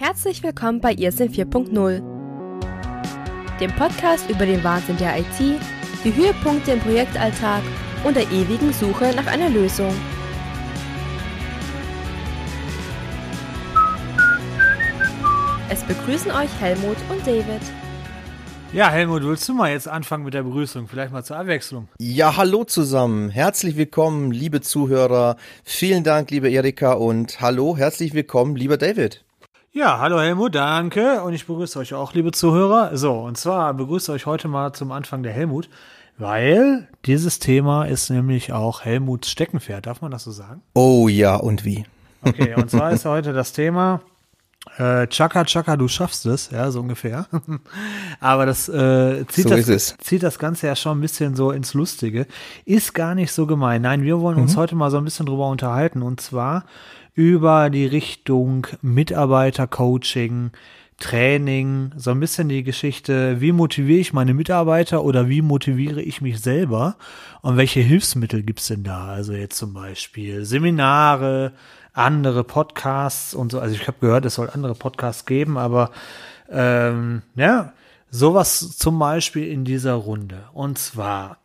Herzlich 0.00 0.44
willkommen 0.44 0.80
bei 0.80 0.92
ISIN 0.92 1.28
4.0, 1.28 2.00
dem 3.58 3.72
Podcast 3.72 4.30
über 4.30 4.46
den 4.46 4.62
Wahnsinn 4.62 4.96
der 4.96 5.18
IT, 5.18 5.60
die 6.04 6.14
Höhepunkte 6.14 6.70
im 6.70 6.78
Projektalltag 6.78 7.64
und 8.04 8.16
der 8.16 8.30
ewigen 8.30 8.72
Suche 8.72 9.12
nach 9.16 9.26
einer 9.26 9.50
Lösung. 9.50 9.92
Es 15.68 15.82
begrüßen 15.82 16.30
euch 16.30 16.60
Helmut 16.60 16.98
und 17.10 17.26
David. 17.26 17.62
Ja, 18.72 18.90
Helmut, 18.90 19.24
willst 19.24 19.48
du 19.48 19.54
mal 19.54 19.72
jetzt 19.72 19.88
anfangen 19.88 20.22
mit 20.22 20.34
der 20.34 20.44
Begrüßung? 20.44 20.86
Vielleicht 20.86 21.10
mal 21.10 21.24
zur 21.24 21.38
Abwechslung. 21.38 21.88
Ja, 21.98 22.36
hallo 22.36 22.62
zusammen. 22.62 23.30
Herzlich 23.30 23.76
willkommen, 23.76 24.30
liebe 24.30 24.60
Zuhörer. 24.60 25.36
Vielen 25.64 26.04
Dank, 26.04 26.30
liebe 26.30 26.48
Erika 26.48 26.92
und 26.92 27.40
hallo, 27.40 27.76
herzlich 27.76 28.14
willkommen, 28.14 28.54
lieber 28.54 28.76
David. 28.76 29.24
Ja, 29.78 30.00
hallo 30.00 30.18
Helmut, 30.20 30.56
danke. 30.56 31.22
Und 31.22 31.34
ich 31.34 31.46
begrüße 31.46 31.78
euch 31.78 31.94
auch, 31.94 32.12
liebe 32.12 32.32
Zuhörer. 32.32 32.96
So, 32.96 33.12
und 33.12 33.38
zwar 33.38 33.72
begrüße 33.74 34.10
euch 34.10 34.26
heute 34.26 34.48
mal 34.48 34.72
zum 34.72 34.90
Anfang 34.90 35.22
der 35.22 35.32
Helmut, 35.32 35.68
weil 36.16 36.88
dieses 37.06 37.38
Thema 37.38 37.84
ist 37.84 38.10
nämlich 38.10 38.52
auch 38.52 38.84
Helmuts 38.84 39.30
Steckenpferd. 39.30 39.86
Darf 39.86 40.00
man 40.02 40.10
das 40.10 40.24
so 40.24 40.32
sagen? 40.32 40.62
Oh 40.74 41.06
ja, 41.06 41.36
und 41.36 41.64
wie? 41.64 41.84
Okay, 42.22 42.56
und 42.56 42.68
zwar 42.68 42.90
ist 42.90 43.04
heute 43.04 43.32
das 43.32 43.52
Thema 43.52 44.00
äh, 44.78 45.06
Chaka 45.06 45.44
Chaka, 45.44 45.76
du 45.76 45.86
schaffst 45.86 46.26
es, 46.26 46.50
ja, 46.50 46.72
so 46.72 46.80
ungefähr. 46.80 47.28
Aber 48.20 48.46
das, 48.46 48.68
äh, 48.68 49.24
zieht, 49.28 49.48
So 49.48 49.54
das 49.54 49.96
zieht 49.98 50.24
das 50.24 50.40
Ganze 50.40 50.66
ja 50.66 50.74
schon 50.74 50.98
ein 50.98 51.02
bisschen 51.02 51.36
so 51.36 51.52
ins 51.52 51.74
Lustige. 51.74 52.26
Ist 52.64 52.94
gar 52.94 53.14
nicht 53.14 53.30
so 53.30 53.46
gemein. 53.46 53.82
Nein, 53.82 54.02
wir 54.02 54.20
wollen 54.20 54.38
Mhm. 54.38 54.42
uns 54.42 54.56
heute 54.56 54.74
mal 54.74 54.90
so 54.90 54.98
ein 54.98 55.04
bisschen 55.04 55.26
drüber 55.26 55.46
unterhalten 55.48 56.02
und 56.02 56.20
zwar 56.20 56.64
über 57.18 57.68
die 57.68 57.84
Richtung 57.84 58.68
Mitarbeitercoaching, 58.80 60.52
Training, 61.00 61.90
so 61.96 62.12
ein 62.12 62.20
bisschen 62.20 62.48
die 62.48 62.62
Geschichte, 62.62 63.40
wie 63.40 63.50
motiviere 63.50 63.98
ich 63.98 64.12
meine 64.12 64.34
Mitarbeiter 64.34 65.02
oder 65.02 65.28
wie 65.28 65.42
motiviere 65.42 66.00
ich 66.00 66.20
mich 66.20 66.40
selber 66.40 66.94
und 67.42 67.56
welche 67.56 67.80
Hilfsmittel 67.80 68.44
gibt's 68.44 68.68
denn 68.68 68.84
da? 68.84 69.06
Also 69.06 69.32
jetzt 69.32 69.58
zum 69.58 69.74
Beispiel 69.74 70.44
Seminare, 70.44 71.54
andere 71.92 72.44
Podcasts 72.44 73.34
und 73.34 73.50
so. 73.50 73.58
Also 73.58 73.74
ich 73.74 73.88
habe 73.88 73.98
gehört, 74.00 74.24
es 74.24 74.36
soll 74.36 74.50
andere 74.50 74.76
Podcasts 74.76 75.26
geben, 75.26 75.58
aber 75.58 75.90
ähm, 76.48 77.22
ja, 77.34 77.72
sowas 78.12 78.78
zum 78.78 78.96
Beispiel 79.00 79.48
in 79.48 79.64
dieser 79.64 79.94
Runde. 79.94 80.44
Und 80.52 80.78
zwar, 80.78 81.38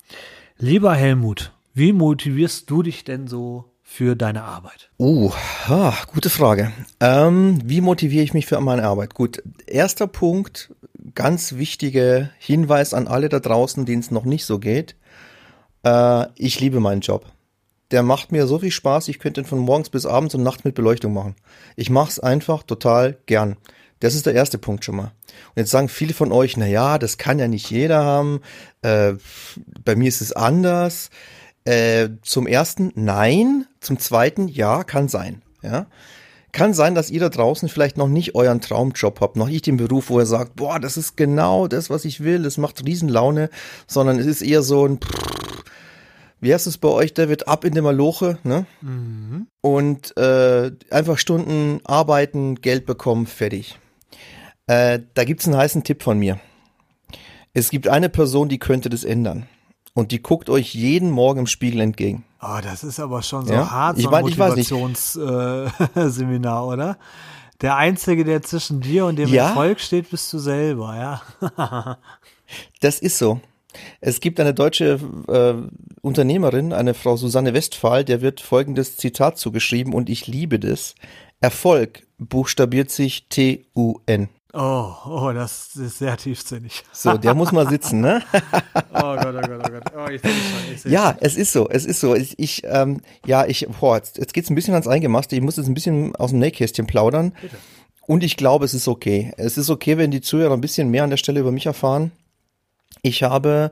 lieber 0.60 0.94
Helmut, 0.94 1.52
wie 1.74 1.94
motivierst 1.94 2.70
du 2.70 2.84
dich 2.84 3.06
denn 3.06 3.28
so 3.28 3.73
für 3.94 4.16
deine 4.16 4.44
Arbeit? 4.44 4.90
Uh, 4.98 5.32
ah, 5.68 5.94
gute 6.12 6.32
Frage. 6.32 6.72
Ähm, 7.00 7.60
wie 7.64 7.80
motiviere 7.80 8.24
ich 8.24 8.34
mich 8.34 8.48
für 8.48 8.60
meine 8.60 8.86
Arbeit? 8.86 9.14
Gut, 9.14 9.44
erster 9.68 10.08
Punkt, 10.08 10.74
ganz 11.14 11.58
wichtiger 11.58 12.32
Hinweis 12.40 12.96
an 12.96 13.08
alle 13.08 13.30
da 13.30 13.40
draußen, 13.40 13.86
denen 13.86 14.02
es 14.02 14.10
noch 14.10 14.26
nicht 14.26 14.46
so 14.46 14.58
geht. 14.58 14.96
Äh, 15.84 16.26
ich 16.36 16.60
liebe 16.60 16.80
meinen 16.80 17.02
Job. 17.02 17.28
Der 17.92 18.02
macht 18.02 18.32
mir 18.32 18.48
so 18.48 18.58
viel 18.58 18.72
Spaß, 18.72 19.10
ich 19.10 19.20
könnte 19.20 19.42
ihn 19.42 19.46
von 19.46 19.60
morgens 19.60 19.92
bis 19.92 20.08
abends 20.08 20.34
und 20.34 20.42
nachts 20.42 20.64
mit 20.64 20.74
Beleuchtung 20.74 21.14
machen. 21.14 21.36
Ich 21.76 21.92
mache 21.92 22.10
es 22.10 22.20
einfach 22.20 22.64
total 22.64 23.20
gern. 23.28 23.58
Das 24.00 24.16
ist 24.16 24.26
der 24.26 24.34
erste 24.34 24.58
Punkt 24.58 24.84
schon 24.84 24.96
mal. 24.96 25.12
Und 25.50 25.58
jetzt 25.58 25.70
sagen 25.70 25.88
viele 25.88 26.16
von 26.16 26.32
euch, 26.32 26.58
na 26.58 26.66
ja, 26.66 26.98
das 26.98 27.20
kann 27.20 27.38
ja 27.38 27.48
nicht 27.48 27.70
jeder 27.70 28.04
haben. 28.04 28.42
Äh, 28.82 29.14
bei 29.86 29.96
mir 29.96 30.08
ist 30.08 30.22
es 30.22 30.34
anders. 30.34 31.12
Äh, 31.66 32.10
zum 32.24 32.48
ersten, 32.48 32.92
nein. 32.96 33.68
Zum 33.84 34.00
zweiten, 34.00 34.48
ja, 34.48 34.84
kann 34.84 35.08
sein. 35.08 35.42
Ja. 35.62 35.88
Kann 36.54 36.74
sein, 36.74 36.94
dass 36.94 37.10
ihr 37.10 37.20
da 37.20 37.30
draußen 37.30 37.68
vielleicht 37.68 37.98
noch 37.98 38.08
nicht 38.08 38.36
euren 38.36 38.62
Traumjob 38.62 39.20
habt, 39.22 39.36
noch 39.36 39.48
nicht 39.48 39.66
den 39.66 39.78
Beruf, 39.78 40.10
wo 40.10 40.20
ihr 40.20 40.26
sagt, 40.26 40.56
boah, 40.56 40.80
das 40.80 40.98
ist 40.98 41.18
genau 41.18 41.68
das, 41.68 41.90
was 41.90 42.06
ich 42.06 42.24
will, 42.24 42.44
das 42.44 42.58
macht 42.58 42.86
Riesenlaune, 42.86 43.50
sondern 43.88 44.20
es 44.20 44.28
ist 44.28 44.42
eher 44.44 44.62
so 44.62 44.88
ein, 44.88 45.00
wie 46.40 46.54
heißt 46.54 46.68
es 46.68 46.78
bei 46.78 46.90
euch, 46.90 47.14
David, 47.14 47.48
ab 47.48 47.66
in 47.66 47.74
der 47.74 47.82
Maloche, 47.82 48.38
ne? 48.44 48.68
Und 49.62 50.16
äh, 50.16 50.72
einfach 50.92 51.18
Stunden 51.18 51.80
arbeiten, 51.86 52.56
Geld 52.56 52.86
bekommen, 52.86 53.26
fertig. 53.26 53.80
Äh, 54.68 55.00
da 55.16 55.24
gibt's 55.24 55.48
einen 55.48 55.58
heißen 55.58 55.84
Tipp 55.84 56.04
von 56.04 56.20
mir. 56.20 56.40
Es 57.54 57.70
gibt 57.70 57.88
eine 57.88 58.10
Person, 58.10 58.48
die 58.48 58.60
könnte 58.60 58.90
das 58.90 59.04
ändern. 59.04 59.48
Und 59.96 60.12
die 60.12 60.22
guckt 60.24 60.50
euch 60.50 60.74
jeden 60.74 61.12
Morgen 61.12 61.42
im 61.42 61.48
Spiegel 61.48 61.82
entgegen. 61.82 62.24
Oh, 62.42 62.58
das 62.64 62.84
ist 62.84 63.00
aber 63.00 63.22
schon 63.22 63.46
so 63.46 63.54
Ja, 63.54 63.70
hart, 63.70 63.98
so 64.00 64.08
ein 64.08 64.12
mein, 64.12 64.28
ich 64.28 64.38
weiß 64.40 64.56
nicht. 64.56 64.72
Motivationsseminar, 64.72 66.66
oder? 66.68 66.98
Der 67.62 67.76
Einzige, 67.78 68.24
der 68.26 68.42
zwischen 68.42 68.82
dir 68.82 69.06
und 69.06 69.18
dem 69.18 69.30
Ja. 69.30 69.50
Erfolg 69.50 69.80
steht, 69.80 70.10
bist 70.10 70.34
du 70.34 70.40
selber, 70.40 71.22
ja. 71.58 71.98
Das 72.82 73.00
ist 73.00 73.18
so. 73.18 73.40
Es 74.02 74.20
gibt 74.20 74.40
eine 74.40 74.54
deutsche 74.54 75.00
äh, 75.28 75.54
Unternehmerin, 76.02 76.74
eine 76.74 76.94
Frau 76.94 77.16
Susanne 77.16 77.54
Westphal, 77.54 78.04
der 78.04 78.22
wird 78.22 78.42
folgendes 78.42 78.98
Zitat 78.98 79.38
zugeschrieben 79.38 79.94
und 79.94 80.10
ich 80.10 80.28
liebe 80.28 80.60
das. 80.60 80.94
Erfolg 81.40 82.06
buchstabiert 82.20 82.92
sich 82.92 83.28
T-U-N. 83.30 84.30
Oh, 84.56 84.94
oh, 85.06 85.32
das 85.34 85.76
ist 85.76 85.98
sehr 85.98 86.16
tiefsinnig. 86.16 86.84
So, 86.92 87.18
der 87.18 87.34
muss 87.34 87.52
mal 87.52 87.68
sitzen, 87.68 88.02
ne? 88.02 88.22
Oh 88.94 89.16
Gott, 89.16 89.36
oh 89.36 89.42
Gott, 89.42 89.62
oh 89.66 89.72
Gott. 89.72 89.84
Oh, 89.98 90.10
ich 90.10 90.22
schon, 90.22 90.32
ich 90.74 90.84
Ja, 90.86 91.18
es 91.20 91.36
ist 91.36 91.52
so, 91.52 91.68
es 91.68 91.86
ist 91.86 92.00
so. 92.00 92.16
Ich, 92.16 92.38
ich 92.38 92.62
ähm, 92.66 93.02
ja, 93.26 93.46
ich, 93.46 93.68
boah, 93.80 93.98
jetzt, 93.98 94.20
jetzt 94.20 94.34
geht's 94.34 94.52
ein 94.52 94.56
bisschen 94.56 94.76
ans 94.76 94.88
Eingemachte. 94.88 95.36
Ich 95.36 95.42
muss 95.42 95.58
jetzt 95.58 95.68
ein 95.68 95.74
bisschen 95.74 96.16
aus 96.16 96.30
dem 96.30 96.40
Nähkästchen 96.40 96.86
plaudern. 96.86 97.34
Und 98.06 98.24
ich 98.24 98.38
glaube, 98.38 98.66
es 98.66 98.76
ist 98.76 98.88
okay. 98.88 99.34
Es 99.38 99.58
ist 99.58 99.72
okay, 99.72 99.98
wenn 99.98 100.12
die 100.12 100.22
Zuhörer 100.22 100.54
ein 100.54 100.62
bisschen 100.62 100.90
mehr 100.90 101.04
an 101.04 101.10
der 101.10 101.18
Stelle 101.18 101.40
über 101.40 101.52
mich 101.52 101.66
erfahren. 101.66 102.12
Ich 103.02 103.24
habe 103.24 103.72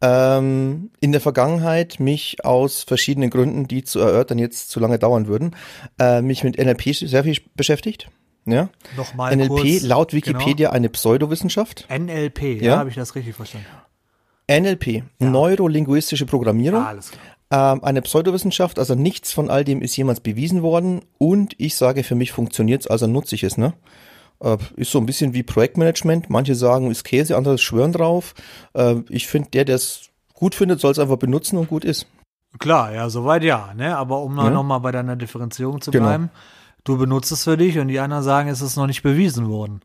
ähm, 0.00 0.90
in 1.00 1.10
der 1.10 1.20
Vergangenheit 1.20 1.98
mich 1.98 2.44
aus 2.44 2.84
verschiedenen 2.84 3.30
Gründen, 3.30 3.66
die 3.66 3.82
zu 3.82 3.98
erörtern 3.98 4.38
jetzt 4.38 4.70
zu 4.70 4.78
lange 4.78 5.00
dauern 5.00 5.26
würden, 5.26 5.56
äh, 5.98 6.22
mich 6.22 6.44
mit 6.44 6.56
NLP 6.56 6.94
sehr 6.94 7.24
viel 7.24 7.38
beschäftigt. 7.56 8.08
Ja? 8.46 8.68
Nochmal 8.96 9.36
NLP 9.36 9.48
kurz, 9.48 9.82
laut 9.82 10.12
Wikipedia 10.12 10.70
eine 10.70 10.88
Pseudowissenschaft. 10.88 11.86
Genau. 11.88 12.12
NLP, 12.12 12.42
ja, 12.60 12.62
Ja? 12.72 12.78
habe 12.78 12.88
ich 12.90 12.96
das 12.96 13.14
richtig 13.14 13.34
verstanden. 13.36 13.66
NLP, 14.50 15.04
neurolinguistische 15.20 16.26
Programmierung. 16.26 16.82
Ah, 16.82 16.88
alles 16.88 17.10
klar. 17.12 17.22
Ähm, 17.74 17.82
eine 17.84 18.02
Pseudowissenschaft, 18.02 18.78
also 18.78 18.94
nichts 18.94 19.32
von 19.32 19.50
all 19.50 19.64
dem 19.64 19.82
ist 19.82 19.96
jemals 19.96 20.20
bewiesen 20.20 20.62
worden 20.62 21.02
und 21.18 21.54
ich 21.58 21.74
sage, 21.74 22.04
für 22.04 22.14
mich 22.14 22.32
funktioniert's, 22.32 22.86
also 22.86 23.06
nutze 23.06 23.34
ich 23.34 23.42
es, 23.42 23.56
ne? 23.58 23.74
Äh, 24.42 24.56
ist 24.76 24.90
so 24.92 24.98
ein 24.98 25.06
bisschen 25.06 25.34
wie 25.34 25.42
Projektmanagement. 25.42 26.30
Manche 26.30 26.54
sagen, 26.54 26.90
ist 26.90 27.04
Käse, 27.04 27.36
andere 27.36 27.58
schwören 27.58 27.92
drauf. 27.92 28.34
Äh, 28.74 28.96
ich 29.08 29.26
finde, 29.26 29.50
der, 29.50 29.64
der 29.64 29.76
es 29.76 30.10
gut 30.32 30.54
findet, 30.54 30.80
soll 30.80 30.92
es 30.92 30.98
einfach 30.98 31.16
benutzen 31.18 31.58
und 31.58 31.68
gut 31.68 31.84
ist. 31.84 32.06
Klar, 32.58 32.92
ja, 32.94 33.10
soweit 33.10 33.42
ja, 33.44 33.72
ne? 33.76 33.96
Aber 33.96 34.22
um 34.22 34.36
Ja. 34.36 34.50
noch 34.50 34.62
mal 34.64 34.78
bei 34.78 34.92
deiner 34.92 35.14
Differenzierung 35.16 35.80
zu 35.80 35.90
Genau. 35.90 36.06
bleiben, 36.06 36.30
du 36.84 36.98
benutzt 36.98 37.32
es 37.32 37.44
für 37.44 37.56
dich 37.56 37.78
und 37.78 37.88
die 37.88 38.00
anderen 38.00 38.22
sagen, 38.22 38.48
es 38.48 38.60
ist 38.60 38.76
noch 38.76 38.86
nicht 38.86 39.02
bewiesen 39.02 39.48
worden. 39.48 39.80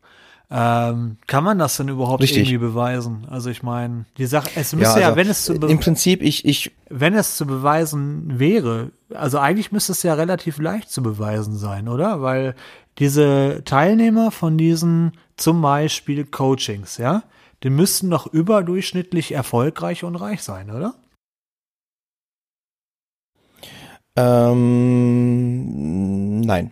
Ähm, 0.51 1.17
kann 1.25 1.43
man 1.43 1.57
das 1.57 1.77
denn 1.77 1.87
überhaupt 1.87 2.21
Richtig. 2.21 2.37
irgendwie 2.39 2.59
beweisen? 2.59 3.25
Also 3.29 3.49
ich 3.49 3.63
meine, 3.63 4.05
die 4.17 4.27
Sache, 4.27 4.51
es 4.55 4.73
müsste 4.73 4.99
ja, 4.99 5.07
also, 5.07 5.17
wenn 5.17 5.27
es 5.27 5.43
zu 5.43 5.53
Im 5.53 5.79
Prinzip, 5.79 6.21
ich, 6.21 6.45
ich, 6.45 6.71
wenn 6.89 7.15
es 7.15 7.35
zu 7.35 7.47
beweisen 7.47 8.39
wäre, 8.39 8.91
also 9.13 9.39
eigentlich 9.39 9.71
müsste 9.71 9.93
es 9.93 10.03
ja 10.03 10.13
relativ 10.13 10.59
leicht 10.59 10.91
zu 10.91 11.01
beweisen 11.01 11.55
sein, 11.57 11.87
oder? 11.87 12.21
Weil 12.21 12.53
diese 12.99 13.63
Teilnehmer 13.65 14.29
von 14.29 14.57
diesen 14.57 15.13
zum 15.35 15.63
Beispiel 15.63 16.25
Coachings, 16.25 16.97
ja, 16.97 17.23
die 17.63 17.71
müssten 17.71 18.11
doch 18.11 18.27
überdurchschnittlich 18.27 19.31
erfolgreich 19.31 20.03
und 20.03 20.15
reich 20.15 20.43
sein, 20.43 20.69
oder? 20.69 20.93
ähm, 24.17 25.61
nein, 26.41 26.71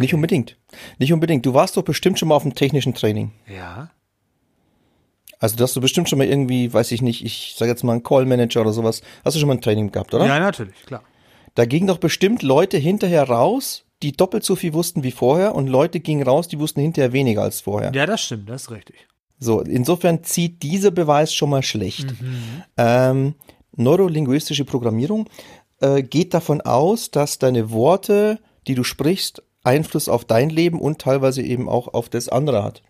nicht 0.00 0.10
Okay. 0.10 0.14
unbedingt. 0.16 0.56
Nicht 0.98 1.12
unbedingt. 1.12 1.44
Du 1.46 1.54
warst 1.54 1.76
doch 1.76 1.82
bestimmt 1.82 2.18
schon 2.18 2.28
mal 2.28 2.36
auf 2.36 2.42
dem 2.42 2.54
technischen 2.54 2.94
Training. 2.94 3.32
Ja. 3.52 3.90
Also, 5.38 5.56
du 5.56 5.64
hast 5.64 5.74
du 5.74 5.80
bestimmt 5.80 6.08
schon 6.08 6.18
mal 6.18 6.26
irgendwie, 6.28 6.72
weiß 6.72 6.92
ich 6.92 7.02
nicht, 7.02 7.24
ich 7.24 7.54
sage 7.56 7.70
jetzt 7.70 7.82
mal 7.82 7.92
einen 7.92 8.02
Call 8.04 8.26
Manager 8.26 8.60
oder 8.60 8.72
sowas. 8.72 9.02
Hast 9.24 9.34
du 9.34 9.40
schon 9.40 9.48
mal 9.48 9.54
ein 9.56 9.60
Training 9.60 9.90
gehabt, 9.90 10.14
oder? 10.14 10.26
Ja, 10.26 10.38
natürlich, 10.38 10.76
klar. 10.86 11.02
Da 11.54 11.64
gingen 11.64 11.86
doch 11.88 11.98
bestimmt 11.98 12.42
Leute 12.42 12.78
hinterher 12.78 13.24
raus, 13.28 13.84
die 14.02 14.12
doppelt 14.12 14.44
so 14.44 14.56
viel 14.56 14.72
wussten 14.72 15.02
wie 15.02 15.10
vorher 15.10 15.54
und 15.54 15.66
Leute 15.68 16.00
gingen 16.00 16.22
raus, 16.26 16.48
die 16.48 16.58
wussten 16.58 16.80
hinterher 16.80 17.12
weniger 17.12 17.42
als 17.42 17.60
vorher. 17.60 17.92
Ja, 17.94 18.06
das 18.06 18.20
stimmt, 18.22 18.48
das 18.48 18.62
ist 18.62 18.70
richtig. 18.70 19.06
So, 19.38 19.60
insofern 19.60 20.22
zieht 20.22 20.62
dieser 20.62 20.92
Beweis 20.92 21.34
schon 21.34 21.50
mal 21.50 21.62
schlecht. 21.64 22.14
Ähm, 22.76 23.34
neurolinguistische 23.76 24.64
Programmierung 24.64 25.28
äh, 25.80 26.02
geht 26.02 26.32
davon 26.34 26.60
aus, 26.60 27.10
dass 27.10 27.38
deine 27.38 27.70
Worte, 27.72 28.38
die 28.68 28.74
du 28.76 28.84
sprichst, 28.84 29.42
Einfluss 29.64 30.08
auf 30.08 30.24
dein 30.24 30.50
Leben 30.50 30.80
und 30.80 31.00
teilweise 31.00 31.42
eben 31.42 31.68
auch 31.68 31.88
auf 31.94 32.08
das 32.08 32.28
andere 32.28 32.62
hat. 32.62 32.82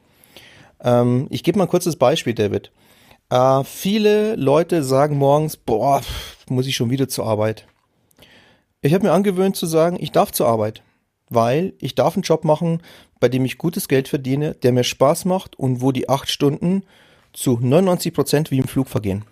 Ähm, 0.83 1.27
ich 1.31 1.43
gebe 1.43 1.59
mal 1.59 1.65
ein 1.65 1.71
kurzes 1.71 1.97
Beispiel, 1.97 2.35
David. 2.35 2.71
Äh, 3.31 3.65
viele 3.65 4.37
Leute 4.37 4.83
sagen 4.83 5.17
morgens, 5.19 5.57
boah, 5.57 6.03
muss 6.49 6.67
ich 6.67 6.77
schon 6.77 6.91
wieder 6.91 7.09
zur 7.09 7.27
Arbeit. 7.27 7.67
Ich 8.81 8.95
habe 8.95 9.05
mir 9.05 9.13
angewöhnt 9.13 9.57
zu 9.57 9.67
sagen, 9.67 9.97
ich 10.01 10.13
darf 10.13 10.33
zur 10.33 10.49
Arbeit. 10.49 10.83
weil 11.35 11.73
ich 11.81 11.95
darf 11.95 12.15
einen 12.15 12.23
Job 12.23 12.45
machen, 12.45 12.83
bei 13.21 13.29
dem 13.29 13.45
ich 13.45 13.59
gutes 13.59 13.89
Geld 13.89 14.09
verdiene, 14.09 14.55
der 14.55 14.73
mir 14.73 14.85
Spaß 14.85 15.25
macht 15.25 15.59
und 15.59 15.81
wo 15.81 15.93
die 15.93 16.09
acht 16.09 16.31
Stunden 16.31 16.83
zu 17.33 17.59
99 17.61 18.13
Prozent 18.13 18.51
wie 18.51 18.59
im 18.59 18.69
Flug 18.69 18.89
vergehen. 18.89 19.25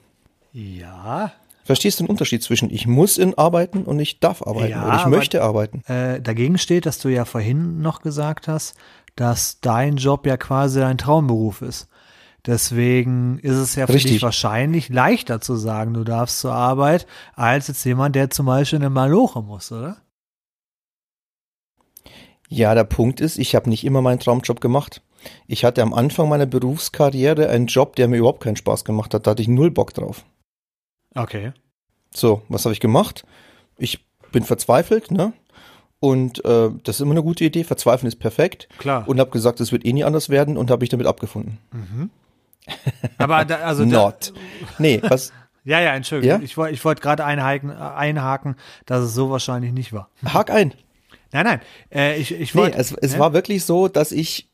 Ja. 0.53 1.33
Verstehst 1.65 2.01
du 2.01 2.05
den 2.05 2.11
Unterschied 2.11 2.43
zwischen 2.43 2.71
ich 2.71 2.87
muss 2.87 3.19
in 3.19 3.37
arbeiten 3.37 3.85
und 3.85 3.99
ich 4.01 4.19
darf 4.21 4.43
arbeiten 4.43 4.71
Ja, 4.71 4.87
oder 4.87 4.95
ich 4.97 5.01
aber- 5.03 5.11
möchte 5.17 5.43
arbeiten? 5.43 5.83
Äh, 5.87 6.21
dagegen 6.21 6.59
steht, 6.59 6.87
dass 6.87 6.99
du 6.99 7.09
ja 7.09 7.25
vorhin 7.25 7.81
noch 7.81 8.01
gesagt 8.03 8.49
hast, 8.49 8.75
dass 9.17 9.61
dein 9.61 9.97
Job 9.97 10.27
ja 10.27 10.37
quasi 10.37 10.81
dein 10.81 10.99
Traumberuf 10.99 11.63
ist. 11.63 11.89
Deswegen 12.47 13.39
ist 13.41 13.57
es 13.57 13.75
ja 13.75 13.87
für 13.87 13.93
dich 13.93 14.05
Richtig. 14.05 14.23
wahrscheinlich 14.23 14.89
leichter 14.89 15.43
zu 15.43 15.57
sagen, 15.57 15.93
du 15.93 16.05
darfst 16.05 16.41
zur 16.41 16.55
Arbeit, 16.55 17.07
als 17.35 17.69
jetzt 17.69 17.85
jemand, 17.85 18.17
der 18.17 18.31
zum 18.31 18.47
Beispiel 18.47 18.79
in 18.79 18.83
eine 18.85 18.91
Maloche 18.91 19.43
muss, 19.43 19.71
oder? 19.71 19.99
Ja, 22.49 22.75
der 22.75 22.85
Punkt 22.85 23.21
ist, 23.21 23.39
ich 23.39 23.55
habe 23.55 23.69
nicht 23.69 23.85
immer 23.85 24.01
meinen 24.03 24.19
Traumjob 24.19 24.61
gemacht. 24.61 25.03
Ich 25.47 25.65
hatte 25.65 25.83
am 25.83 25.93
Anfang 25.93 26.29
meiner 26.29 26.47
Berufskarriere 26.47 27.49
einen 27.51 27.67
Job, 27.67 27.95
der 27.97 28.09
mir 28.09 28.17
überhaupt 28.17 28.43
keinen 28.43 28.57
Spaß 28.57 28.85
gemacht 28.85 29.13
hat. 29.15 29.27
Da 29.27 29.33
hatte 29.33 29.43
ich 29.43 29.49
null 29.49 29.71
Bock 29.71 29.93
drauf. 29.93 30.25
Okay. 31.15 31.53
So, 32.15 32.43
was 32.49 32.65
habe 32.65 32.73
ich 32.73 32.81
gemacht? 32.81 33.25
Ich 33.79 34.05
bin 34.33 34.45
verzweifelt, 34.45 35.11
ne? 35.11 35.33
Und 36.01 36.45
äh, 36.45 36.71
das 36.85 36.97
ist 36.97 37.01
immer 37.01 37.11
eine 37.13 37.23
gute 37.23 37.45
Idee. 37.45 37.63
Verzweifeln 37.65 38.09
ist 38.09 38.17
perfekt. 38.19 38.69
Klar. 38.79 39.07
Und 39.07 39.21
habe 39.21 39.31
gesagt, 39.31 39.61
es 39.61 39.71
wird 39.71 39.85
eh 39.85 39.93
nie 39.93 40.05
anders 40.05 40.29
werden 40.31 40.57
und 40.57 40.71
habe 40.71 40.81
mich 40.83 40.89
damit 40.89 41.07
abgefunden. 41.07 41.59
Aber 43.19 43.45
da, 43.45 43.57
also 43.57 43.85
da, 43.85 43.91
Not. 43.91 44.33
Nee, 44.79 45.01
was? 45.03 45.33
ja, 45.65 45.81
ja, 45.81 45.95
Entschuldigung. 45.95 46.39
Ja? 46.41 46.45
Ich 46.45 46.57
wollte 46.57 46.75
ich 46.75 46.85
wollte 46.85 47.03
gerade 47.03 47.25
einhaken, 47.25 47.71
einhaken, 47.71 48.57
dass 48.87 49.05
es 49.05 49.15
so 49.15 49.31
wahrscheinlich 49.31 49.73
nicht 49.73 49.93
war. 49.93 50.09
Hak 50.25 50.51
ein. 50.51 50.73
Nein, 51.33 51.45
nein. 51.45 51.61
Äh, 51.93 52.17
ich 52.19 52.33
ich 52.33 52.55
Nee, 52.55 52.61
wollte. 52.63 52.79
es, 52.79 52.93
es 52.93 53.13
ja? 53.15 53.19
war 53.19 53.33
wirklich 53.33 53.65
so, 53.65 53.87
dass 53.89 54.11
ich, 54.11 54.50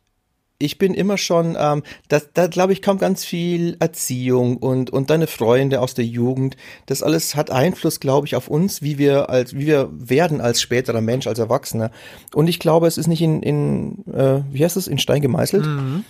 ich 0.59 0.79
bin 0.79 0.95
immer 0.95 1.19
schon, 1.19 1.57
ähm, 1.59 1.83
da, 2.09 2.21
da 2.33 2.47
glaube 2.47 2.73
ich, 2.73 2.81
kommt 2.83 3.01
ganz 3.01 3.25
viel 3.25 3.77
Erziehung 3.79 4.57
und, 4.57 4.91
und 4.91 5.11
deine 5.11 5.27
Freunde 5.27 5.81
aus 5.81 5.95
der 5.95 6.07
Jugend. 6.07 6.57
Das 6.87 7.03
alles 7.03 7.35
hat 7.37 7.51
Einfluss, 7.51 8.01
glaube 8.01 8.27
ich, 8.27 8.37
auf 8.37 8.49
uns, 8.49 8.81
wie 8.81 8.97
wir 8.99 9.29
als, 9.29 9.55
wie 9.55 9.67
wir 9.67 9.91
werden 9.93 10.41
als 10.41 10.63
späterer 10.63 11.01
Mensch, 11.03 11.27
als 11.27 11.39
Erwachsener. 11.39 11.91
Und 12.35 12.49
ich 12.49 12.59
glaube, 12.59 12.87
es 12.87 12.97
ist 12.97 13.07
nicht 13.07 13.23
in, 13.23 13.43
in 13.43 14.05
äh, 14.13 14.43
wie 14.51 14.65
heißt 14.65 14.77
es, 14.77 14.89
in 14.89 14.99
Stein 14.99 15.21
gemeißelt, 15.21 15.67
Mhm. 15.67 16.05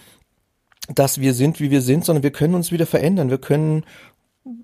dass 0.95 1.21
wir 1.21 1.35
sind, 1.35 1.59
wie 1.61 1.71
wir 1.71 1.83
sind, 1.83 2.05
sondern 2.05 2.23
wir 2.23 2.31
können 2.31 2.55
uns 2.55 2.71
wieder 2.71 2.87
verändern. 2.87 3.31
Wir 3.31 3.39
können 3.39 3.85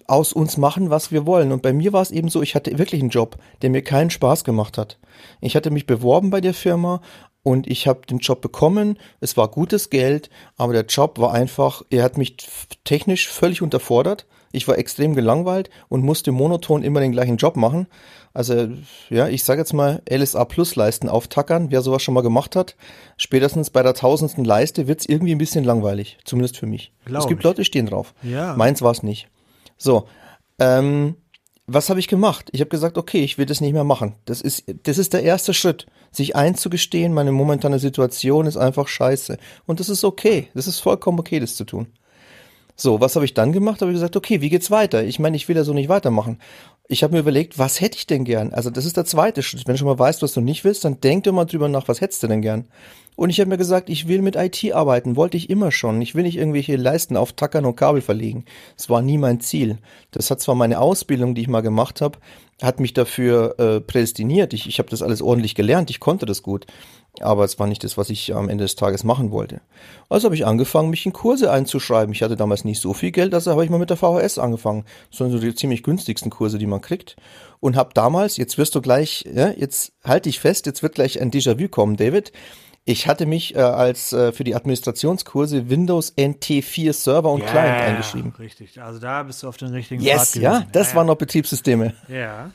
aus 0.06 0.32
uns 0.32 0.56
machen, 0.56 0.90
was 0.90 1.11
wir 1.11 1.26
wollen. 1.26 1.50
Und 1.50 1.62
bei 1.62 1.73
mir 1.73 1.93
war 1.93 2.02
es 2.02 2.12
eben 2.12 2.29
so, 2.29 2.40
ich 2.40 2.55
hatte 2.55 2.79
wirklich 2.79 3.00
einen 3.00 3.11
Job, 3.11 3.37
der 3.62 3.70
mir 3.70 3.82
keinen 3.82 4.11
Spaß 4.11 4.44
gemacht 4.44 4.79
hat. 4.79 4.99
Ich 5.40 5.56
hatte 5.56 5.73
mich 5.73 5.87
beworben 5.87 6.31
bei 6.31 6.40
der 6.40 6.55
Firma 6.55 7.00
und 7.42 7.66
ich 7.66 7.86
habe 7.86 8.06
den 8.06 8.18
Job 8.18 8.40
bekommen. 8.40 8.98
Es 9.20 9.36
war 9.36 9.48
gutes 9.48 9.90
Geld, 9.90 10.30
aber 10.56 10.72
der 10.72 10.86
Job 10.86 11.18
war 11.18 11.32
einfach, 11.32 11.82
er 11.90 12.04
hat 12.04 12.16
mich 12.16 12.36
technisch 12.84 13.28
völlig 13.28 13.62
unterfordert. 13.62 14.26
Ich 14.52 14.68
war 14.68 14.78
extrem 14.78 15.14
gelangweilt 15.14 15.70
und 15.88 16.04
musste 16.04 16.30
monoton 16.30 16.82
immer 16.82 17.00
den 17.00 17.12
gleichen 17.12 17.38
Job 17.38 17.56
machen. 17.56 17.86
Also, 18.34 18.68
ja, 19.10 19.28
ich 19.28 19.44
sage 19.44 19.60
jetzt 19.60 19.72
mal 19.72 20.02
LSA 20.10 20.44
Plus 20.44 20.76
Leisten 20.76 21.08
auftackern, 21.08 21.70
wer 21.70 21.82
sowas 21.82 22.02
schon 22.02 22.14
mal 22.14 22.22
gemacht 22.22 22.54
hat. 22.54 22.76
Spätestens 23.16 23.70
bei 23.70 23.82
der 23.82 23.94
tausendsten 23.94 24.44
Leiste 24.44 24.88
wird's 24.88 25.06
irgendwie 25.06 25.34
ein 25.34 25.38
bisschen 25.38 25.64
langweilig, 25.64 26.18
zumindest 26.24 26.58
für 26.58 26.66
mich. 26.66 26.92
Glaub 27.04 27.22
es 27.22 27.28
gibt 27.28 27.40
ich. 27.40 27.44
Leute, 27.44 27.62
die 27.62 27.66
stehen 27.66 27.86
drauf. 27.86 28.14
Ja. 28.22 28.54
Meins 28.56 28.82
war's 28.82 29.02
nicht. 29.02 29.28
So, 29.78 30.06
ähm, 30.58 31.16
was 31.66 31.90
habe 31.90 32.00
ich 32.00 32.08
gemacht? 32.08 32.48
Ich 32.52 32.60
habe 32.60 32.70
gesagt, 32.70 32.98
okay, 32.98 33.22
ich 33.22 33.38
will 33.38 33.46
das 33.46 33.60
nicht 33.60 33.72
mehr 33.72 33.84
machen. 33.84 34.16
Das 34.24 34.40
ist, 34.40 34.64
das 34.84 34.98
ist 34.98 35.12
der 35.12 35.22
erste 35.22 35.54
Schritt, 35.54 35.86
sich 36.12 36.36
einzugestehen, 36.36 37.12
meine 37.12 37.32
momentane 37.32 37.78
Situation 37.78 38.46
ist 38.46 38.56
einfach 38.56 38.86
scheiße. 38.86 39.38
Und 39.66 39.80
das 39.80 39.88
ist 39.88 40.04
okay. 40.04 40.48
Das 40.54 40.66
ist 40.66 40.78
vollkommen 40.78 41.18
okay, 41.18 41.40
das 41.40 41.56
zu 41.56 41.64
tun. 41.64 41.86
So, 42.76 43.00
was 43.00 43.16
habe 43.16 43.24
ich 43.24 43.34
dann 43.34 43.52
gemacht? 43.52 43.80
Habe 43.80 43.90
ich 43.90 43.96
gesagt, 43.96 44.16
okay, 44.16 44.40
wie 44.40 44.50
geht's 44.50 44.70
weiter? 44.70 45.04
Ich 45.04 45.18
meine, 45.18 45.36
ich 45.36 45.48
will 45.48 45.56
ja 45.56 45.64
so 45.64 45.74
nicht 45.74 45.88
weitermachen. 45.88 46.38
Ich 46.88 47.02
habe 47.02 47.14
mir 47.14 47.20
überlegt, 47.20 47.58
was 47.58 47.80
hätte 47.80 47.96
ich 47.96 48.06
denn 48.06 48.24
gern? 48.24 48.52
Also 48.52 48.70
das 48.70 48.84
ist 48.84 48.96
der 48.96 49.04
zweite 49.04 49.42
Schritt. 49.42 49.66
Wenn 49.66 49.74
du 49.74 49.78
schon 49.78 49.88
mal 49.88 49.98
weißt, 49.98 50.22
was 50.22 50.32
du 50.32 50.40
nicht 50.40 50.64
willst, 50.64 50.84
dann 50.84 51.00
denk 51.00 51.24
dir 51.24 51.32
mal 51.32 51.44
drüber 51.44 51.68
nach, 51.68 51.88
was 51.88 52.00
hättest 52.00 52.22
du 52.22 52.26
denn 52.26 52.42
gern? 52.42 52.66
Und 53.14 53.30
ich 53.30 53.40
habe 53.40 53.50
mir 53.50 53.58
gesagt, 53.58 53.90
ich 53.90 54.08
will 54.08 54.22
mit 54.22 54.36
IT 54.36 54.72
arbeiten, 54.72 55.16
wollte 55.16 55.36
ich 55.36 55.50
immer 55.50 55.70
schon. 55.70 56.00
Ich 56.00 56.14
will 56.14 56.22
nicht 56.22 56.38
irgendwelche 56.38 56.76
Leisten 56.76 57.16
auftackern 57.16 57.66
und 57.66 57.76
Kabel 57.76 58.00
verlegen. 58.00 58.46
Das 58.76 58.88
war 58.88 59.02
nie 59.02 59.18
mein 59.18 59.40
Ziel. 59.40 59.78
Das 60.10 60.30
hat 60.30 60.40
zwar 60.40 60.54
meine 60.54 60.80
Ausbildung, 60.80 61.34
die 61.34 61.42
ich 61.42 61.48
mal 61.48 61.60
gemacht 61.60 62.00
habe, 62.00 62.18
hat 62.62 62.80
mich 62.80 62.94
dafür 62.94 63.58
äh, 63.58 63.80
prädestiniert. 63.80 64.52
Ich, 64.52 64.68
ich 64.68 64.78
habe 64.78 64.88
das 64.90 65.02
alles 65.02 65.22
ordentlich 65.22 65.54
gelernt, 65.54 65.90
ich 65.90 66.00
konnte 66.00 66.26
das 66.26 66.42
gut. 66.42 66.66
Aber 67.20 67.44
es 67.44 67.58
war 67.58 67.66
nicht 67.66 67.84
das, 67.84 67.98
was 67.98 68.08
ich 68.08 68.34
am 68.34 68.48
Ende 68.48 68.64
des 68.64 68.74
Tages 68.74 69.04
machen 69.04 69.30
wollte. 69.30 69.60
Also 70.08 70.24
habe 70.24 70.34
ich 70.34 70.46
angefangen, 70.46 70.88
mich 70.88 71.04
in 71.04 71.12
Kurse 71.12 71.52
einzuschreiben. 71.52 72.14
Ich 72.14 72.22
hatte 72.22 72.36
damals 72.36 72.64
nicht 72.64 72.80
so 72.80 72.94
viel 72.94 73.10
Geld, 73.10 73.34
also 73.34 73.50
habe 73.50 73.64
ich 73.64 73.70
mal 73.70 73.78
mit 73.78 73.90
der 73.90 73.98
VHS 73.98 74.38
angefangen. 74.38 74.84
Das 75.10 75.18
so 75.18 75.38
die 75.38 75.54
ziemlich 75.54 75.82
günstigsten 75.82 76.30
Kurse, 76.30 76.56
die 76.56 76.66
man 76.66 76.80
kriegt. 76.80 77.16
Und 77.60 77.76
habe 77.76 77.90
damals, 77.92 78.38
jetzt 78.38 78.56
wirst 78.56 78.74
du 78.74 78.80
gleich, 78.80 79.28
ja, 79.30 79.50
jetzt 79.50 79.92
halte 80.02 80.30
ich 80.30 80.40
fest, 80.40 80.64
jetzt 80.64 80.82
wird 80.82 80.94
gleich 80.94 81.20
ein 81.20 81.30
Déjà-vu 81.30 81.68
kommen, 81.68 81.96
David. 81.96 82.32
Ich 82.84 83.06
hatte 83.06 83.26
mich 83.26 83.55
äh, 83.55 83.58
als 83.61 84.12
äh, 84.12 84.32
für 84.32 84.43
die 84.43 84.56
Administrationskurse 84.56 85.70
Windows 85.70 86.17
NT4 86.17 86.93
Server 86.93 87.31
und 87.31 87.46
Client 87.46 87.81
eingeschrieben. 87.81 88.34
Richtig. 88.38 88.82
Also 88.82 88.99
da 88.99 89.23
bist 89.23 89.43
du 89.43 89.49
auf 89.49 89.56
den 89.56 89.69
richtigen 89.69 90.02
Yes, 90.02 90.32
Pfad 90.32 90.43
ja, 90.43 90.67
das 90.73 90.90
ja, 90.90 90.96
waren 90.96 91.06
noch 91.06 91.17
Betriebssysteme. 91.17 91.94
Ja. 92.08 92.50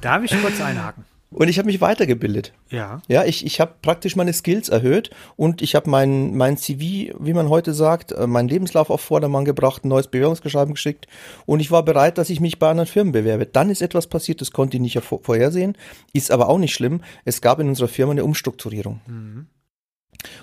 Darf 0.00 0.22
ich 0.22 0.30
kurz 0.40 0.60
einhaken? 0.60 1.04
Und 1.34 1.48
ich 1.48 1.58
habe 1.58 1.66
mich 1.66 1.80
weitergebildet. 1.80 2.52
Ja. 2.70 3.02
Ja, 3.08 3.24
ich, 3.24 3.44
ich 3.44 3.58
habe 3.60 3.74
praktisch 3.82 4.14
meine 4.14 4.32
Skills 4.32 4.68
erhöht 4.68 5.10
und 5.34 5.62
ich 5.62 5.74
habe 5.74 5.90
mein, 5.90 6.36
mein 6.36 6.56
CV, 6.56 7.12
wie 7.18 7.32
man 7.32 7.48
heute 7.48 7.74
sagt, 7.74 8.12
äh, 8.12 8.28
meinen 8.28 8.48
Lebenslauf 8.48 8.88
auf 8.88 9.00
Vordermann 9.00 9.44
gebracht, 9.44 9.84
ein 9.84 9.88
neues 9.88 10.06
Bewerbungsgeschreiben 10.06 10.74
geschickt 10.74 11.08
und 11.44 11.58
ich 11.58 11.72
war 11.72 11.82
bereit, 11.84 12.18
dass 12.18 12.30
ich 12.30 12.38
mich 12.38 12.60
bei 12.60 12.70
anderen 12.70 12.86
Firmen 12.86 13.10
bewerbe. 13.12 13.46
Dann 13.46 13.68
ist 13.68 13.82
etwas 13.82 14.06
passiert, 14.06 14.40
das 14.42 14.52
konnte 14.52 14.76
ich 14.76 14.80
nicht 14.80 14.96
vor- 15.00 15.24
vorhersehen, 15.24 15.76
ist 16.12 16.30
aber 16.30 16.48
auch 16.48 16.58
nicht 16.58 16.72
schlimm. 16.72 17.00
Es 17.24 17.40
gab 17.40 17.58
in 17.58 17.68
unserer 17.68 17.88
Firma 17.88 18.12
eine 18.12 18.22
Umstrukturierung. 18.24 19.00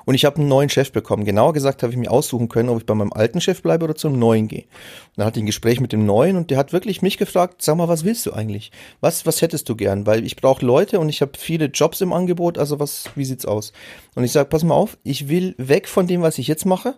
Und 0.06 0.16
ich 0.16 0.26
habe 0.26 0.38
einen 0.38 0.48
neuen 0.48 0.70
Chef 0.70 0.92
bekommen. 0.92 1.26
Genauer 1.26 1.54
gesagt 1.54 1.84
habe 1.84 1.92
ich 1.92 1.98
mir 1.98 2.12
aussuchen 2.12 2.50
können, 2.50 2.70
ob 2.70 2.80
ich 2.80 2.86
bei 2.86 2.96
meinem 2.96 3.14
alten 3.14 3.42
Chef 3.42 3.62
bleibe 3.62 3.86
oder 3.86 3.96
zum 3.96 4.18
neuen 4.18 4.48
gehe. 4.48 4.64
Und 4.64 5.18
dann 5.18 5.26
hatte 5.26 5.40
ich 5.40 5.44
ein 5.44 5.48
Gespräch 5.48 5.80
mit 5.80 5.92
dem 5.92 6.06
neuen 6.06 6.36
und 6.36 6.50
der 6.50 6.58
hat 6.58 6.74
wirklich 6.74 7.02
mich 7.02 7.18
gefragt, 7.18 7.62
sag 7.62 7.78
mal, 7.78 7.88
was 7.88 8.04
willst 8.04 8.26
du 8.26 8.34
eigentlich? 8.34 8.72
Was, 9.00 9.26
was 9.26 9.42
hättest 9.42 9.70
du 9.70 9.76
gern? 9.76 10.06
Weil 10.06 10.26
ich 10.26 10.36
brauche 10.36 10.66
Leute 10.66 11.00
und 11.00 11.10
ich 11.10 11.22
habe 11.22 11.32
viele 11.38 11.66
Jobs 11.66 12.02
im 12.02 12.14
Angebot, 12.14 12.58
also 12.58 12.80
was, 12.80 13.06
wie 13.16 13.26
sieht's 13.26 13.46
aus? 13.46 13.74
Und 14.16 14.24
ich 14.24 14.32
sage, 14.32 14.50
pass 14.50 14.64
mal 14.64 14.76
auf, 14.76 14.98
ich 15.04 15.30
will 15.30 15.56
weg 15.58 15.88
von 15.88 16.08
dem, 16.08 16.22
was 16.22 16.38
ich 16.38 16.48
jetzt 16.48 16.66
mache 16.66 16.96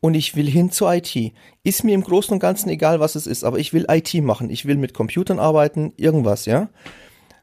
und 0.00 0.14
ich 0.14 0.36
will 0.36 0.48
hin 0.48 0.70
zur 0.70 0.92
IT. 0.94 1.32
Ist 1.64 1.84
mir 1.84 1.94
im 1.94 2.02
Großen 2.02 2.32
und 2.32 2.40
Ganzen 2.40 2.68
egal, 2.68 3.00
was 3.00 3.14
es 3.14 3.26
ist, 3.26 3.44
aber 3.44 3.58
ich 3.58 3.72
will 3.72 3.86
IT 3.88 4.14
machen. 4.22 4.50
Ich 4.50 4.64
will 4.64 4.76
mit 4.76 4.94
Computern 4.94 5.38
arbeiten, 5.38 5.92
irgendwas, 5.96 6.46
ja? 6.46 6.68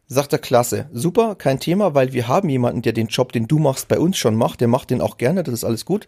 Sagt 0.08 0.34
er, 0.34 0.40
klasse, 0.40 0.88
super, 0.94 1.36
kein 1.36 1.60
Thema, 1.60 1.96
weil 1.96 2.14
wir 2.14 2.28
haben 2.28 2.48
jemanden, 2.50 2.82
der 2.84 2.94
den 2.94 3.08
Job, 3.08 3.32
den 3.32 3.48
du 3.48 3.58
machst, 3.58 3.88
bei 3.88 4.00
uns 4.00 4.18
schon 4.18 4.36
macht. 4.36 4.62
Der 4.62 4.68
macht 4.68 4.92
den 4.92 5.02
auch 5.02 5.18
gerne, 5.18 5.44
das 5.44 5.54
ist 5.54 5.64
alles 5.64 5.86
gut. 5.86 6.08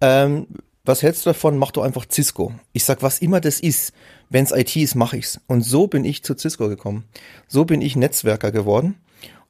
Ähm, 0.00 0.46
was 0.84 1.02
hältst 1.02 1.24
du 1.24 1.30
davon? 1.30 1.56
Mach 1.58 1.70
doch 1.72 1.82
einfach 1.82 2.06
Cisco. 2.10 2.52
Ich 2.72 2.84
sag, 2.84 3.02
was 3.02 3.18
immer 3.20 3.40
das 3.40 3.60
ist, 3.60 3.92
wenn's 4.28 4.52
IT 4.52 4.76
ist, 4.76 4.94
mach 4.94 5.12
ich's. 5.12 5.40
Und 5.46 5.62
so 5.62 5.86
bin 5.86 6.04
ich 6.04 6.22
zu 6.22 6.34
Cisco 6.36 6.68
gekommen. 6.68 7.04
So 7.48 7.64
bin 7.64 7.80
ich 7.82 7.96
Netzwerker 7.96 8.50
geworden. 8.50 8.96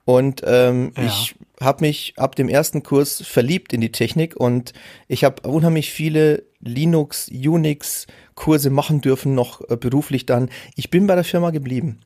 Und 0.04 0.42
ähm, 0.44 0.92
Ja. 0.97 1.04
ich 1.04 1.35
habe 1.61 1.85
mich 1.85 2.14
ab 2.16 2.35
dem 2.35 2.49
ersten 2.49 2.82
Kurs 2.82 3.23
verliebt 3.25 3.73
in 3.73 3.80
die 3.80 3.92
Technik 3.92 4.35
und 4.37 4.73
ich 5.09 5.25
habe 5.25 5.49
unheimlich 5.49 5.90
viele 5.92 6.42
Linux, 6.61 7.28
Unix 7.28 8.06
Kurse 8.35 8.70
machen 8.70 9.00
dürfen, 9.02 9.35
noch 9.35 9.61
äh, 9.68 9.76
beruflich 9.76 10.26
dann. 10.26 10.49
Ich 10.75 10.90
bin 10.90 11.06
bei 11.06 11.14
der 11.14 11.25
Firma 11.25 11.50
geblieben. 11.50 12.00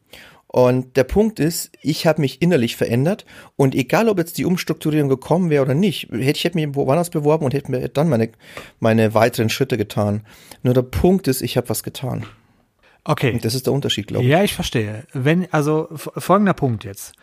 Und 0.54 0.96
der 0.96 1.02
Punkt 1.02 1.40
ist, 1.40 1.72
ich 1.82 2.06
habe 2.06 2.20
mich 2.20 2.40
innerlich 2.40 2.76
verändert 2.76 3.26
und 3.56 3.74
egal, 3.74 4.08
ob 4.08 4.18
jetzt 4.18 4.38
die 4.38 4.44
Umstrukturierung 4.44 5.08
gekommen 5.08 5.50
wäre 5.50 5.64
oder 5.64 5.74
nicht, 5.74 6.12
hätte 6.12 6.30
ich 6.30 6.44
hätte 6.44 6.56
mich 6.56 6.76
woanders 6.76 7.10
beworben 7.10 7.44
und 7.44 7.54
hätte 7.54 7.72
mir 7.72 7.88
dann 7.88 8.08
meine, 8.08 8.30
meine 8.78 9.14
weiteren 9.14 9.48
Schritte 9.48 9.76
getan. 9.76 10.24
Nur 10.62 10.72
der 10.72 10.82
Punkt 10.82 11.26
ist, 11.26 11.42
ich 11.42 11.56
habe 11.56 11.70
was 11.70 11.82
getan. 11.82 12.24
Okay. 13.02 13.32
Und 13.32 13.44
das 13.44 13.56
ist 13.56 13.66
der 13.66 13.72
Unterschied, 13.72 14.06
glaube 14.06 14.22
ich. 14.22 14.30
Ja, 14.30 14.44
ich 14.44 14.54
verstehe. 14.54 15.08
Wenn, 15.12 15.52
also 15.52 15.88
folgender 15.90 16.54
Punkt 16.54 16.84
jetzt. 16.84 17.14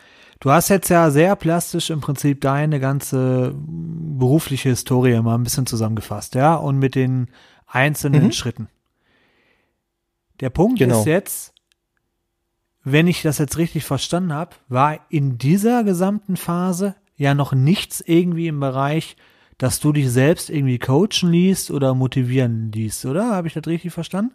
Du 0.42 0.52
hast 0.52 0.68
jetzt 0.68 0.90
ja 0.90 1.10
sehr 1.10 1.38
plastisch 1.38 1.90
im 1.90 2.02
Prinzip 2.02 2.42
deine 2.42 2.82
ganze 2.82 3.56
berufliche 3.56 4.68
Historie 4.68 5.18
mal 5.22 5.36
ein 5.36 5.44
bisschen 5.44 5.66
zusammengefasst, 5.66 6.36
ja, 6.36 6.56
und 6.56 6.80
mit 6.80 6.96
den 6.96 7.30
einzelnen 7.66 8.34
Schritten. 8.34 8.68
Der 10.42 10.50
Punkt 10.50 10.80
Genau. 10.80 11.00
ist 11.00 11.06
jetzt, 11.06 11.54
wenn 12.84 13.08
ich 13.08 13.22
das 13.22 13.38
jetzt 13.38 13.58
richtig 13.58 13.84
verstanden 13.84 14.34
habe, 14.34 14.56
war 14.68 15.00
in 15.10 15.38
dieser 15.38 15.84
gesamten 15.84 16.38
Phase 16.38 16.96
ja 17.16 17.36
noch 17.36 17.54
nichts 17.54 18.02
irgendwie 18.06 18.48
im 18.48 18.60
Bereich, 18.60 19.16
dass 19.58 19.80
du 19.80 19.94
dich 19.94 20.10
selbst 20.10 20.50
irgendwie 20.50 20.80
coachen 20.80 21.32
liest 21.32 21.70
oder 21.70 21.94
motivieren 21.94 22.72
liest, 22.72 23.06
oder? 23.06 23.30
Habe 23.30 23.48
ich 23.48 23.54
das 23.54 23.68
richtig 23.68 23.94
verstanden? 23.94 24.34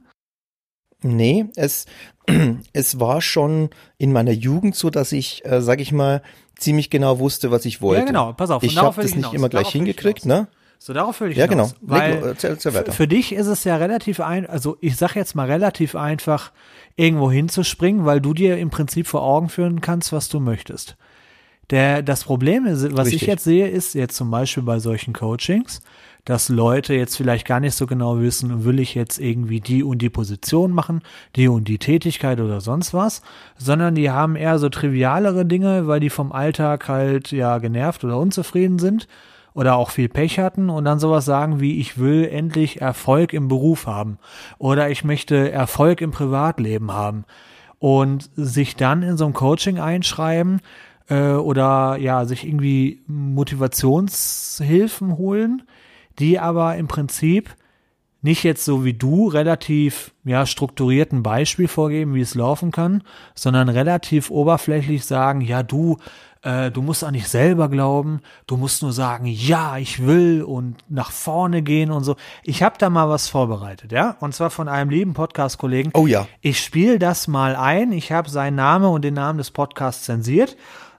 Nee, 1.02 1.46
es, 1.56 1.86
es 2.72 3.00
war 3.00 3.20
schon 3.20 3.70
in 3.98 4.12
meiner 4.12 4.30
Jugend 4.30 4.76
so, 4.76 4.90
dass 4.90 5.12
ich, 5.12 5.44
äh, 5.44 5.60
sag 5.60 5.80
ich 5.80 5.92
mal, 5.92 6.22
ziemlich 6.56 6.90
genau 6.90 7.18
wusste, 7.18 7.50
was 7.50 7.64
ich 7.64 7.82
wollte. 7.82 8.00
Ja, 8.00 8.06
genau, 8.06 8.32
pass 8.32 8.50
auf. 8.50 8.62
Ich 8.62 8.76
habe 8.76 8.94
das 8.96 9.06
nicht 9.06 9.16
hinaus. 9.16 9.34
immer 9.34 9.48
gleich 9.48 9.68
hingekriegt, 9.68 10.24
ne? 10.24 10.48
So, 10.78 10.92
darauf 10.92 11.20
will 11.20 11.30
ich 11.30 11.36
Ja, 11.38 11.48
hinaus. 11.48 11.74
genau. 11.80 11.94
Leg 11.94 12.02
Weil 12.02 12.20
lo- 12.20 12.26
erzähl- 12.26 12.50
erzähl 12.50 12.72
für, 12.72 12.78
weiter. 12.78 12.92
für 12.92 13.08
dich 13.08 13.32
ist 13.32 13.46
es 13.46 13.64
ja 13.64 13.76
relativ 13.76 14.20
ein, 14.20 14.46
also 14.46 14.76
ich 14.80 14.96
sag 14.96 15.14
jetzt 15.16 15.34
mal 15.34 15.46
relativ 15.50 15.94
einfach, 15.96 16.52
irgendwo 16.96 17.30
hinzuspringen, 17.30 18.04
weil 18.04 18.20
du 18.20 18.34
dir 18.34 18.56
im 18.58 18.70
Prinzip 18.70 19.06
vor 19.06 19.22
Augen 19.22 19.48
führen 19.48 19.80
kannst, 19.80 20.12
was 20.12 20.28
du 20.28 20.40
möchtest. 20.40 20.96
Der, 21.70 22.02
das 22.02 22.22
Problem 22.24 22.64
ist, 22.66 22.84
was 22.96 23.08
ich 23.08 23.14
Richtig. 23.14 23.28
jetzt 23.28 23.44
sehe, 23.44 23.68
ist 23.68 23.94
jetzt 23.94 24.16
zum 24.16 24.30
Beispiel 24.30 24.62
bei 24.62 24.78
solchen 24.78 25.12
Coachings, 25.12 25.80
dass 26.24 26.48
Leute 26.48 26.94
jetzt 26.94 27.16
vielleicht 27.16 27.44
gar 27.46 27.58
nicht 27.60 27.74
so 27.74 27.86
genau 27.86 28.20
wissen, 28.20 28.64
will 28.64 28.78
ich 28.78 28.94
jetzt 28.94 29.18
irgendwie 29.18 29.60
die 29.60 29.82
und 29.82 29.98
die 29.98 30.10
Position 30.10 30.70
machen, 30.72 31.02
die 31.34 31.48
und 31.48 31.66
die 31.66 31.78
Tätigkeit 31.78 32.40
oder 32.40 32.60
sonst 32.60 32.94
was, 32.94 33.20
sondern 33.58 33.94
die 33.96 34.10
haben 34.10 34.36
eher 34.36 34.58
so 34.60 34.68
trivialere 34.68 35.44
Dinge, 35.44 35.86
weil 35.88 35.98
die 36.00 36.10
vom 36.10 36.30
Alltag 36.32 36.88
halt 36.88 37.32
ja 37.32 37.58
genervt 37.58 38.04
oder 38.04 38.18
unzufrieden 38.18 38.78
sind 38.78 39.08
oder 39.56 39.76
auch 39.76 39.90
viel 39.90 40.08
Pech 40.10 40.38
hatten 40.38 40.68
und 40.68 40.84
dann 40.84 40.98
sowas 40.98 41.24
sagen 41.24 41.60
wie 41.60 41.80
ich 41.80 41.98
will 41.98 42.28
endlich 42.28 42.82
Erfolg 42.82 43.32
im 43.32 43.48
Beruf 43.48 43.86
haben 43.86 44.18
oder 44.58 44.90
ich 44.90 45.02
möchte 45.02 45.50
Erfolg 45.50 46.02
im 46.02 46.10
Privatleben 46.10 46.92
haben. 46.92 47.24
Und 47.78 48.30
sich 48.36 48.76
dann 48.76 49.02
in 49.02 49.16
so 49.16 49.24
einem 49.24 49.32
Coaching 49.34 49.78
einschreiben 49.78 50.60
äh, 51.08 51.32
oder 51.32 51.96
ja 51.98 52.26
sich 52.26 52.46
irgendwie 52.46 53.00
Motivationshilfen 53.06 55.16
holen, 55.16 55.62
die 56.18 56.38
aber 56.38 56.76
im 56.76 56.88
Prinzip 56.88 57.56
nicht 58.22 58.44
jetzt 58.44 58.64
so 58.64 58.84
wie 58.84 58.94
du 58.94 59.28
relativ 59.28 60.12
ja 60.24 60.44
strukturierten 60.44 61.22
Beispiel 61.22 61.68
vorgeben, 61.68 62.14
wie 62.14 62.20
es 62.20 62.34
laufen 62.34 62.72
kann, 62.72 63.02
sondern 63.34 63.70
relativ 63.70 64.30
oberflächlich 64.30 65.04
sagen, 65.04 65.40
ja 65.40 65.62
du, 65.62 65.96
äh, 66.46 66.70
du 66.70 66.80
musst 66.80 67.02
an 67.02 67.14
dich 67.14 67.26
selber 67.28 67.68
glauben, 67.68 68.20
du 68.46 68.56
musst 68.56 68.82
nur 68.82 68.92
sagen, 68.92 69.26
ja 69.26 69.78
ich 69.78 70.06
will 70.06 70.44
und 70.44 70.76
nach 70.88 71.10
vorne 71.10 71.62
gehen 71.62 71.90
und 71.90 72.04
so. 72.04 72.14
Ich 72.44 72.62
habe 72.62 72.76
da 72.78 72.88
mal 72.88 73.08
was 73.08 73.28
vorbereitet, 73.28 73.90
ja, 73.90 74.16
und 74.20 74.32
zwar 74.32 74.50
von 74.50 74.68
einem 74.68 74.90
lieben 74.90 75.12
Podcast-Kollegen. 75.12 75.90
Oh 75.94 76.06
ja. 76.06 76.28
Ich 76.40 76.62
spiele 76.62 77.00
das 77.00 77.26
mal 77.26 77.56
ein. 77.56 77.90
Ich 77.90 78.12
habe 78.12 78.30
seinen 78.30 78.54
Namen 78.54 78.86
und 78.86 79.02
den 79.02 79.14
Namen 79.14 79.38
des 79.38 79.50
Podcasts 79.50 80.04
zensiert, 80.04 80.56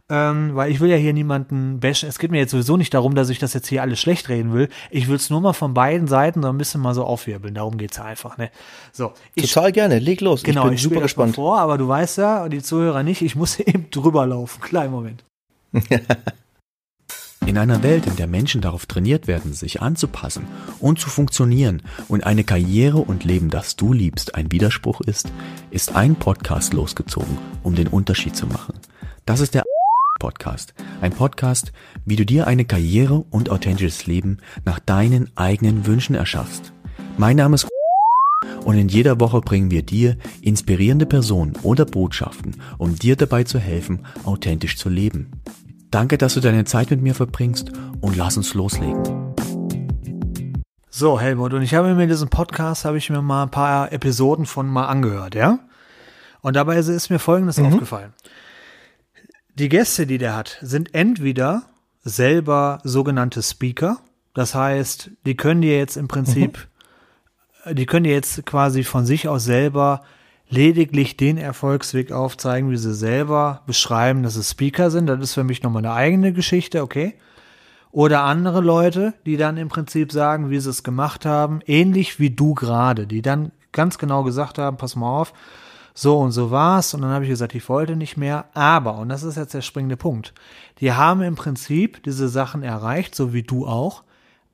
ähm, 0.09 0.51
weil 0.53 0.69
ich 0.69 0.81
will 0.81 0.89
ja 0.89 0.97
hier 0.97 1.13
niemanden 1.13 1.79
bashen. 1.79 2.09
Es 2.09 2.19
geht 2.19 2.31
mir 2.31 2.39
jetzt 2.39 2.51
sowieso 2.51 2.75
nicht 2.75 2.93
darum, 2.93 3.15
dass 3.15 3.29
ich 3.29 3.39
das 3.39 3.53
jetzt 3.53 3.67
hier 3.67 3.81
alles 3.81 4.01
schlecht 4.01 4.27
reden 4.27 4.51
will. 4.51 4.67
Ich 4.91 5.07
will 5.07 5.15
es 5.15 5.29
nur 5.29 5.39
mal 5.39 5.53
von 5.53 5.73
beiden 5.73 6.09
Seiten 6.09 6.41
so 6.41 6.49
ein 6.49 6.57
bisschen 6.57 6.81
mal 6.81 6.93
so 6.93 7.05
aufwirbeln. 7.05 7.53
Darum 7.53 7.77
geht's 7.77 7.95
ja 7.95 8.03
einfach. 8.03 8.37
Ne? 8.37 8.51
So, 8.91 9.13
ich, 9.33 9.53
Total 9.53 9.71
gerne, 9.71 9.99
leg 9.99 10.19
los. 10.19 10.43
genau, 10.43 10.63
ich 10.63 10.67
bin 10.67 10.75
ich 10.75 10.81
super 10.81 11.01
gespannt. 11.01 11.35
vor, 11.35 11.57
aber 11.57 11.77
du 11.77 11.87
weißt 11.87 12.17
ja, 12.17 12.49
die 12.49 12.61
Zuhörer 12.61 13.03
nicht, 13.03 13.21
ich 13.21 13.37
muss 13.37 13.59
eben 13.61 13.89
drüber 13.91 14.25
laufen. 14.25 14.59
Kleinen 14.59 14.91
Moment. 14.91 15.23
In 17.45 17.57
einer 17.57 17.81
Welt, 17.81 18.07
in 18.07 18.17
der 18.17 18.27
Menschen 18.27 18.59
darauf 18.59 18.87
trainiert 18.87 19.25
werden, 19.25 19.53
sich 19.53 19.81
anzupassen 19.81 20.45
und 20.79 20.99
zu 20.99 21.09
funktionieren 21.09 21.81
und 22.09 22.25
eine 22.25 22.43
Karriere 22.43 22.97
und 22.97 23.23
Leben, 23.23 23.49
das 23.49 23.77
du 23.77 23.93
liebst, 23.93 24.35
ein 24.35 24.51
Widerspruch 24.51 24.99
ist, 24.99 25.31
ist 25.71 25.95
ein 25.95 26.15
Podcast 26.15 26.73
losgezogen, 26.73 27.37
um 27.63 27.73
den 27.73 27.87
Unterschied 27.87 28.35
zu 28.35 28.47
machen. 28.47 28.73
Das 29.25 29.39
ist 29.39 29.53
der 29.53 29.63
Podcast. 30.19 30.73
Ein 30.99 31.13
Podcast, 31.13 31.71
wie 32.05 32.17
du 32.17 32.25
dir 32.25 32.47
eine 32.47 32.65
Karriere 32.65 33.23
und 33.29 33.49
authentisches 33.49 34.07
Leben 34.07 34.39
nach 34.65 34.79
deinen 34.79 35.31
eigenen 35.37 35.85
Wünschen 35.85 36.15
erschaffst. 36.15 36.73
Mein 37.17 37.37
Name 37.37 37.55
ist 37.55 37.69
und 38.67 38.77
in 38.77 38.89
jeder 38.89 39.21
Woche 39.21 39.39
bringen 39.39 39.71
wir 39.71 39.81
dir 39.81 40.17
inspirierende 40.41 41.05
Personen 41.05 41.53
oder 41.63 41.85
Botschaften, 41.85 42.57
um 42.77 42.99
dir 42.99 43.15
dabei 43.15 43.45
zu 43.45 43.59
helfen, 43.59 44.05
authentisch 44.25 44.75
zu 44.75 44.89
leben. 44.89 45.31
Danke, 45.89 46.17
dass 46.17 46.33
du 46.33 46.41
deine 46.41 46.65
Zeit 46.65 46.91
mit 46.91 47.01
mir 47.01 47.15
verbringst 47.15 47.71
und 48.01 48.17
lass 48.17 48.35
uns 48.35 48.53
loslegen. 48.55 49.03
So, 50.89 51.17
Helmut, 51.17 51.53
und 51.53 51.61
ich 51.61 51.75
habe 51.75 51.95
mir 51.95 52.07
diesen 52.07 52.27
Podcast, 52.27 52.83
habe 52.83 52.97
ich 52.97 53.09
mir 53.09 53.21
mal 53.21 53.43
ein 53.43 53.51
paar 53.51 53.93
Episoden 53.93 54.45
von 54.45 54.67
mal 54.67 54.87
angehört, 54.87 55.33
ja? 55.33 55.59
Und 56.41 56.57
dabei 56.57 56.75
ist 56.77 57.09
mir 57.09 57.19
Folgendes 57.19 57.59
aufgefallen. 57.59 58.13
Die 59.55 59.69
Gäste, 59.69 60.05
die 60.05 60.17
der 60.17 60.35
hat, 60.35 60.57
sind 60.61 60.93
entweder 60.93 61.63
selber 62.03 62.79
sogenannte 62.83 63.41
Speaker, 63.41 64.01
das 64.33 64.55
heißt, 64.55 65.11
die 65.25 65.37
können 65.37 65.61
dir 65.61 65.77
jetzt 65.77 65.95
im 65.95 66.09
Prinzip, 66.09 66.67
die 67.73 67.85
können 67.85 68.05
jetzt 68.05 68.45
quasi 68.45 68.83
von 68.83 69.05
sich 69.05 69.27
aus 69.27 69.43
selber 69.43 70.01
lediglich 70.49 71.17
den 71.17 71.37
Erfolgsweg 71.37 72.11
aufzeigen, 72.11 72.71
wie 72.71 72.77
sie 72.77 72.93
selber 72.93 73.61
beschreiben, 73.65 74.23
dass 74.23 74.35
sie 74.35 74.43
Speaker 74.43 74.91
sind. 74.91 75.07
Das 75.07 75.19
ist 75.19 75.33
für 75.33 75.43
mich 75.43 75.63
nochmal 75.63 75.85
eine 75.85 75.93
eigene 75.93 76.33
Geschichte, 76.33 76.81
okay? 76.81 77.15
Oder 77.91 78.23
andere 78.23 78.61
Leute, 78.61 79.13
die 79.25 79.37
dann 79.37 79.57
im 79.57 79.69
Prinzip 79.69 80.11
sagen, 80.11 80.49
wie 80.49 80.59
sie 80.59 80.69
es 80.69 80.83
gemacht 80.83 81.25
haben, 81.25 81.61
ähnlich 81.65 82.19
wie 82.19 82.29
du 82.29 82.53
gerade, 82.53 83.07
die 83.07 83.21
dann 83.21 83.51
ganz 83.71 83.97
genau 83.97 84.23
gesagt 84.23 84.57
haben, 84.57 84.77
pass 84.77 84.95
mal 84.95 85.21
auf, 85.21 85.33
so 85.93 86.19
und 86.19 86.31
so 86.31 86.51
war's. 86.51 86.93
Und 86.93 87.01
dann 87.01 87.11
habe 87.11 87.25
ich 87.25 87.29
gesagt, 87.29 87.55
ich 87.55 87.67
wollte 87.69 87.95
nicht 87.95 88.17
mehr. 88.17 88.45
Aber, 88.53 88.97
und 88.99 89.09
das 89.09 89.23
ist 89.23 89.35
jetzt 89.35 89.53
der 89.53 89.61
springende 89.61 89.97
Punkt, 89.97 90.33
die 90.79 90.93
haben 90.93 91.21
im 91.21 91.35
Prinzip 91.35 92.03
diese 92.03 92.29
Sachen 92.29 92.63
erreicht, 92.63 93.15
so 93.15 93.33
wie 93.33 93.43
du 93.43 93.65
auch, 93.65 94.03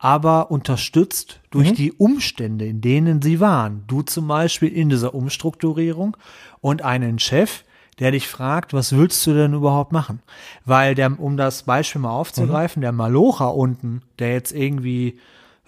aber 0.03 0.51
unterstützt 0.51 1.39
durch 1.49 1.71
die 1.71 1.93
Umstände, 1.93 2.65
in 2.65 2.81
denen 2.81 3.21
sie 3.21 3.39
waren. 3.39 3.85
Du 3.87 4.01
zum 4.01 4.27
Beispiel 4.27 4.67
in 4.67 4.89
dieser 4.89 5.15
Umstrukturierung 5.15 6.17
und 6.59 6.81
einen 6.81 7.19
Chef, 7.19 7.63
der 7.99 8.11
dich 8.11 8.27
fragt, 8.27 8.73
was 8.73 8.97
willst 8.97 9.25
du 9.25 9.33
denn 9.33 9.53
überhaupt 9.53 9.93
machen? 9.93 10.19
Weil 10.65 10.93
der, 10.93 11.17
um 11.17 11.37
das 11.37 11.63
Beispiel 11.63 12.01
mal 12.01 12.11
aufzugreifen, 12.11 12.81
der 12.81 12.91
Malocha 12.91 13.45
unten, 13.45 14.01
der 14.19 14.33
jetzt 14.33 14.51
irgendwie 14.51 15.19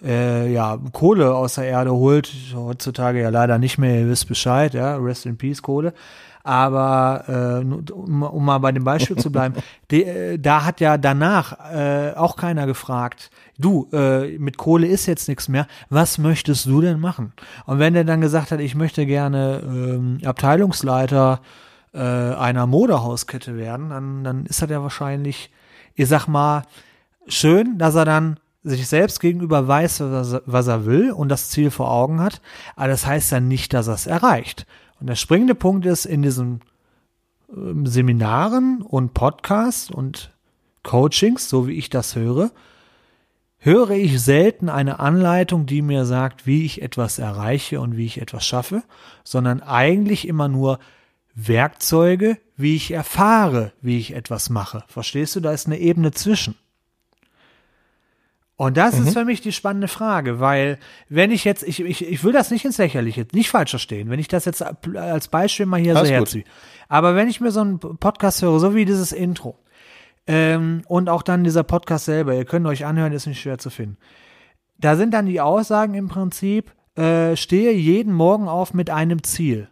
äh, 0.02 0.52
ja, 0.52 0.78
Kohle 0.92 1.34
aus 1.34 1.54
der 1.54 1.64
Erde 1.64 1.92
holt, 1.92 2.32
heutzutage 2.54 3.22
ja 3.22 3.30
leider 3.30 3.58
nicht 3.58 3.78
mehr, 3.78 4.00
ihr 4.00 4.08
wisst 4.08 4.28
Bescheid, 4.28 4.74
ja, 4.74 4.96
rest 4.96 5.26
in 5.26 5.36
peace 5.36 5.62
Kohle. 5.62 5.94
Aber 6.42 7.24
äh, 7.26 7.92
um, 7.92 8.22
um 8.22 8.44
mal 8.44 8.58
bei 8.58 8.70
dem 8.70 8.84
Beispiel 8.84 9.16
zu 9.16 9.32
bleiben, 9.32 9.56
die, 9.90 10.04
äh, 10.04 10.38
da 10.38 10.64
hat 10.64 10.80
ja 10.80 10.96
danach 10.96 11.72
äh, 11.72 12.12
auch 12.14 12.36
keiner 12.36 12.66
gefragt, 12.66 13.30
du, 13.58 13.88
äh, 13.92 14.38
mit 14.38 14.56
Kohle 14.56 14.86
ist 14.86 15.06
jetzt 15.06 15.26
nichts 15.26 15.48
mehr, 15.48 15.66
was 15.90 16.18
möchtest 16.18 16.66
du 16.66 16.80
denn 16.80 17.00
machen? 17.00 17.32
Und 17.64 17.80
wenn 17.80 17.94
der 17.94 18.04
dann 18.04 18.20
gesagt 18.20 18.52
hat, 18.52 18.60
ich 18.60 18.76
möchte 18.76 19.06
gerne 19.06 19.60
ähm, 19.64 20.20
Abteilungsleiter 20.24 21.40
äh, 21.92 21.98
einer 21.98 22.68
Modehauskette 22.68 23.56
werden, 23.56 23.90
dann, 23.90 24.22
dann 24.22 24.46
ist 24.46 24.62
das 24.62 24.70
ja 24.70 24.80
wahrscheinlich, 24.82 25.50
ich 25.96 26.06
sag 26.06 26.28
mal, 26.28 26.62
schön, 27.26 27.76
dass 27.76 27.96
er 27.96 28.04
dann 28.04 28.38
sich 28.66 28.88
selbst 28.88 29.20
gegenüber 29.20 29.68
weiß, 29.68 30.00
was 30.46 30.66
er, 30.66 30.86
will 30.86 31.12
und 31.12 31.28
das 31.28 31.50
Ziel 31.50 31.70
vor 31.70 31.90
Augen 31.90 32.20
hat, 32.20 32.40
aber 32.74 32.88
das 32.88 33.06
heißt 33.06 33.30
dann 33.32 33.48
nicht, 33.48 33.72
dass 33.72 33.86
er 33.86 33.94
es 33.94 34.06
erreicht. 34.06 34.66
Und 35.00 35.06
der 35.06 35.14
springende 35.14 35.54
Punkt 35.54 35.86
ist, 35.86 36.04
in 36.04 36.22
diesen 36.22 36.60
ähm, 37.54 37.86
Seminaren 37.86 38.82
und 38.82 39.14
Podcasts 39.14 39.90
und 39.90 40.32
Coachings, 40.82 41.48
so 41.48 41.68
wie 41.68 41.74
ich 41.74 41.90
das 41.90 42.16
höre, 42.16 42.50
höre 43.58 43.90
ich 43.90 44.20
selten 44.20 44.68
eine 44.68 44.98
Anleitung, 44.98 45.66
die 45.66 45.82
mir 45.82 46.04
sagt, 46.04 46.46
wie 46.46 46.64
ich 46.64 46.82
etwas 46.82 47.18
erreiche 47.18 47.80
und 47.80 47.96
wie 47.96 48.06
ich 48.06 48.20
etwas 48.20 48.44
schaffe, 48.44 48.82
sondern 49.22 49.62
eigentlich 49.62 50.26
immer 50.26 50.48
nur 50.48 50.78
Werkzeuge, 51.34 52.38
wie 52.56 52.74
ich 52.74 52.90
erfahre, 52.90 53.72
wie 53.80 53.98
ich 53.98 54.14
etwas 54.14 54.50
mache. 54.50 54.82
Verstehst 54.88 55.36
du? 55.36 55.40
Da 55.40 55.52
ist 55.52 55.66
eine 55.66 55.78
Ebene 55.78 56.10
zwischen. 56.12 56.56
Und 58.58 58.78
das 58.78 58.98
ist 58.98 59.12
für 59.12 59.26
mich 59.26 59.42
die 59.42 59.52
spannende 59.52 59.86
Frage, 59.86 60.40
weil 60.40 60.78
wenn 61.10 61.30
ich 61.30 61.44
jetzt, 61.44 61.62
ich, 61.62 61.80
ich, 61.80 62.08
ich 62.08 62.24
will 62.24 62.32
das 62.32 62.50
nicht 62.50 62.64
ins 62.64 62.78
Lächerliche, 62.78 63.26
nicht 63.32 63.50
falsch 63.50 63.70
verstehen, 63.70 64.08
wenn 64.08 64.18
ich 64.18 64.28
das 64.28 64.46
jetzt 64.46 64.64
als 64.96 65.28
Beispiel 65.28 65.66
mal 65.66 65.78
hier 65.78 65.94
Alles 65.94 66.08
so 66.08 66.14
herziehe. 66.14 66.44
Aber 66.88 67.14
wenn 67.14 67.28
ich 67.28 67.42
mir 67.42 67.50
so 67.50 67.60
einen 67.60 67.78
Podcast 67.78 68.40
höre, 68.40 68.58
so 68.58 68.74
wie 68.74 68.86
dieses 68.86 69.12
Intro, 69.12 69.58
ähm, 70.26 70.82
und 70.88 71.08
auch 71.08 71.22
dann 71.22 71.44
dieser 71.44 71.64
Podcast 71.64 72.06
selber, 72.06 72.34
ihr 72.34 72.46
könnt 72.46 72.66
euch 72.66 72.86
anhören, 72.86 73.12
ist 73.12 73.26
nicht 73.26 73.40
schwer 73.40 73.58
zu 73.58 73.68
finden. 73.68 73.98
Da 74.78 74.96
sind 74.96 75.12
dann 75.12 75.26
die 75.26 75.40
Aussagen 75.40 75.94
im 75.94 76.08
Prinzip, 76.08 76.74
äh, 76.96 77.36
stehe 77.36 77.72
jeden 77.72 78.12
Morgen 78.12 78.48
auf 78.48 78.74
mit 78.74 78.90
einem 78.90 79.22
Ziel. 79.22 79.68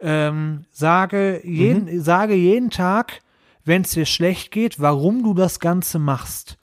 Ähm, 0.00 0.64
sage, 0.70 1.40
jeden, 1.44 2.00
sage 2.00 2.34
jeden 2.34 2.70
Tag, 2.70 3.20
wenn 3.64 3.82
es 3.82 3.90
dir 3.90 4.06
schlecht 4.06 4.50
geht, 4.50 4.80
warum 4.80 5.22
du 5.22 5.34
das 5.34 5.60
Ganze 5.60 5.98
machst. 5.98 6.58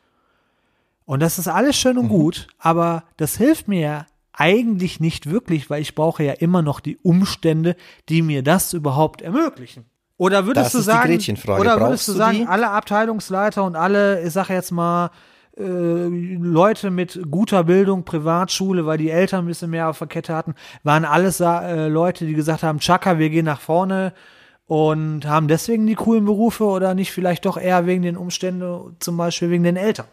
Und 1.12 1.20
das 1.20 1.38
ist 1.38 1.50
alles 1.50 1.76
schön 1.76 1.98
und 1.98 2.08
gut, 2.08 2.48
aber 2.58 3.04
das 3.18 3.36
hilft 3.36 3.68
mir 3.68 3.82
ja 3.82 4.06
eigentlich 4.32 5.02
nicht 5.02 5.30
wirklich, 5.30 5.70
weil 5.70 5.82
ich 5.82 5.94
brauche 5.94 6.24
ja 6.24 6.32
immer 6.32 6.62
noch 6.62 6.80
die 6.80 6.96
Umstände, 6.96 7.76
die 8.08 8.22
mir 8.22 8.44
das 8.44 8.72
überhaupt 8.72 9.22
ermöglichen. 9.22 9.84
Oder 10.16 10.46
würdest 10.46 10.68
Das 10.68 10.72
du 10.72 10.80
sagen, 10.80 11.20
oder 11.60 11.82
würdest 11.82 12.08
du 12.08 12.14
sagen, 12.14 12.38
die? 12.38 12.46
alle 12.48 12.70
Abteilungsleiter 12.70 13.66
und 13.66 13.76
alle, 13.76 14.24
ich 14.24 14.32
sag 14.32 14.48
jetzt 14.48 14.72
mal, 14.72 15.12
äh, 15.58 15.64
Leute 15.64 16.92
mit 16.92 17.20
guter 17.30 17.66
Bildung, 17.66 18.06
Privatschule, 18.06 18.86
weil 18.86 18.98
die 18.98 19.10
Eltern 19.10 19.44
ein 19.44 19.48
bisschen 19.48 19.72
mehr 19.72 19.90
auf 19.90 20.00
der 20.00 20.08
Kette 20.08 20.34
hatten, 20.34 20.56
waren 20.84 21.04
alles 21.04 21.42
äh, 21.42 21.90
Leute, 21.90 22.26
die 22.26 22.36
gesagt 22.36 22.64
haben, 22.64 22.80
Chaka, 22.80 23.20
wir 23.20 23.30
gehen 23.30 23.44
nach 23.44 23.60
vorne 23.60 24.14
und 24.66 25.28
haben 25.28 25.50
deswegen 25.50 25.86
die 25.88 25.96
coolen 25.96 26.24
Berufe 26.24 26.64
oder 26.64 26.96
nicht 26.96 27.12
vielleicht 27.12 27.46
doch 27.46 27.58
eher 27.58 27.86
wegen 27.86 28.02
den 28.02 28.16
Umständen, 28.16 28.96
zum 29.00 29.18
Beispiel 29.18 29.50
wegen 29.50 29.66
den 29.66 29.76
Eltern? 29.76 30.06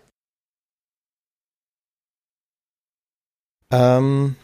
Ähm, 3.71 4.37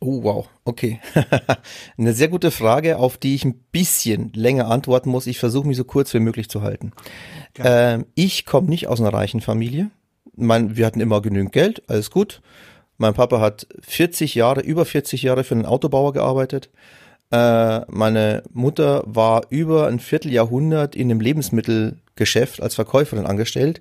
oh, 0.00 0.22
wow, 0.22 0.48
okay. 0.64 1.00
Eine 1.98 2.12
sehr 2.12 2.28
gute 2.28 2.50
Frage, 2.50 2.98
auf 2.98 3.18
die 3.18 3.34
ich 3.34 3.44
ein 3.44 3.54
bisschen 3.72 4.32
länger 4.34 4.68
antworten 4.68 5.10
muss. 5.10 5.26
Ich 5.26 5.38
versuche 5.38 5.66
mich 5.66 5.76
so 5.76 5.84
kurz 5.84 6.14
wie 6.14 6.20
möglich 6.20 6.48
zu 6.48 6.62
halten. 6.62 6.92
Ähm, 7.58 8.06
ich 8.14 8.46
komme 8.46 8.68
nicht 8.68 8.86
aus 8.86 9.00
einer 9.00 9.12
reichen 9.12 9.40
Familie. 9.40 9.90
Mein, 10.36 10.76
wir 10.76 10.86
hatten 10.86 11.00
immer 11.00 11.20
genügend 11.20 11.52
Geld, 11.52 11.82
alles 11.88 12.10
gut. 12.10 12.40
Mein 12.96 13.14
Papa 13.14 13.40
hat 13.40 13.66
40 13.80 14.34
Jahre, 14.34 14.60
über 14.60 14.84
40 14.84 15.22
Jahre 15.22 15.44
für 15.44 15.54
einen 15.54 15.66
Autobauer 15.66 16.12
gearbeitet. 16.12 16.70
Äh, 17.30 17.80
meine 17.88 18.42
Mutter 18.52 19.02
war 19.06 19.46
über 19.50 19.86
ein 19.86 20.00
Vierteljahrhundert 20.00 20.96
in 20.96 21.10
einem 21.10 21.20
Lebensmittelgeschäft 22.20 22.62
als 22.62 22.74
Verkäuferin 22.74 23.26
angestellt. 23.26 23.80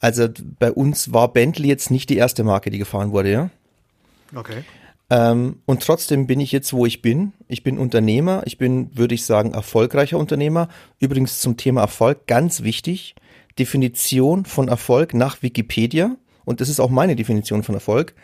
Also 0.00 0.28
bei 0.58 0.72
uns 0.72 1.12
war 1.12 1.32
Bentley 1.32 1.68
jetzt 1.68 1.90
nicht 1.90 2.08
die 2.08 2.16
erste 2.16 2.44
Marke, 2.44 2.70
die 2.70 2.78
gefahren 2.78 3.12
wurde, 3.12 3.30
ja. 3.30 3.50
Okay. 4.34 4.64
Ähm, 5.10 5.56
und 5.66 5.82
trotzdem 5.82 6.26
bin 6.26 6.40
ich 6.40 6.52
jetzt, 6.52 6.72
wo 6.72 6.86
ich 6.86 7.02
bin. 7.02 7.32
Ich 7.48 7.62
bin 7.64 7.78
Unternehmer. 7.78 8.42
Ich 8.46 8.58
bin, 8.58 8.96
würde 8.96 9.14
ich 9.14 9.24
sagen, 9.24 9.52
erfolgreicher 9.52 10.18
Unternehmer. 10.18 10.68
Übrigens 11.00 11.40
zum 11.40 11.56
Thema 11.56 11.80
Erfolg 11.82 12.26
ganz 12.26 12.62
wichtig. 12.62 13.16
Definition 13.58 14.44
von 14.44 14.68
Erfolg 14.68 15.12
nach 15.12 15.42
Wikipedia. 15.42 16.16
Und 16.44 16.60
das 16.60 16.68
ist 16.68 16.80
auch 16.80 16.90
meine 16.90 17.16
Definition 17.16 17.62
von 17.62 17.74
Erfolg 17.74 18.14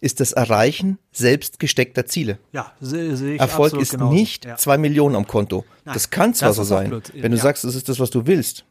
ist 0.00 0.20
das 0.20 0.32
Erreichen 0.32 0.98
selbst 1.10 1.58
gesteckter 1.58 2.04
Ziele. 2.04 2.38
Ja, 2.52 2.72
sehe 2.80 3.16
seh 3.16 3.34
ich 3.34 3.40
Erfolg 3.40 3.72
ist 3.74 3.92
genauso. 3.92 4.12
nicht 4.12 4.44
ja. 4.44 4.56
zwei 4.56 4.76
Millionen 4.76 5.16
am 5.16 5.26
Konto. 5.26 5.64
Nein, 5.84 5.94
das 5.94 6.10
kann 6.10 6.34
zwar 6.34 6.52
so 6.52 6.64
sein, 6.64 6.90
Blödsinn, 6.90 7.22
wenn 7.22 7.32
du 7.32 7.38
ja. 7.38 7.42
sagst, 7.42 7.64
das 7.64 7.74
ist 7.74 7.88
das, 7.88 7.98
was 7.98 8.10
du 8.10 8.26
willst. 8.26 8.66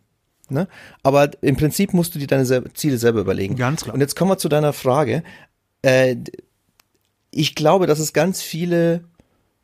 Ne? 0.51 0.67
Aber 1.03 1.31
im 1.41 1.55
Prinzip 1.55 1.93
musst 1.93 2.15
du 2.15 2.19
dir 2.19 2.27
deine 2.27 2.45
selber, 2.45 2.73
Ziele 2.73 2.97
selber 2.97 3.21
überlegen. 3.21 3.55
Ganz 3.55 3.83
klar. 3.83 3.93
Und 3.93 4.01
jetzt 4.01 4.15
kommen 4.15 4.31
wir 4.31 4.37
zu 4.37 4.49
deiner 4.49 4.73
Frage. 4.73 5.23
Äh, 5.81 6.17
ich 7.31 7.55
glaube, 7.55 7.87
dass 7.87 7.99
es 7.99 8.13
ganz 8.13 8.41
viele 8.41 9.03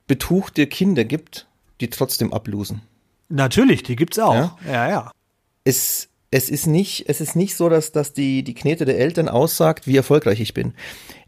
betuchte 0.07 0.67
Kinder 0.67 1.05
gibt, 1.05 1.47
die 1.79 1.89
trotzdem 1.89 2.33
ablosen. 2.33 2.81
Natürlich, 3.29 3.83
die 3.83 3.95
gibt's 3.95 4.19
auch. 4.19 4.33
Ja? 4.33 4.57
Ja, 4.65 4.89
ja. 4.89 5.11
es, 5.63 6.09
es 6.31 6.49
ist 6.49 6.67
nicht, 6.67 7.05
es 7.07 7.21
ist 7.21 7.35
nicht 7.35 7.55
so, 7.55 7.69
dass, 7.69 7.91
dass 7.91 8.13
die, 8.13 8.43
die 8.43 8.53
Knete 8.53 8.85
der 8.85 8.99
Eltern 8.99 9.29
aussagt, 9.29 9.87
wie 9.87 9.95
erfolgreich 9.95 10.41
ich 10.41 10.53
bin. 10.53 10.73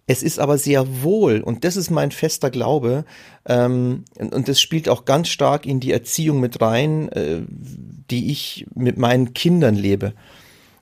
Es 0.05 0.21
ist 0.21 0.39
aber 0.39 0.57
sehr 0.57 1.01
wohl, 1.01 1.39
und 1.39 1.63
das 1.63 1.77
ist 1.77 1.89
mein 1.89 2.11
fester 2.11 2.49
Glaube, 2.49 3.05
ähm, 3.45 4.03
und, 4.17 4.33
und 4.33 4.47
das 4.49 4.59
spielt 4.59 4.89
auch 4.89 5.05
ganz 5.05 5.29
stark 5.29 5.65
in 5.65 5.79
die 5.79 5.93
Erziehung 5.93 6.41
mit 6.41 6.61
rein, 6.61 7.09
äh, 7.13 7.41
die 7.49 8.31
ich 8.31 8.65
mit 8.75 8.97
meinen 8.97 9.33
Kindern 9.33 9.75
lebe. 9.75 10.13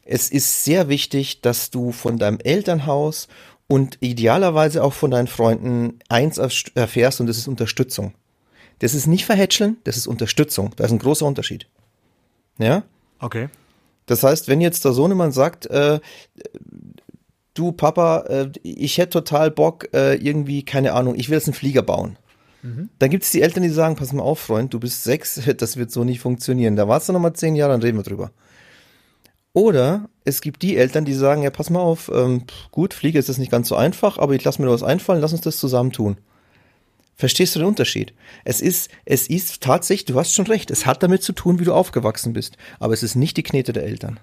Es 0.03 0.29
ist 0.29 0.63
sehr 0.63 0.89
wichtig, 0.89 1.41
dass 1.41 1.69
du 1.69 1.91
von 1.91 2.17
deinem 2.17 2.39
Elternhaus 2.39 3.27
und 3.67 3.97
idealerweise 4.01 4.83
auch 4.83 4.93
von 4.93 5.11
deinen 5.11 5.27
Freunden 5.27 5.99
eins 6.09 6.39
erfährst, 6.39 7.21
und 7.21 7.27
das 7.27 7.37
ist 7.37 7.47
Unterstützung. 7.47 8.13
Das 8.79 8.95
ist 8.95 9.05
nicht 9.05 9.25
verhätscheln, 9.25 9.77
das 9.83 9.97
ist 9.97 10.07
Unterstützung. 10.07 10.71
Da 10.75 10.85
ist 10.85 10.91
ein 10.91 10.97
großer 10.97 11.27
Unterschied. 11.27 11.67
Ja? 12.57 12.83
Okay. 13.19 13.49
Das 14.07 14.23
heißt, 14.23 14.47
wenn 14.47 14.59
jetzt 14.59 14.83
der 14.83 14.93
Sohnemann 14.93 15.31
sagt, 15.31 15.67
äh, 15.67 15.99
du 17.53 17.72
Papa, 17.72 18.22
äh, 18.27 18.51
ich 18.63 18.98
hätte 18.98 19.12
total 19.12 19.51
Bock, 19.51 19.89
äh, 19.93 20.15
irgendwie, 20.15 20.63
keine 20.63 20.93
Ahnung, 20.93 21.15
ich 21.15 21.29
will 21.29 21.38
jetzt 21.38 21.48
einen 21.48 21.53
Flieger 21.53 21.81
bauen. 21.81 22.17
Dann 23.00 23.10
gibt 23.10 23.24
es 23.24 23.31
die 23.31 23.41
Eltern, 23.41 23.63
die 23.63 23.70
sagen, 23.70 23.96
pass 23.96 24.13
mal 24.13 24.22
auf, 24.22 24.39
Freund, 24.39 24.74
du 24.74 24.79
bist 24.79 25.03
sechs, 25.03 25.41
das 25.58 25.77
wird 25.77 25.91
so 25.91 26.03
nicht 26.03 26.20
funktionieren. 26.20 26.75
Da 26.75 26.88
warst 26.88 27.10
du 27.10 27.13
noch 27.13 27.20
mal 27.20 27.34
zehn 27.34 27.55
Jahre, 27.55 27.74
dann 27.74 27.81
reden 27.81 27.98
wir 27.98 28.03
drüber. 28.03 28.31
Oder 29.53 30.10
es 30.24 30.41
gibt 30.41 30.62
die 30.62 30.77
Eltern, 30.77 31.03
die 31.03 31.13
sagen, 31.13 31.43
ja, 31.43 31.50
pass 31.50 31.70
mal 31.70 31.79
auf, 31.79 32.10
ähm, 32.13 32.43
gut, 32.72 32.93
Flieger 32.93 33.20
ist 33.20 33.27
das 33.27 33.38
nicht 33.38 33.51
ganz 33.51 33.67
so 33.67 33.75
einfach, 33.75 34.17
aber 34.17 34.34
ich 34.34 34.43
lass 34.43 34.60
mir 34.60 34.65
da 34.65 34.72
was 34.72 34.84
einfallen, 34.84 35.20
lass 35.22 35.34
uns 35.34 35.41
das 35.41 35.58
zusammen 35.58 35.91
tun. 35.91 36.17
Verstehst 37.15 37.56
du 37.56 37.60
den 37.60 37.67
Unterschied? 37.67 38.13
Es 38.45 38.62
ist, 38.62 38.89
es 39.06 39.28
ist 39.28 39.62
tatsächlich, 39.62 40.06
du 40.06 40.19
hast 40.19 40.34
schon 40.34 40.47
recht, 40.47 40.71
es 40.71 40.86
hat 40.86 41.04
damit 41.04 41.21
zu 41.21 41.34
tun, 41.34 41.60
wie 41.60 41.65
du 41.65 41.73
aufgewachsen 41.73 42.34
bist. 42.34 42.58
Aber 42.80 42.93
es 42.93 43.04
ist 43.04 43.15
nicht 43.15 43.38
die 43.38 43.43
Knete 43.43 43.73
der 43.73 43.84
Eltern. 43.84 44.19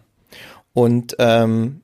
Und 0.73 1.15
ähm, 1.19 1.83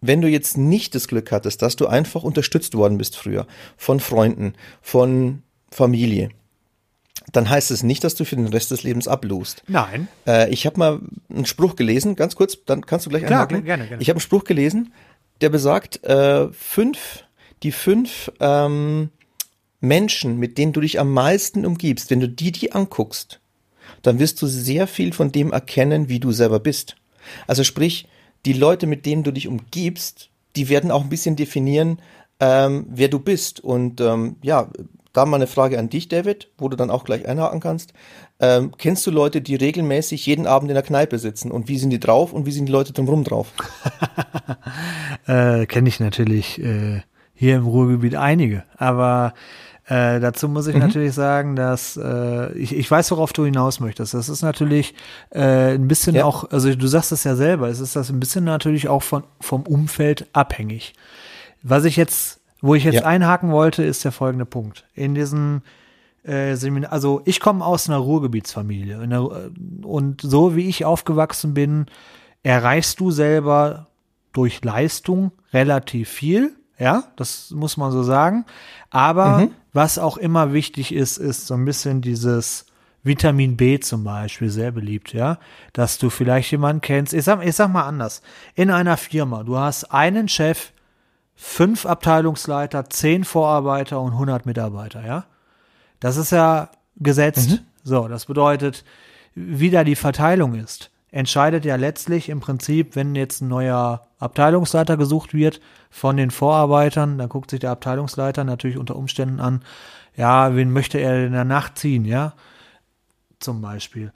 wenn 0.00 0.20
du 0.20 0.28
jetzt 0.28 0.56
nicht 0.56 0.94
das 0.94 1.08
Glück 1.08 1.32
hattest, 1.32 1.62
dass 1.62 1.76
du 1.76 1.86
einfach 1.86 2.22
unterstützt 2.22 2.74
worden 2.74 2.98
bist 2.98 3.16
früher, 3.16 3.46
von 3.76 4.00
Freunden, 4.00 4.54
von 4.80 5.42
Familie, 5.70 6.30
dann 7.32 7.50
heißt 7.50 7.70
es 7.70 7.82
nicht, 7.82 8.04
dass 8.04 8.14
du 8.14 8.24
für 8.24 8.36
den 8.36 8.46
Rest 8.46 8.70
des 8.70 8.82
Lebens 8.82 9.08
ablust. 9.08 9.62
Nein. 9.66 10.08
Äh, 10.26 10.50
ich 10.50 10.66
habe 10.66 10.78
mal 10.78 11.00
einen 11.28 11.46
Spruch 11.46 11.76
gelesen, 11.76 12.16
ganz 12.16 12.36
kurz, 12.36 12.58
dann 12.64 12.86
kannst 12.86 13.06
du 13.06 13.10
gleich 13.10 13.24
Klar, 13.24 13.42
einhaken. 13.42 13.64
gerne, 13.64 13.86
gerne. 13.86 14.02
Ich 14.02 14.08
habe 14.08 14.16
einen 14.16 14.22
Spruch 14.22 14.44
gelesen, 14.44 14.92
der 15.40 15.50
besagt, 15.50 16.02
äh, 16.04 16.48
fünf, 16.52 17.24
die 17.62 17.72
fünf 17.72 18.32
ähm, 18.40 19.10
Menschen, 19.80 20.38
mit 20.38 20.58
denen 20.58 20.72
du 20.72 20.80
dich 20.80 20.98
am 20.98 21.12
meisten 21.12 21.66
umgibst, 21.66 22.10
wenn 22.10 22.20
du 22.20 22.28
die 22.28 22.52
die 22.52 22.72
anguckst, 22.72 23.40
dann 24.02 24.18
wirst 24.18 24.40
du 24.42 24.46
sehr 24.46 24.86
viel 24.86 25.12
von 25.12 25.32
dem 25.32 25.52
erkennen, 25.52 26.08
wie 26.08 26.20
du 26.20 26.32
selber 26.32 26.60
bist. 26.60 26.96
Also 27.46 27.64
sprich, 27.64 28.08
die 28.46 28.52
Leute, 28.52 28.86
mit 28.86 29.06
denen 29.06 29.22
du 29.22 29.32
dich 29.32 29.48
umgibst, 29.48 30.30
die 30.56 30.68
werden 30.68 30.90
auch 30.90 31.02
ein 31.02 31.10
bisschen 31.10 31.36
definieren, 31.36 32.00
ähm, 32.40 32.86
wer 32.88 33.08
du 33.08 33.18
bist. 33.18 33.60
Und 33.60 34.00
ähm, 34.00 34.36
ja, 34.42 34.70
da 35.12 35.26
mal 35.26 35.36
eine 35.36 35.46
Frage 35.46 35.78
an 35.78 35.88
dich, 35.88 36.08
David, 36.08 36.50
wo 36.58 36.68
du 36.68 36.76
dann 36.76 36.90
auch 36.90 37.04
gleich 37.04 37.26
einhaken 37.26 37.60
kannst. 37.60 37.92
Ähm, 38.40 38.72
kennst 38.78 39.06
du 39.06 39.10
Leute, 39.10 39.40
die 39.40 39.56
regelmäßig 39.56 40.24
jeden 40.26 40.46
Abend 40.46 40.70
in 40.70 40.74
der 40.74 40.84
Kneipe 40.84 41.18
sitzen? 41.18 41.50
Und 41.50 41.68
wie 41.68 41.78
sind 41.78 41.90
die 41.90 41.98
drauf 41.98 42.32
und 42.32 42.46
wie 42.46 42.52
sind 42.52 42.66
die 42.66 42.72
Leute 42.72 42.92
drumherum 42.92 43.24
drauf? 43.24 43.52
Äh, 45.26 45.66
Kenne 45.66 45.90
ich 45.90 46.00
natürlich 46.00 46.58
äh, 46.58 47.02
hier 47.34 47.56
im 47.56 47.66
Ruhrgebiet 47.66 48.14
einige. 48.14 48.64
Aber 48.78 49.34
äh, 49.88 50.20
dazu 50.20 50.48
muss 50.48 50.66
ich 50.66 50.76
natürlich 50.76 51.14
sagen, 51.14 51.56
dass 51.56 51.96
äh, 51.96 52.52
ich, 52.52 52.76
ich 52.76 52.90
weiß, 52.90 53.10
worauf 53.10 53.32
du 53.32 53.44
hinaus 53.44 53.80
möchtest. 53.80 54.12
Das 54.14 54.28
ist 54.28 54.42
natürlich 54.42 54.94
äh, 55.30 55.74
ein 55.74 55.88
bisschen 55.88 56.14
Ja. 56.14 56.24
auch, 56.26 56.50
also 56.50 56.74
du 56.74 56.86
sagst 56.86 57.10
es 57.12 57.24
ja 57.24 57.34
selber, 57.36 57.68
es 57.68 57.80
ist 57.80 57.96
das 57.96 58.10
ein 58.10 58.20
bisschen 58.20 58.44
natürlich 58.44 58.88
auch 58.88 59.02
von, 59.02 59.24
vom 59.40 59.62
Umfeld 59.62 60.26
abhängig. 60.34 60.94
Was 61.62 61.84
ich 61.84 61.96
jetzt, 61.96 62.40
wo 62.60 62.74
ich 62.74 62.84
jetzt 62.84 62.96
Ja. 62.96 63.04
einhaken 63.06 63.50
wollte, 63.50 63.82
ist 63.82 64.04
der 64.04 64.12
folgende 64.12 64.44
Punkt. 64.44 64.84
In 64.94 65.14
diesem 65.14 65.62
äh, 66.24 66.54
Seminar, 66.56 66.92
also 66.92 67.22
ich 67.24 67.40
komme 67.40 67.64
aus 67.64 67.88
einer 67.88 67.98
Ruhrgebietsfamilie 67.98 69.06
der, 69.08 69.22
und 69.82 70.20
so 70.20 70.54
wie 70.54 70.68
ich 70.68 70.84
aufgewachsen 70.84 71.54
bin, 71.54 71.86
erreichst 72.42 73.00
du 73.00 73.10
selber 73.10 73.86
durch 74.34 74.62
Leistung 74.62 75.32
relativ 75.52 76.10
viel, 76.10 76.52
ja, 76.78 77.04
das 77.16 77.50
muss 77.50 77.76
man 77.76 77.90
so 77.90 78.02
sagen. 78.02 78.44
Aber 78.90 79.48
was 79.72 79.98
auch 79.98 80.16
immer 80.16 80.52
wichtig 80.52 80.94
ist, 80.94 81.18
ist 81.18 81.46
so 81.46 81.54
ein 81.54 81.64
bisschen 81.64 82.00
dieses 82.00 82.66
Vitamin 83.02 83.56
B 83.56 83.80
zum 83.80 84.04
Beispiel, 84.04 84.50
sehr 84.50 84.72
beliebt, 84.72 85.12
ja, 85.12 85.38
dass 85.72 85.98
du 85.98 86.10
vielleicht 86.10 86.50
jemanden 86.50 86.80
kennst. 86.80 87.12
Ich 87.14 87.24
sag, 87.24 87.44
ich 87.44 87.54
sag 87.54 87.68
mal 87.68 87.86
anders. 87.86 88.22
In 88.54 88.70
einer 88.70 88.96
Firma, 88.96 89.42
du 89.44 89.56
hast 89.58 89.92
einen 89.92 90.28
Chef, 90.28 90.72
fünf 91.34 91.86
Abteilungsleiter, 91.86 92.90
zehn 92.90 93.24
Vorarbeiter 93.24 94.00
und 94.00 94.12
100 94.12 94.46
Mitarbeiter, 94.46 95.04
ja. 95.06 95.24
Das 96.00 96.16
ist 96.16 96.30
ja 96.32 96.70
gesetzt. 96.96 97.62
So, 97.84 98.08
das 98.08 98.26
bedeutet, 98.26 98.84
wie 99.34 99.70
da 99.70 99.84
die 99.84 99.96
Verteilung 99.96 100.54
ist, 100.54 100.90
entscheidet 101.10 101.64
ja 101.64 101.76
letztlich 101.76 102.28
im 102.28 102.40
Prinzip, 102.40 102.96
wenn 102.96 103.14
jetzt 103.14 103.40
ein 103.40 103.48
neuer 103.48 104.06
Abteilungsleiter 104.18 104.96
gesucht 104.96 105.32
wird 105.34 105.60
von 105.90 106.16
den 106.16 106.30
Vorarbeitern, 106.30 107.18
dann 107.18 107.28
guckt 107.28 107.50
sich 107.50 107.60
der 107.60 107.70
Abteilungsleiter 107.70 108.44
natürlich 108.44 108.76
unter 108.76 108.96
Umständen 108.96 109.40
an, 109.40 109.62
ja, 110.16 110.54
wen 110.56 110.72
möchte 110.72 110.98
er 110.98 111.22
denn 111.22 111.32
danach 111.32 111.74
ziehen, 111.74 112.04
ja, 112.04 112.34
zum 113.38 113.60
Beispiel. 113.60 114.12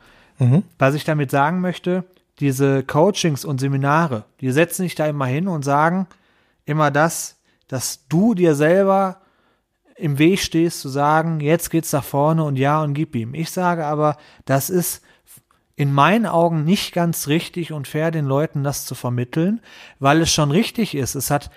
Was 0.79 0.95
ich 0.97 1.05
damit 1.05 1.31
sagen 1.31 1.61
möchte, 1.61 2.05
diese 2.41 2.83
Coachings 2.83 3.45
und 3.45 3.61
Seminare, 3.61 4.25
die 4.41 4.51
setzen 4.51 4.83
dich 4.83 4.97
da 4.97 5.07
immer 5.07 5.27
hin 5.27 5.47
und 5.47 5.65
sagen 5.65 6.09
immer 6.65 6.91
das, 6.91 7.39
dass 7.69 8.09
du 8.09 8.35
dir 8.35 8.57
selber 8.57 9.19
im 9.95 10.19
Weg 10.19 10.41
stehst, 10.41 10.81
zu 10.81 10.89
sagen, 10.89 11.39
jetzt 11.41 11.71
geht's 11.71 11.93
nach 11.93 12.03
vorne 12.03 12.43
und 12.43 12.57
ja 12.57 12.83
und 12.83 12.95
gib 12.95 13.15
ihm. 13.15 13.35
Ich 13.35 13.51
sage 13.51 13.87
aber, 13.87 14.17
das 14.45 14.69
ist 14.69 15.03
in 15.77 15.93
meinen 15.93 16.27
Augen 16.27 16.65
nicht 16.65 16.93
ganz 16.93 17.29
richtig 17.29 17.73
und 17.73 17.89
fair, 17.89 18.11
den 18.11 18.27
Leuten 18.27 18.63
das 18.63 18.85
zu 18.85 18.95
vermitteln, 18.95 19.61
weil 19.99 20.21
es 20.21 20.33
schon 20.33 20.51
richtig 20.51 20.95
ist. 20.95 21.15
Es 21.15 21.31
hat 21.31 21.51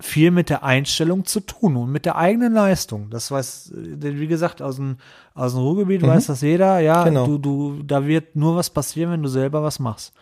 viel 0.00 0.32
mit 0.32 0.50
der 0.50 0.64
Einstellung 0.64 1.24
zu 1.24 1.40
tun 1.40 1.76
und 1.76 1.90
mit 1.92 2.04
der 2.04 2.16
eigenen 2.16 2.52
Leistung. 2.52 3.08
Das 3.10 3.30
weiß, 3.30 3.72
wie 3.74 4.26
gesagt, 4.26 4.60
aus 4.60 4.76
dem, 4.76 4.96
aus 5.34 5.52
dem 5.52 5.62
Ruhrgebiet 5.62 6.02
weiß 6.02 6.26
das 6.26 6.40
jeder. 6.40 6.80
Ja, 6.80 7.04
Genau. 7.04 7.26
du, 7.26 7.38
du, 7.38 7.82
da 7.84 8.06
wird 8.06 8.34
nur 8.34 8.56
was 8.56 8.70
passieren, 8.70 9.12
wenn 9.12 9.22
du 9.22 9.28
selber 9.28 9.62
was 9.62 9.78
machst. 9.78 10.12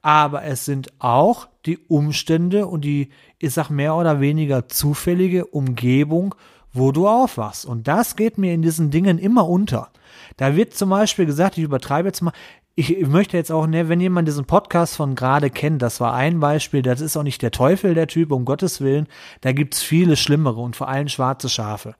Aber 0.00 0.42
es 0.42 0.64
sind 0.64 0.92
auch 0.98 1.46
die 1.64 1.78
Umstände 1.78 2.66
und 2.66 2.84
die, 2.84 3.10
ich 3.38 3.52
sag 3.54 3.70
mehr 3.70 3.94
oder 3.94 4.20
weniger 4.20 4.68
zufällige 4.68 5.46
Umgebung, 5.46 6.34
wo 6.72 6.90
du 6.90 7.06
aufwachst. 7.06 7.64
Und 7.64 7.86
das 7.86 8.16
geht 8.16 8.38
mir 8.38 8.52
in 8.52 8.62
diesen 8.62 8.90
Dingen 8.90 9.18
immer 9.18 9.48
unter. 9.48 9.90
Da 10.36 10.56
wird 10.56 10.74
zum 10.74 10.90
Beispiel 10.90 11.26
gesagt, 11.26 11.58
ich 11.58 11.64
übertreibe 11.64 12.08
jetzt 12.08 12.22
mal, 12.22 12.32
ich 12.74 13.06
möchte 13.06 13.36
jetzt 13.36 13.52
auch, 13.52 13.66
ne, 13.66 13.88
wenn 13.88 14.00
jemand 14.00 14.26
diesen 14.26 14.46
Podcast 14.46 14.96
von 14.96 15.14
gerade 15.14 15.50
kennt, 15.50 15.82
das 15.82 16.00
war 16.00 16.14
ein 16.14 16.40
Beispiel, 16.40 16.80
das 16.80 17.02
ist 17.02 17.16
auch 17.16 17.22
nicht 17.22 17.42
der 17.42 17.50
Teufel, 17.50 17.94
der 17.94 18.06
Typ, 18.06 18.32
um 18.32 18.46
Gottes 18.46 18.80
Willen, 18.80 19.08
da 19.42 19.52
gibt's 19.52 19.82
viele 19.82 20.16
schlimmere 20.16 20.60
und 20.60 20.74
vor 20.74 20.88
allem 20.88 21.08
schwarze 21.08 21.50
Schafe. 21.50 21.94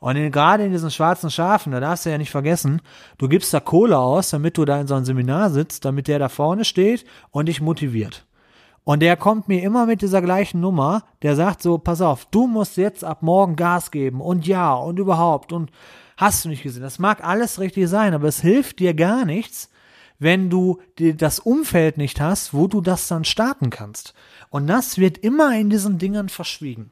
Und 0.00 0.16
in, 0.16 0.30
gerade 0.30 0.64
in 0.64 0.72
diesen 0.72 0.90
schwarzen 0.90 1.30
Schafen, 1.30 1.72
da 1.72 1.80
darfst 1.80 2.04
du 2.04 2.10
ja 2.10 2.18
nicht 2.18 2.30
vergessen, 2.30 2.82
du 3.16 3.28
gibst 3.28 3.52
da 3.54 3.60
Kohle 3.60 3.98
aus, 3.98 4.30
damit 4.30 4.58
du 4.58 4.64
da 4.64 4.80
in 4.80 4.86
so 4.86 4.94
einem 4.94 5.06
Seminar 5.06 5.50
sitzt, 5.50 5.84
damit 5.84 6.08
der 6.08 6.18
da 6.18 6.28
vorne 6.28 6.64
steht 6.64 7.04
und 7.30 7.46
dich 7.46 7.60
motiviert. 7.60 8.26
Und 8.84 9.00
der 9.00 9.16
kommt 9.16 9.48
mir 9.48 9.62
immer 9.62 9.86
mit 9.86 10.00
dieser 10.02 10.22
gleichen 10.22 10.60
Nummer, 10.60 11.02
der 11.22 11.36
sagt 11.36 11.62
so, 11.62 11.78
pass 11.78 12.00
auf, 12.00 12.26
du 12.30 12.46
musst 12.46 12.76
jetzt 12.76 13.04
ab 13.04 13.22
morgen 13.22 13.56
Gas 13.56 13.90
geben 13.90 14.20
und 14.20 14.46
ja 14.46 14.74
und 14.74 14.98
überhaupt 14.98 15.52
und 15.52 15.70
hast 16.18 16.44
du 16.44 16.48
nicht 16.50 16.64
gesehen. 16.64 16.82
Das 16.82 16.98
mag 16.98 17.24
alles 17.24 17.58
richtig 17.58 17.88
sein, 17.88 18.12
aber 18.12 18.28
es 18.28 18.40
hilft 18.40 18.80
dir 18.80 18.92
gar 18.92 19.24
nichts, 19.24 19.70
wenn 20.18 20.50
du 20.50 20.82
das 20.96 21.38
Umfeld 21.38 21.96
nicht 21.96 22.20
hast, 22.20 22.52
wo 22.52 22.66
du 22.66 22.80
das 22.80 23.06
dann 23.06 23.24
starten 23.24 23.70
kannst. 23.70 24.14
Und 24.50 24.66
das 24.66 24.98
wird 24.98 25.16
immer 25.18 25.56
in 25.56 25.70
diesen 25.70 25.98
Dingern 25.98 26.28
verschwiegen. 26.28 26.90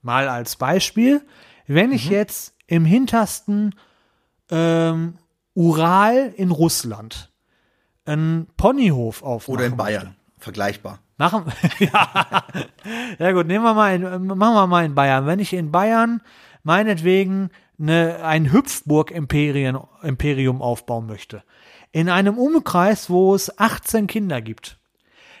Mal 0.00 0.28
als 0.28 0.56
Beispiel, 0.56 1.22
wenn 1.66 1.92
ich 1.92 2.06
mhm. 2.06 2.12
jetzt 2.12 2.54
im 2.68 2.84
hintersten 2.84 3.74
ähm, 4.50 5.18
Ural 5.54 6.32
in 6.36 6.52
Russland 6.52 7.32
einen 8.04 8.46
Ponyhof 8.56 9.24
aufmache. 9.24 9.52
Oder 9.52 9.66
in 9.66 9.76
Bayern, 9.76 10.04
möchte. 10.04 10.16
vergleichbar. 10.38 11.00
Machen, 11.16 11.46
ja. 11.80 12.44
ja 13.18 13.32
gut, 13.32 13.48
nehmen 13.48 13.64
wir 13.64 13.74
mal 13.74 13.96
in, 13.96 14.02
machen 14.28 14.54
wir 14.54 14.66
mal 14.68 14.84
in 14.84 14.94
Bayern. 14.94 15.26
Wenn 15.26 15.40
ich 15.40 15.52
in 15.52 15.72
Bayern 15.72 16.22
meinetwegen 16.62 17.50
eine, 17.80 18.24
ein 18.24 18.52
Hüpfburg-Imperium 18.52 20.62
aufbauen 20.62 21.06
möchte, 21.06 21.42
in 21.92 22.08
einem 22.08 22.38
Umkreis, 22.38 23.10
wo 23.10 23.34
es 23.34 23.58
18 23.58 24.06
Kinder 24.06 24.40
gibt. 24.40 24.78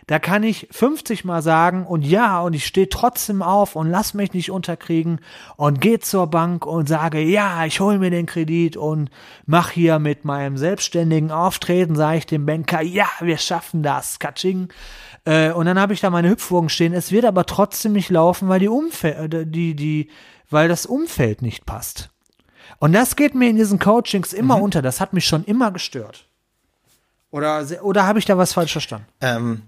Da 0.08 0.18
kann 0.18 0.42
ich 0.42 0.68
50 0.70 1.26
mal 1.26 1.42
sagen 1.42 1.86
und 1.86 2.02
ja, 2.02 2.40
und 2.40 2.54
ich 2.54 2.64
stehe 2.64 2.88
trotzdem 2.88 3.42
auf 3.42 3.76
und 3.76 3.90
lass 3.90 4.14
mich 4.14 4.32
nicht 4.32 4.50
unterkriegen 4.50 5.20
und 5.56 5.82
gehe 5.82 5.98
zur 5.98 6.28
Bank 6.28 6.64
und 6.64 6.88
sage, 6.88 7.20
ja, 7.20 7.66
ich 7.66 7.80
hole 7.80 7.98
mir 7.98 8.08
den 8.08 8.24
Kredit 8.24 8.78
und 8.78 9.10
mach 9.44 9.68
hier 9.68 9.98
mit 9.98 10.24
meinem 10.24 10.56
selbstständigen 10.56 11.30
Auftreten, 11.30 11.94
sage 11.94 12.18
ich 12.18 12.26
dem 12.26 12.46
Banker, 12.46 12.80
ja, 12.80 13.06
wir 13.20 13.36
schaffen 13.36 13.82
das, 13.82 14.18
Katsching. 14.18 14.72
Äh, 15.26 15.52
und 15.52 15.66
dann 15.66 15.78
habe 15.78 15.92
ich 15.92 16.00
da 16.00 16.08
meine 16.08 16.30
Hüpfwogen 16.30 16.70
stehen. 16.70 16.94
Es 16.94 17.12
wird 17.12 17.26
aber 17.26 17.44
trotzdem 17.44 17.92
nicht 17.92 18.08
laufen, 18.08 18.48
weil 18.48 18.60
die 18.60 18.68
Umfeld, 18.68 19.34
äh, 19.34 19.46
die, 19.46 19.76
die, 19.76 20.08
weil 20.48 20.68
das 20.68 20.86
Umfeld 20.86 21.42
nicht 21.42 21.66
passt. 21.66 22.08
Und 22.78 22.92
das 22.92 23.16
geht 23.16 23.34
mir 23.34 23.50
in 23.50 23.56
diesen 23.56 23.78
Coachings 23.78 24.32
immer 24.32 24.56
mhm. 24.56 24.64
unter. 24.64 24.82
Das 24.82 25.00
hat 25.00 25.12
mich 25.12 25.26
schon 25.26 25.44
immer 25.44 25.70
gestört. 25.72 26.26
Oder, 27.30 27.66
oder 27.82 28.06
habe 28.06 28.18
ich 28.18 28.24
da 28.24 28.38
was 28.38 28.52
falsch 28.54 28.72
verstanden? 28.72 29.06
Ähm, 29.20 29.62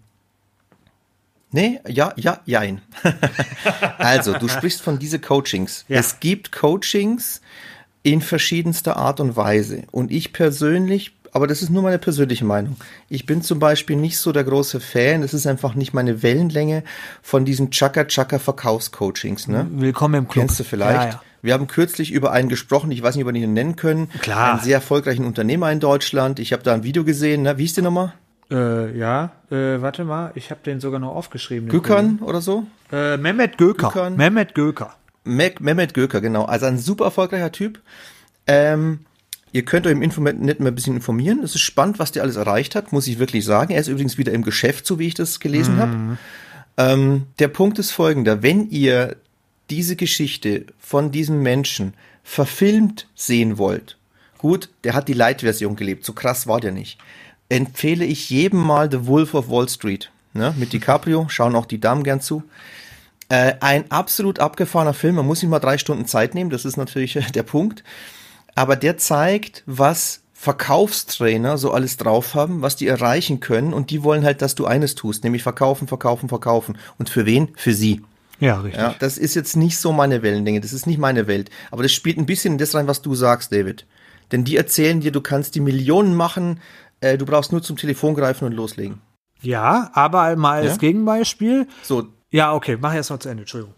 nee, 1.50 1.80
ja, 1.86 2.12
ja, 2.16 2.40
jein. 2.46 2.80
also, 3.98 4.32
du 4.32 4.48
sprichst 4.48 4.80
von 4.80 4.98
diese 4.98 5.18
Coachings. 5.18 5.84
Ja. 5.88 5.98
Es 5.98 6.20
gibt 6.20 6.52
Coachings 6.52 7.42
in 8.02 8.22
verschiedenster 8.22 8.96
Art 8.96 9.20
und 9.20 9.36
Weise. 9.36 9.82
Und 9.90 10.10
ich 10.10 10.32
persönlich, 10.32 11.14
aber 11.32 11.46
das 11.46 11.60
ist 11.60 11.68
nur 11.68 11.82
meine 11.82 11.98
persönliche 11.98 12.46
Meinung. 12.46 12.76
Ich 13.10 13.26
bin 13.26 13.42
zum 13.42 13.58
Beispiel 13.58 13.96
nicht 13.96 14.16
so 14.16 14.32
der 14.32 14.44
große 14.44 14.80
Fan, 14.80 15.22
es 15.22 15.34
ist 15.34 15.46
einfach 15.46 15.74
nicht 15.74 15.92
meine 15.92 16.22
Wellenlänge 16.22 16.82
von 17.20 17.44
diesen 17.44 17.70
Chaka-Chaka-Verkaufscoachings. 17.70 19.48
Ne? 19.48 19.66
Willkommen 19.70 20.14
im 20.14 20.28
Club. 20.28 20.46
Kennst 20.46 20.60
du 20.60 20.64
vielleicht? 20.64 20.94
Ja, 20.94 21.08
ja. 21.10 21.22
Wir 21.42 21.54
haben 21.54 21.66
kürzlich 21.66 22.12
über 22.12 22.32
einen 22.32 22.48
gesprochen, 22.48 22.90
ich 22.90 23.02
weiß 23.02 23.16
nicht, 23.16 23.24
ob 23.24 23.32
wir 23.32 23.40
ihn 23.40 23.52
nennen 23.52 23.76
können. 23.76 24.10
Klar. 24.20 24.52
Einen 24.52 24.60
sehr 24.60 24.74
erfolgreichen 24.74 25.24
Unternehmer 25.24 25.70
in 25.72 25.80
Deutschland. 25.80 26.38
Ich 26.38 26.52
habe 26.52 26.62
da 26.62 26.74
ein 26.74 26.82
Video 26.82 27.04
gesehen. 27.04 27.42
Ne? 27.42 27.56
Wie 27.58 27.64
ist 27.64 27.76
die 27.76 27.82
nochmal? 27.82 28.12
Äh, 28.50 28.98
ja, 28.98 29.30
äh, 29.50 29.80
warte 29.80 30.04
mal, 30.04 30.32
ich 30.34 30.50
habe 30.50 30.60
den 30.64 30.80
sogar 30.80 30.98
noch 30.98 31.14
aufgeschrieben. 31.14 31.68
Gökern 31.68 32.18
oder 32.20 32.40
so? 32.40 32.66
Äh, 32.90 33.16
Mehmet 33.16 33.58
Göker. 33.58 33.88
Gökern. 33.88 34.16
Mehmet 34.16 34.54
Göker. 34.54 34.94
Me 35.24 35.52
Mehmet 35.60 35.94
Göker, 35.94 36.20
genau. 36.20 36.44
Also 36.44 36.66
ein 36.66 36.78
super 36.78 37.04
erfolgreicher 37.04 37.52
Typ. 37.52 37.80
Ähm, 38.46 39.00
ihr 39.52 39.64
könnt 39.64 39.86
euch 39.86 39.92
im 39.92 40.02
Internet 40.02 40.58
mal 40.58 40.68
ein 40.68 40.74
bisschen 40.74 40.96
informieren. 40.96 41.42
Es 41.44 41.54
ist 41.54 41.60
spannend, 41.60 42.00
was 42.00 42.10
der 42.10 42.24
alles 42.24 42.36
erreicht 42.36 42.74
hat, 42.74 42.92
muss 42.92 43.06
ich 43.06 43.20
wirklich 43.20 43.44
sagen. 43.44 43.72
Er 43.72 43.80
ist 43.80 43.88
übrigens 43.88 44.18
wieder 44.18 44.32
im 44.32 44.42
Geschäft, 44.42 44.84
so 44.84 44.98
wie 44.98 45.06
ich 45.06 45.14
das 45.14 45.38
gelesen 45.38 45.76
mhm. 45.76 45.78
habe. 45.78 46.18
Ähm, 46.76 47.26
der 47.38 47.48
Punkt 47.48 47.78
ist 47.78 47.92
folgender. 47.92 48.42
Wenn 48.42 48.68
ihr 48.70 49.16
diese 49.70 49.94
Geschichte 49.94 50.66
von 50.90 51.12
diesem 51.12 51.40
Menschen 51.40 51.94
verfilmt 52.24 53.06
sehen 53.14 53.58
wollt, 53.58 53.96
gut, 54.38 54.70
der 54.82 54.94
hat 54.94 55.06
die 55.06 55.12
Light-Version 55.12 55.76
gelebt, 55.76 56.04
so 56.04 56.14
krass 56.14 56.48
war 56.48 56.58
der 56.58 56.72
nicht, 56.72 56.98
empfehle 57.48 58.04
ich 58.04 58.28
jedem 58.28 58.58
mal 58.58 58.90
The 58.90 59.06
Wolf 59.06 59.34
of 59.34 59.48
Wall 59.48 59.68
Street 59.68 60.10
ne, 60.32 60.52
mit 60.58 60.72
DiCaprio, 60.72 61.28
schauen 61.28 61.54
auch 61.54 61.66
die 61.66 61.78
Damen 61.78 62.02
gern 62.02 62.20
zu. 62.20 62.42
Äh, 63.28 63.54
ein 63.60 63.88
absolut 63.92 64.40
abgefahrener 64.40 64.92
Film, 64.92 65.14
man 65.14 65.26
muss 65.26 65.38
sich 65.38 65.48
mal 65.48 65.60
drei 65.60 65.78
Stunden 65.78 66.06
Zeit 66.06 66.34
nehmen, 66.34 66.50
das 66.50 66.64
ist 66.64 66.76
natürlich 66.76 67.12
der 67.34 67.44
Punkt. 67.44 67.84
Aber 68.56 68.74
der 68.74 68.98
zeigt, 68.98 69.62
was 69.66 70.22
Verkaufstrainer 70.34 71.56
so 71.56 71.70
alles 71.70 71.98
drauf 71.98 72.34
haben, 72.34 72.62
was 72.62 72.74
die 72.74 72.88
erreichen 72.88 73.38
können 73.38 73.72
und 73.72 73.90
die 73.90 74.02
wollen 74.02 74.24
halt, 74.24 74.42
dass 74.42 74.56
du 74.56 74.66
eines 74.66 74.96
tust, 74.96 75.22
nämlich 75.22 75.44
verkaufen, 75.44 75.86
verkaufen, 75.86 76.28
verkaufen. 76.28 76.78
Und 76.98 77.10
für 77.10 77.26
wen? 77.26 77.50
Für 77.54 77.74
sie. 77.74 78.02
Ja, 78.40 78.60
richtig. 78.60 78.80
Ja, 78.80 78.94
das 78.98 79.18
ist 79.18 79.34
jetzt 79.34 79.56
nicht 79.56 79.78
so 79.78 79.92
meine 79.92 80.22
Wellenlänge, 80.22 80.60
das 80.60 80.72
ist 80.72 80.86
nicht 80.86 80.98
meine 80.98 81.26
Welt. 81.26 81.50
Aber 81.70 81.82
das 81.82 81.92
spielt 81.92 82.18
ein 82.18 82.26
bisschen 82.26 82.52
in 82.52 82.58
das 82.58 82.74
rein, 82.74 82.88
was 82.88 83.02
du 83.02 83.14
sagst, 83.14 83.52
David. 83.52 83.86
Denn 84.32 84.44
die 84.44 84.56
erzählen 84.56 85.00
dir, 85.00 85.12
du 85.12 85.20
kannst 85.20 85.54
die 85.54 85.60
Millionen 85.60 86.14
machen, 86.14 86.60
äh, 87.00 87.18
du 87.18 87.26
brauchst 87.26 87.52
nur 87.52 87.62
zum 87.62 87.76
Telefon 87.76 88.14
greifen 88.14 88.44
und 88.46 88.52
loslegen. 88.52 89.00
Ja, 89.42 89.90
aber 89.94 90.36
mal 90.36 90.62
als 90.62 90.72
ja? 90.72 90.76
Gegenbeispiel. 90.78 91.66
So. 91.82 92.08
Ja, 92.30 92.54
okay, 92.54 92.78
mach 92.80 92.94
erst 92.94 93.10
mal 93.10 93.20
zu 93.20 93.28
Ende, 93.28 93.42
Entschuldigung. 93.42 93.74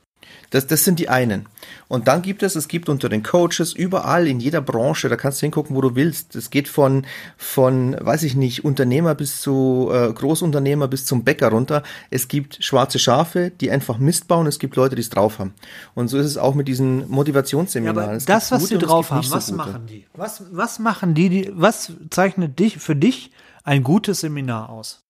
Das, 0.51 0.67
das 0.67 0.85
sind 0.85 0.99
die 0.99 1.09
einen. 1.09 1.47
Und 1.89 2.09
dann 2.09 2.23
gibt 2.23 2.43
es, 2.43 2.57
es 2.57 2.69
gibt 2.69 2.89
unter 2.89 3.09
den 3.09 3.23
Coaches 3.23 3.73
überall 3.73 4.27
in 4.27 4.41
jeder 4.41 4.61
Branche, 4.61 5.09
da 5.09 5.17
kannst 5.17 5.41
du 5.41 5.47
hingucken, 5.47 5.75
wo 5.75 5.81
du 5.81 5.95
willst. 5.95 6.37
Es 6.37 6.51
geht 6.51 6.69
von, 6.69 7.07
von, 7.37 7.97
weiß 7.99 8.23
ich 8.25 8.35
nicht, 8.35 8.65
Unternehmer 8.65 9.15
bis 9.15 9.41
zu 9.41 9.91
äh, 9.93 10.13
Großunternehmer 10.13 10.89
bis 10.89 11.07
zum 11.07 11.25
Bäcker 11.25 11.49
runter. 11.49 11.83
Es 12.11 12.29
gibt 12.29 12.63
schwarze 12.63 12.99
Schafe, 12.99 13.51
die 13.51 13.71
einfach 13.71 13.99
Mist 13.99 14.29
bauen. 14.29 14.47
Es 14.47 14.59
gibt 14.59 14.77
Leute, 14.77 14.95
die 14.95 15.03
es 15.03 15.11
drauf 15.11 15.39
haben. 15.39 15.55
Und 15.95 16.09
so 16.09 16.19
ist 16.19 16.27
es 16.27 16.37
auch 16.37 16.55
mit 16.55 16.69
diesen 16.69 17.09
Motivationsseminaren. 17.11 18.19
Ja, 18.19 18.27
das, 18.27 18.51
was 18.51 18.67
sie 18.67 18.79
drauf 18.79 19.11
haben, 19.11 19.31
was 19.31 19.47
so 19.47 19.55
machen 19.55 19.87
die? 19.87 20.07
Was, 20.15 20.45
was 20.51 20.79
machen 20.79 21.15
die, 21.15 21.29
die, 21.29 21.53
was 21.55 21.93
zeichnet 22.11 22.59
dich 22.59 22.79
für 22.79 22.97
dich 22.97 23.31
ein 23.65 23.83
gutes 23.83 24.21
Seminar 24.21 24.71
aus? 24.71 25.03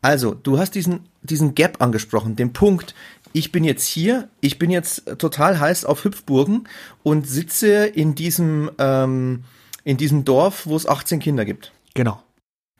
Also, 0.00 0.34
du 0.34 0.58
hast 0.58 0.74
diesen, 0.74 1.00
diesen 1.22 1.54
Gap 1.54 1.82
angesprochen, 1.82 2.36
den 2.36 2.52
Punkt, 2.52 2.94
ich 3.32 3.52
bin 3.52 3.64
jetzt 3.64 3.86
hier, 3.86 4.28
ich 4.40 4.58
bin 4.58 4.70
jetzt 4.70 5.18
total 5.18 5.58
heiß 5.58 5.84
auf 5.84 6.04
Hüpfburgen 6.04 6.68
und 7.02 7.26
sitze 7.26 7.86
in 7.86 8.14
diesem, 8.14 8.70
ähm, 8.78 9.44
in 9.84 9.96
diesem 9.96 10.24
Dorf, 10.24 10.66
wo 10.66 10.76
es 10.76 10.86
18 10.86 11.18
Kinder 11.20 11.44
gibt. 11.44 11.72
Genau. 11.94 12.22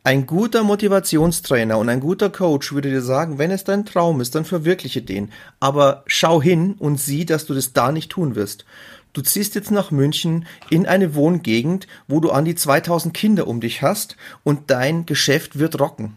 Ein 0.04 0.26
guter 0.26 0.62
Motivationstrainer 0.62 1.76
und 1.76 1.88
ein 1.88 2.00
guter 2.00 2.31
Coach 2.31 2.72
würde 2.72 2.88
dir 2.88 3.02
sagen, 3.02 3.37
wenn 3.38 3.50
es 3.50 3.64
dein 3.64 3.85
Traum 3.85 4.20
ist, 4.20 4.35
dann 4.35 4.44
verwirkliche 4.44 5.02
den. 5.02 5.31
Aber 5.61 6.04
schau 6.07 6.40
hin 6.40 6.76
und 6.78 6.98
sieh, 6.98 7.26
dass 7.26 7.44
du 7.44 7.52
das 7.52 7.72
da 7.72 7.92
nicht 7.92 8.11
tun 8.11 8.35
wirst. 8.35 8.64
Du 9.12 9.22
ziehst 9.22 9.54
jetzt 9.54 9.70
nach 9.70 9.90
München 9.90 10.46
in 10.70 10.87
eine 10.87 11.14
Wohngegend, 11.14 11.88
wo 12.07 12.20
du 12.20 12.31
an 12.31 12.44
die 12.44 12.54
2000 12.54 13.12
Kinder 13.12 13.48
um 13.48 13.61
dich 13.61 13.83
hast 13.83 14.16
und 14.44 14.70
dein 14.70 15.04
Geschäft 15.04 15.59
wird 15.59 15.81
rocken 15.81 16.14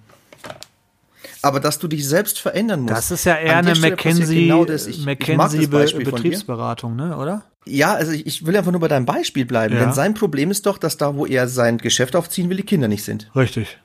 aber 1.41 1.60
dass 1.60 1.80
du 1.80 1.88
dich 1.88 2.08
selbst 2.08 2.39
verändern 2.39 2.82
musst. 2.82 2.93
Das 2.93 3.12
ist 3.12 3.25
ja 3.25 3.36
eher 3.36 3.58
eine 3.58 3.75
McKinsey, 3.75 4.43
genau 4.43 4.65
ich, 4.65 5.06
McKinsey 5.06 5.63
ich 5.63 5.97
Betriebsberatung, 5.97 6.95
ne, 6.95 7.17
oder? 7.17 7.43
Ja, 7.65 7.93
also 7.93 8.12
ich, 8.12 8.25
ich 8.25 8.45
will 8.45 8.58
einfach 8.58 8.71
nur 8.71 8.82
bei 8.82 8.88
deinem 8.88 9.06
Beispiel 9.06 9.45
bleiben, 9.45 9.75
ja. 9.75 9.82
denn 9.82 9.93
sein 9.93 10.13
Problem 10.13 10.49
ist 10.51 10.65
doch, 10.65 10.77
dass 10.77 10.97
da, 10.97 11.15
wo 11.15 11.25
er 11.25 11.47
sein 11.47 11.77
Geschäft 11.77 12.15
aufziehen 12.15 12.49
will, 12.49 12.58
die 12.58 12.63
Kinder 12.63 12.88
nicht 12.88 13.04
sind. 13.04 13.30
Richtig. 13.36 13.80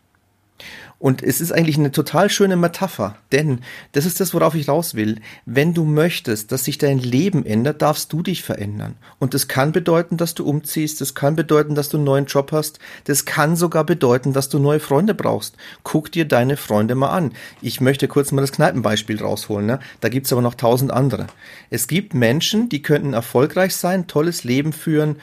Und 0.98 1.22
es 1.22 1.42
ist 1.42 1.52
eigentlich 1.52 1.76
eine 1.76 1.92
total 1.92 2.30
schöne 2.30 2.56
Metapher, 2.56 3.16
denn 3.30 3.61
das 3.92 4.06
ist 4.06 4.18
das, 4.18 4.32
worauf 4.32 4.54
ich 4.54 4.68
raus 4.68 4.94
will. 4.94 5.20
Wenn 5.44 5.74
du 5.74 5.85
möchtest, 5.85 6.52
dass 6.52 6.64
sich 6.64 6.78
dein 6.78 6.98
Leben 6.98 7.44
ändert, 7.44 7.82
darfst 7.82 8.14
du 8.14 8.22
dich 8.22 8.42
verändern. 8.42 8.96
Und 9.18 9.35
das 9.35 9.46
kann 9.46 9.72
bedeuten, 9.72 10.16
dass 10.16 10.35
du 10.35 10.46
umziehst, 10.46 11.02
das 11.02 11.14
kann 11.14 11.37
bedeuten, 11.37 11.74
dass 11.74 11.90
du 11.90 11.98
einen 11.98 12.06
neuen 12.06 12.24
Job 12.24 12.50
hast, 12.50 12.78
das 13.04 13.26
kann 13.26 13.56
sogar 13.56 13.85
bedeuten, 13.85 14.32
dass 14.32 14.48
du 14.48 14.59
neue 14.59 14.80
Freunde 14.80 15.14
brauchst. 15.14 15.56
Guck 15.82 16.11
dir 16.12 16.24
deine 16.24 16.56
Freunde 16.56 16.94
mal 16.94 17.11
an. 17.11 17.32
Ich 17.61 17.82
möchte 17.82 18.09
kurz 18.09 18.32
mal 18.32 18.40
das 18.40 18.52
Kneipenbeispiel 18.52 19.20
rausholen, 19.20 19.66
ne? 19.66 19.80
da 20.00 20.09
gibt's 20.09 20.32
aber 20.32 20.42
noch 20.42 20.54
tausend 20.54 20.92
andere. 20.92 21.26
Es 21.68 21.88
gibt 21.88 22.14
Menschen, 22.14 22.70
die 22.70 22.80
könnten 22.80 23.12
erfolgreich 23.12 23.76
sein, 23.76 24.06
tolles 24.06 24.44
Leben 24.44 24.72
führen, 24.72 25.16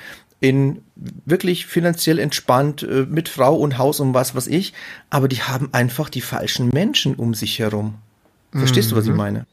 in 0.43 0.82
wirklich 1.25 1.67
finanziell 1.67 2.19
entspannt 2.19 2.84
äh, 2.84 3.06
mit 3.10 3.29
Frau 3.29 3.56
und 3.56 3.77
Haus 3.77 4.01
und 4.01 4.13
was 4.13 4.36
was 4.36 4.47
ich, 4.47 4.73
aber 5.10 5.29
die 5.29 5.41
haben 5.41 5.69
einfach 5.71 6.10
die 6.10 6.19
falschen 6.19 6.67
Menschen 6.67 7.15
um 7.15 7.34
sich 7.34 7.60
herum. 7.60 7.95
Verstehst 8.51 8.89
mhm. 8.89 8.91
du, 8.91 8.95
was 8.97 9.06
ich 9.06 9.12
mhm. 9.12 9.17
meine? 9.17 9.45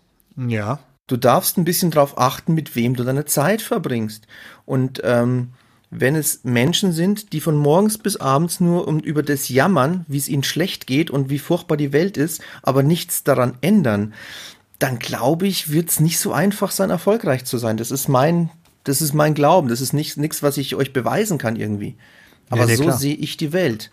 Ja. 0.49 0.81
Du 1.07 1.17
darfst 1.17 1.57
ein 1.59 1.65
bisschen 1.65 1.93
drauf 1.93 2.19
achten, 2.19 2.55
mit 2.55 2.75
wem 2.75 2.97
du 2.97 3.05
deine 3.05 3.25
Zeit 3.25 3.63
verbringst. 3.63 4.27
Und 4.67 5.01
ähm, 5.05 5.51
wenn 5.91 6.17
es 6.17 6.43
Menschen 6.43 6.91
sind, 6.91 7.33
die 7.33 7.41
von 7.41 7.57
morgens 7.57 7.97
bis 7.97 8.17
abends 8.17 8.59
nur 8.59 8.89
um, 8.89 8.99
über 8.99 9.23
das 9.23 9.49
jammern, 9.49 10.05
wie 10.09 10.19
es 10.19 10.29
ihnen 10.29 10.43
schlecht 10.43 10.89
geht 10.89 11.09
und 11.09 11.31
wie 11.31 11.39
furchtbar 11.39 11.77
die 11.77 11.93
Welt 11.93 12.17
ist, 12.17 12.43
aber 12.65 12.83
nichts 12.83 13.23
daran 13.23 13.55
ändern, 13.61 14.13
dann 14.81 14.99
glaube 14.99 15.47
ich, 15.47 15.71
wird 15.71 15.89
es 15.89 16.01
nicht 16.01 16.19
so 16.19 16.33
einfach 16.33 16.73
sein, 16.73 16.91
erfolgreich 16.91 17.45
zu 17.45 17.59
sein. 17.59 17.77
Das 17.77 17.93
ist 17.93 18.09
mein, 18.09 18.51
das 18.85 19.03
ist 19.03 19.13
mein 19.13 19.35
Glauben. 19.35 19.69
Das 19.69 19.81
ist 19.81 19.93
nicht 19.93 20.17
nichts, 20.17 20.43
was 20.43 20.57
ich 20.57 20.75
euch 20.75 20.93
beweisen 20.93 21.39
kann 21.39 21.57
irgendwie. 21.57 21.97
Aber 22.49 22.67
Ja, 22.67 22.77
so 22.77 22.91
sehe 22.91 23.15
ich 23.15 23.37
die 23.37 23.53
Welt. 23.53 23.91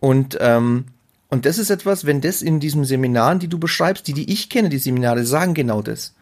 Und 0.00 0.38
ähm, 0.40 0.86
und 1.28 1.46
das 1.46 1.58
ist 1.58 1.70
etwas, 1.70 2.06
wenn 2.06 2.20
das 2.20 2.42
in 2.42 2.60
diesen 2.60 2.84
Seminaren, 2.84 3.38
die 3.40 3.48
du 3.48 3.58
beschreibst, 3.58 4.06
die 4.06 4.12
die 4.12 4.32
ich 4.32 4.48
kenne, 4.48 4.68
die 4.68 4.78
Seminare 4.78 5.24
sagen 5.24 5.54
genau 5.54 5.82
das. 5.82 6.14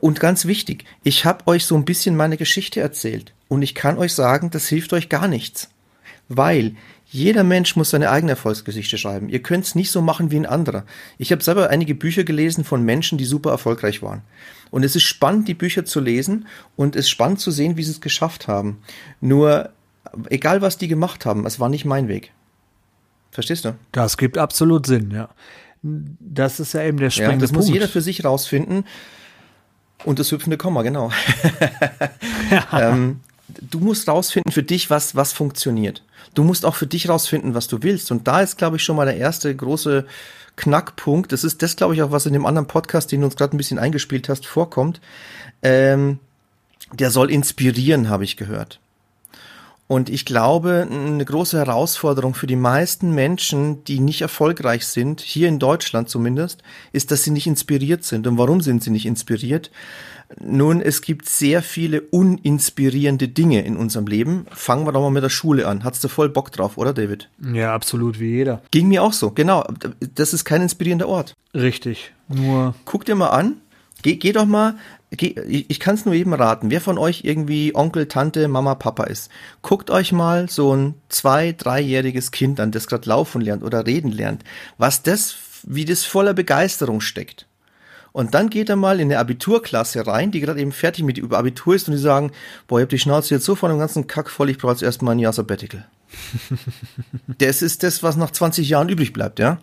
Und 0.00 0.20
ganz 0.20 0.44
wichtig, 0.44 0.84
ich 1.02 1.24
habe 1.24 1.46
euch 1.48 1.64
so 1.64 1.74
ein 1.74 1.84
bisschen 1.84 2.16
meine 2.16 2.36
Geschichte 2.36 2.80
erzählt 2.80 3.32
und 3.48 3.62
ich 3.62 3.74
kann 3.74 3.98
euch 3.98 4.12
sagen, 4.12 4.50
das 4.50 4.68
hilft 4.68 4.92
euch 4.92 5.08
gar 5.08 5.26
nichts, 5.26 5.70
weil 6.28 6.76
jeder 7.06 7.42
Mensch 7.44 7.74
muss 7.74 7.90
seine 7.90 8.10
eigene 8.10 8.32
Erfolgsgeschichte 8.32 8.98
schreiben. 8.98 9.28
Ihr 9.28 9.42
könnt 9.42 9.64
es 9.64 9.74
nicht 9.74 9.90
so 9.90 10.00
machen 10.00 10.30
wie 10.30 10.36
ein 10.36 10.46
anderer. 10.46 10.84
Ich 11.18 11.32
habe 11.32 11.42
selber 11.42 11.70
einige 11.70 11.94
Bücher 11.94 12.24
gelesen 12.24 12.64
von 12.64 12.82
Menschen, 12.84 13.18
die 13.18 13.24
super 13.24 13.50
erfolgreich 13.50 14.02
waren. 14.02 14.22
Und 14.70 14.84
es 14.84 14.96
ist 14.96 15.04
spannend, 15.04 15.48
die 15.48 15.54
Bücher 15.54 15.84
zu 15.84 16.00
lesen 16.00 16.46
und 16.76 16.96
es 16.96 17.06
ist 17.06 17.10
spannend 17.10 17.40
zu 17.40 17.50
sehen, 17.50 17.76
wie 17.76 17.82
sie 17.82 17.92
es 17.92 18.00
geschafft 18.00 18.48
haben. 18.48 18.78
Nur, 19.20 19.70
egal 20.30 20.62
was 20.62 20.78
die 20.78 20.88
gemacht 20.88 21.26
haben, 21.26 21.46
es 21.46 21.60
war 21.60 21.68
nicht 21.68 21.84
mein 21.84 22.08
Weg. 22.08 22.32
Verstehst 23.30 23.64
du? 23.64 23.74
Das 23.92 24.16
gibt 24.16 24.38
absolut 24.38 24.86
Sinn, 24.86 25.10
ja. 25.10 25.28
Das 25.82 26.60
ist 26.60 26.72
ja 26.72 26.82
eben 26.82 26.96
der 26.98 27.08
Ja, 27.08 27.10
springende 27.10 27.44
das 27.44 27.52
muss 27.52 27.66
Punkt. 27.66 27.74
jeder 27.74 27.88
für 27.88 28.00
sich 28.00 28.24
rausfinden. 28.24 28.84
Und 30.04 30.18
das 30.18 30.30
hüpfende 30.32 30.56
Komma, 30.56 30.82
genau. 30.82 31.10
ähm, 32.72 33.20
du 33.48 33.80
musst 33.80 34.08
rausfinden 34.08 34.52
für 34.52 34.62
dich, 34.62 34.90
was, 34.90 35.14
was 35.14 35.32
funktioniert. 35.32 36.02
Du 36.34 36.44
musst 36.44 36.64
auch 36.64 36.74
für 36.74 36.86
dich 36.86 37.08
rausfinden, 37.08 37.54
was 37.54 37.68
du 37.68 37.82
willst. 37.82 38.10
Und 38.10 38.26
da 38.26 38.40
ist, 38.40 38.56
glaube 38.56 38.76
ich, 38.76 38.82
schon 38.82 38.96
mal 38.96 39.06
der 39.06 39.16
erste 39.16 39.54
große 39.54 40.06
Knackpunkt. 40.56 41.32
Das 41.32 41.44
ist 41.44 41.62
das, 41.62 41.76
glaube 41.76 41.94
ich, 41.94 42.02
auch, 42.02 42.10
was 42.10 42.26
in 42.26 42.32
dem 42.32 42.46
anderen 42.46 42.66
Podcast, 42.66 43.12
den 43.12 43.20
du 43.20 43.26
uns 43.26 43.36
gerade 43.36 43.56
ein 43.56 43.58
bisschen 43.58 43.78
eingespielt 43.78 44.28
hast, 44.28 44.46
vorkommt. 44.46 45.00
Ähm, 45.62 46.18
der 46.92 47.10
soll 47.10 47.30
inspirieren, 47.30 48.08
habe 48.08 48.24
ich 48.24 48.36
gehört. 48.36 48.80
Und 49.86 50.08
ich 50.08 50.24
glaube, 50.24 50.88
eine 50.90 51.24
große 51.24 51.58
Herausforderung 51.58 52.34
für 52.34 52.46
die 52.46 52.56
meisten 52.56 53.14
Menschen, 53.14 53.84
die 53.84 54.00
nicht 54.00 54.22
erfolgreich 54.22 54.86
sind, 54.86 55.20
hier 55.20 55.46
in 55.48 55.58
Deutschland 55.58 56.08
zumindest, 56.08 56.62
ist, 56.92 57.10
dass 57.10 57.22
sie 57.22 57.30
nicht 57.30 57.46
inspiriert 57.46 58.02
sind. 58.02 58.26
Und 58.26 58.38
warum 58.38 58.62
sind 58.62 58.82
sie 58.82 58.90
nicht 58.90 59.04
inspiriert? 59.04 59.70
Nun, 60.40 60.80
es 60.80 61.02
gibt 61.02 61.28
sehr 61.28 61.62
viele 61.62 62.00
uninspirierende 62.00 63.28
Dinge 63.28 63.62
in 63.62 63.76
unserem 63.76 64.06
Leben. 64.06 64.46
Fangen 64.52 64.86
wir 64.86 64.92
doch 64.92 65.02
mal 65.02 65.10
mit 65.10 65.22
der 65.22 65.28
Schule 65.28 65.68
an. 65.68 65.84
Hattest 65.84 66.02
du 66.02 66.08
voll 66.08 66.30
Bock 66.30 66.50
drauf, 66.50 66.78
oder 66.78 66.94
David? 66.94 67.28
Ja, 67.52 67.74
absolut, 67.74 68.18
wie 68.18 68.30
jeder. 68.30 68.62
Ging 68.70 68.88
mir 68.88 69.02
auch 69.02 69.12
so, 69.12 69.30
genau. 69.30 69.66
Das 70.14 70.32
ist 70.32 70.44
kein 70.44 70.62
inspirierender 70.62 71.08
Ort. 71.08 71.34
Richtig. 71.52 72.12
Nur, 72.28 72.74
Guck 72.86 73.04
dir 73.04 73.14
mal 73.16 73.28
an, 73.28 73.56
geh, 74.02 74.16
geh 74.16 74.32
doch 74.32 74.46
mal, 74.46 74.76
ich 75.22 75.80
kann 75.80 75.94
es 75.94 76.04
nur 76.04 76.14
jedem 76.14 76.32
raten, 76.32 76.70
wer 76.70 76.80
von 76.80 76.98
euch 76.98 77.24
irgendwie 77.24 77.74
Onkel, 77.74 78.06
Tante, 78.06 78.48
Mama, 78.48 78.74
Papa 78.74 79.04
ist. 79.04 79.30
Guckt 79.62 79.90
euch 79.90 80.12
mal 80.12 80.48
so 80.48 80.74
ein 80.74 80.94
zwei-, 81.08 81.52
dreijähriges 81.52 82.30
Kind 82.30 82.60
an, 82.60 82.70
das 82.70 82.86
gerade 82.86 83.08
laufen 83.08 83.40
lernt 83.40 83.62
oder 83.62 83.86
reden 83.86 84.12
lernt, 84.12 84.44
was 84.78 85.02
das, 85.02 85.36
wie 85.62 85.84
das 85.84 86.04
voller 86.04 86.34
Begeisterung 86.34 87.00
steckt. 87.00 87.46
Und 88.12 88.34
dann 88.34 88.48
geht 88.48 88.68
er 88.68 88.76
mal 88.76 89.00
in 89.00 89.10
eine 89.10 89.18
Abiturklasse 89.18 90.06
rein, 90.06 90.30
die 90.30 90.38
gerade 90.38 90.60
eben 90.60 90.70
fertig 90.70 91.04
mit 91.04 91.18
über 91.18 91.36
Abitur 91.36 91.74
ist 91.74 91.88
und 91.88 91.94
die 91.94 92.00
sagen, 92.00 92.30
boah, 92.68 92.78
ich 92.78 92.84
hab 92.84 92.88
die 92.88 92.98
Schnauze 93.00 93.34
jetzt 93.34 93.44
so 93.44 93.56
von 93.56 93.70
dem 93.70 93.80
ganzen 93.80 94.06
Kack 94.06 94.30
voll, 94.30 94.50
ich 94.50 94.58
brauche 94.58 94.70
jetzt 94.70 94.84
erstmal 94.84 95.16
ein 95.16 95.18
Jahr 95.18 95.32
Sabbatical. 95.32 95.84
das 97.38 97.60
ist 97.60 97.82
das, 97.82 98.04
was 98.04 98.16
nach 98.16 98.30
20 98.30 98.68
Jahren 98.68 98.88
übrig 98.88 99.12
bleibt, 99.12 99.40
ja. 99.40 99.58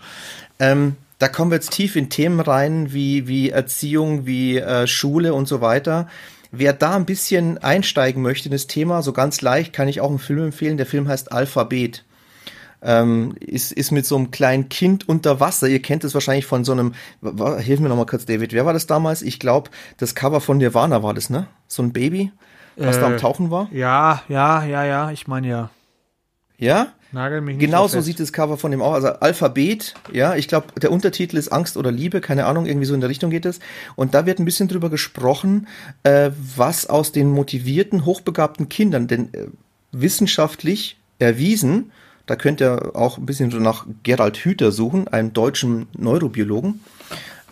Ähm, 0.60 0.98
da 1.22 1.28
kommen 1.28 1.52
wir 1.52 1.56
jetzt 1.56 1.72
tief 1.72 1.96
in 1.96 2.10
Themen 2.10 2.40
rein, 2.40 2.94
wie, 2.94 3.28
wie 3.28 3.52
Erziehung, 3.52 4.26
wie 4.26 4.58
äh, 4.58 4.88
Schule 4.88 5.34
und 5.36 5.48
so 5.48 5.62
weiter. 5.62 6.08
Wer 6.52 6.74
da 6.74 6.96
ein 6.96 7.06
bisschen 7.06 7.60
einsteigen 7.60 8.24
möchte 8.24 8.50
in 8.50 8.52
das 8.52 8.66
Thema, 8.66 9.04
so 9.04 9.14
ganz 9.14 9.42
leicht, 9.42 9.72
kann 9.72 9.88
ich 9.88 10.02
auch 10.02 10.10
einen 10.10 10.18
Film 10.20 10.46
empfehlen. 10.46 10.78
Der 10.78 10.88
Film 10.88 11.08
heißt 11.08 11.32
Alphabet. 11.32 12.04
Ähm, 12.82 13.36
ist, 13.40 13.72
ist 13.72 13.92
mit 13.92 14.08
so 14.08 14.16
einem 14.16 14.32
kleinen 14.32 14.68
Kind 14.68 15.08
unter 15.08 15.40
Wasser. 15.40 15.68
Ihr 15.68 15.84
kennt 15.84 16.04
es 16.04 16.16
wahrscheinlich 16.16 16.48
von 16.48 16.64
so 16.66 16.72
einem, 16.72 16.94
hilf 17.60 17.80
mir 17.80 17.90
nochmal 17.90 18.08
kurz, 18.08 18.26
David, 18.26 18.54
wer 18.54 18.66
war 18.66 18.74
das 18.74 18.88
damals? 18.88 19.22
Ich 19.22 19.40
glaube, 19.40 19.70
das 19.98 20.16
Cover 20.16 20.42
von 20.42 20.58
Nirvana 20.58 21.04
war 21.04 21.14
das, 21.14 21.30
ne? 21.30 21.46
So 21.68 21.84
ein 21.84 21.94
Baby, 21.94 22.32
was 22.78 23.00
da 23.00 23.06
am 23.06 23.14
Äh, 23.14 23.18
Tauchen 23.18 23.52
war. 23.52 23.70
ja, 23.72 24.24
ja, 24.28 24.64
ja, 24.66 24.84
ja, 24.84 25.12
ich 25.12 25.28
meine 25.28 25.48
ja. 25.48 25.70
Ja? 26.58 26.88
Nagel 27.14 27.42
mich 27.42 27.60
Genau 27.60 27.88
so 27.88 28.00
sieht 28.02 28.20
das 28.20 28.32
Cover 28.32 28.58
von 28.58 28.72
dem 28.72 28.82
auch. 28.82 28.94
Also 28.94 29.10
Alphabet, 29.10 29.96
ja, 30.12 30.36
ich 30.36 30.48
glaube, 30.48 30.68
der 30.80 30.92
Untertitel 30.92 31.38
ist 31.38 31.50
Angst 31.50 31.76
oder 31.78 31.92
Liebe, 31.92 32.22
keine 32.22 32.46
Ahnung, 32.46 32.66
irgendwie 32.66 32.86
so 32.86 32.94
in 32.94 33.02
der 33.02 33.10
Richtung 33.10 33.30
geht 33.32 33.46
es. 33.46 33.60
Und 33.96 34.14
da 34.14 34.26
wird 34.26 34.40
ein 34.40 34.46
bisschen 34.46 34.68
drüber 34.68 34.90
gesprochen, 34.90 35.68
äh, 36.04 36.32
was 36.56 36.86
aus 36.86 37.12
den 37.12 37.30
motivierten, 37.32 38.06
hochbegabten 38.06 38.70
Kindern, 38.70 39.08
denn 39.08 39.34
äh, 39.34 39.48
wissenschaftlich 39.92 40.98
erwiesen, 41.20 41.92
da 42.26 42.36
könnt 42.36 42.62
ihr 42.62 42.96
auch 42.96 43.18
ein 43.18 43.26
bisschen 43.26 43.52
so 43.52 43.58
nach 43.58 43.86
Gerald 44.04 44.38
Hüther 44.38 44.72
suchen, 44.72 45.08
einem 45.08 45.34
deutschen 45.34 45.88
Neurobiologen, 45.98 46.82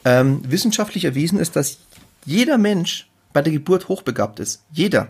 ähm, 0.06 0.41
wissenschaftlich 0.48 1.04
erwiesen 1.06 1.39
ist, 1.39 1.56
dass 1.56 1.80
jeder 2.26 2.58
Mensch 2.58 3.10
bei 3.34 3.41
der 3.41 3.52
Geburt 3.52 3.89
hochbegabt 3.89 4.39
ist. 4.39 4.63
Jeder. 4.72 5.10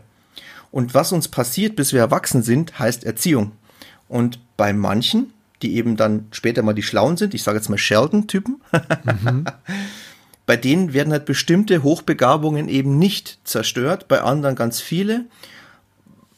Und 0.72 0.94
was 0.94 1.12
uns 1.12 1.28
passiert, 1.28 1.76
bis 1.76 1.94
wir 1.94 2.00
erwachsen 2.00 2.44
sind, 2.44 2.80
heißt 2.80 3.04
Erziehung. 3.04 3.52
Und 4.10 4.40
bei 4.58 4.74
manchen, 4.74 5.32
die 5.62 5.76
eben 5.76 5.96
dann 5.96 6.28
später 6.32 6.64
mal 6.64 6.74
die 6.74 6.84
Schlauen 6.84 7.16
sind, 7.16 7.34
ich 7.34 7.44
sage 7.44 7.58
jetzt 7.58 7.70
mal 7.70 7.78
Sheldon-Typen, 7.78 8.62
bei 10.46 10.58
denen 10.58 10.94
werden 10.94 11.14
halt 11.14 11.26
bestimmte 11.26 11.84
Hochbegabungen 11.84 12.68
eben 12.68 12.98
nicht 12.98 13.40
zerstört, 13.44 14.08
bei 14.08 14.22
anderen 14.22 14.56
ganz 14.56 14.82
viele. 14.82 15.26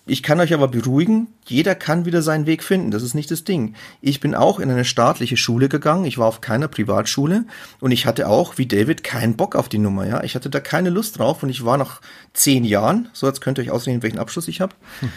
Ich 0.07 0.23
kann 0.23 0.39
euch 0.39 0.53
aber 0.53 0.67
beruhigen, 0.67 1.27
jeder 1.45 1.75
kann 1.75 2.05
wieder 2.05 2.21
seinen 2.21 2.45
Weg 2.45 2.63
finden, 2.63 2.91
das 2.91 3.03
ist 3.03 3.13
nicht 3.13 3.31
das 3.31 3.45
Ding. 3.45 3.75
Ich 4.01 4.19
bin 4.19 4.35
auch 4.35 4.59
in 4.59 4.69
eine 4.69 4.83
staatliche 4.83 5.37
Schule 5.37 5.69
gegangen, 5.69 6.05
ich 6.05 6.17
war 6.17 6.27
auf 6.27 6.41
keiner 6.41 6.67
Privatschule 6.67 7.45
und 7.79 7.91
ich 7.91 8.05
hatte 8.05 8.27
auch, 8.27 8.57
wie 8.57 8.65
David, 8.65 9.03
keinen 9.03 9.37
Bock 9.37 9.55
auf 9.55 9.69
die 9.69 9.77
Nummer, 9.77 10.05
ja. 10.05 10.23
Ich 10.23 10.35
hatte 10.35 10.49
da 10.49 10.59
keine 10.59 10.89
Lust 10.89 11.19
drauf 11.19 11.43
und 11.43 11.49
ich 11.49 11.63
war 11.63 11.77
nach 11.77 12.01
zehn 12.33 12.65
Jahren, 12.65 13.09
so 13.13 13.27
jetzt 13.27 13.41
könnt 13.41 13.59
ihr 13.59 13.63
euch 13.63 13.71
ausrechnen, 13.71 14.03
welchen 14.03 14.19
Abschluss 14.19 14.47
ich 14.47 14.59
habe. 14.59 14.73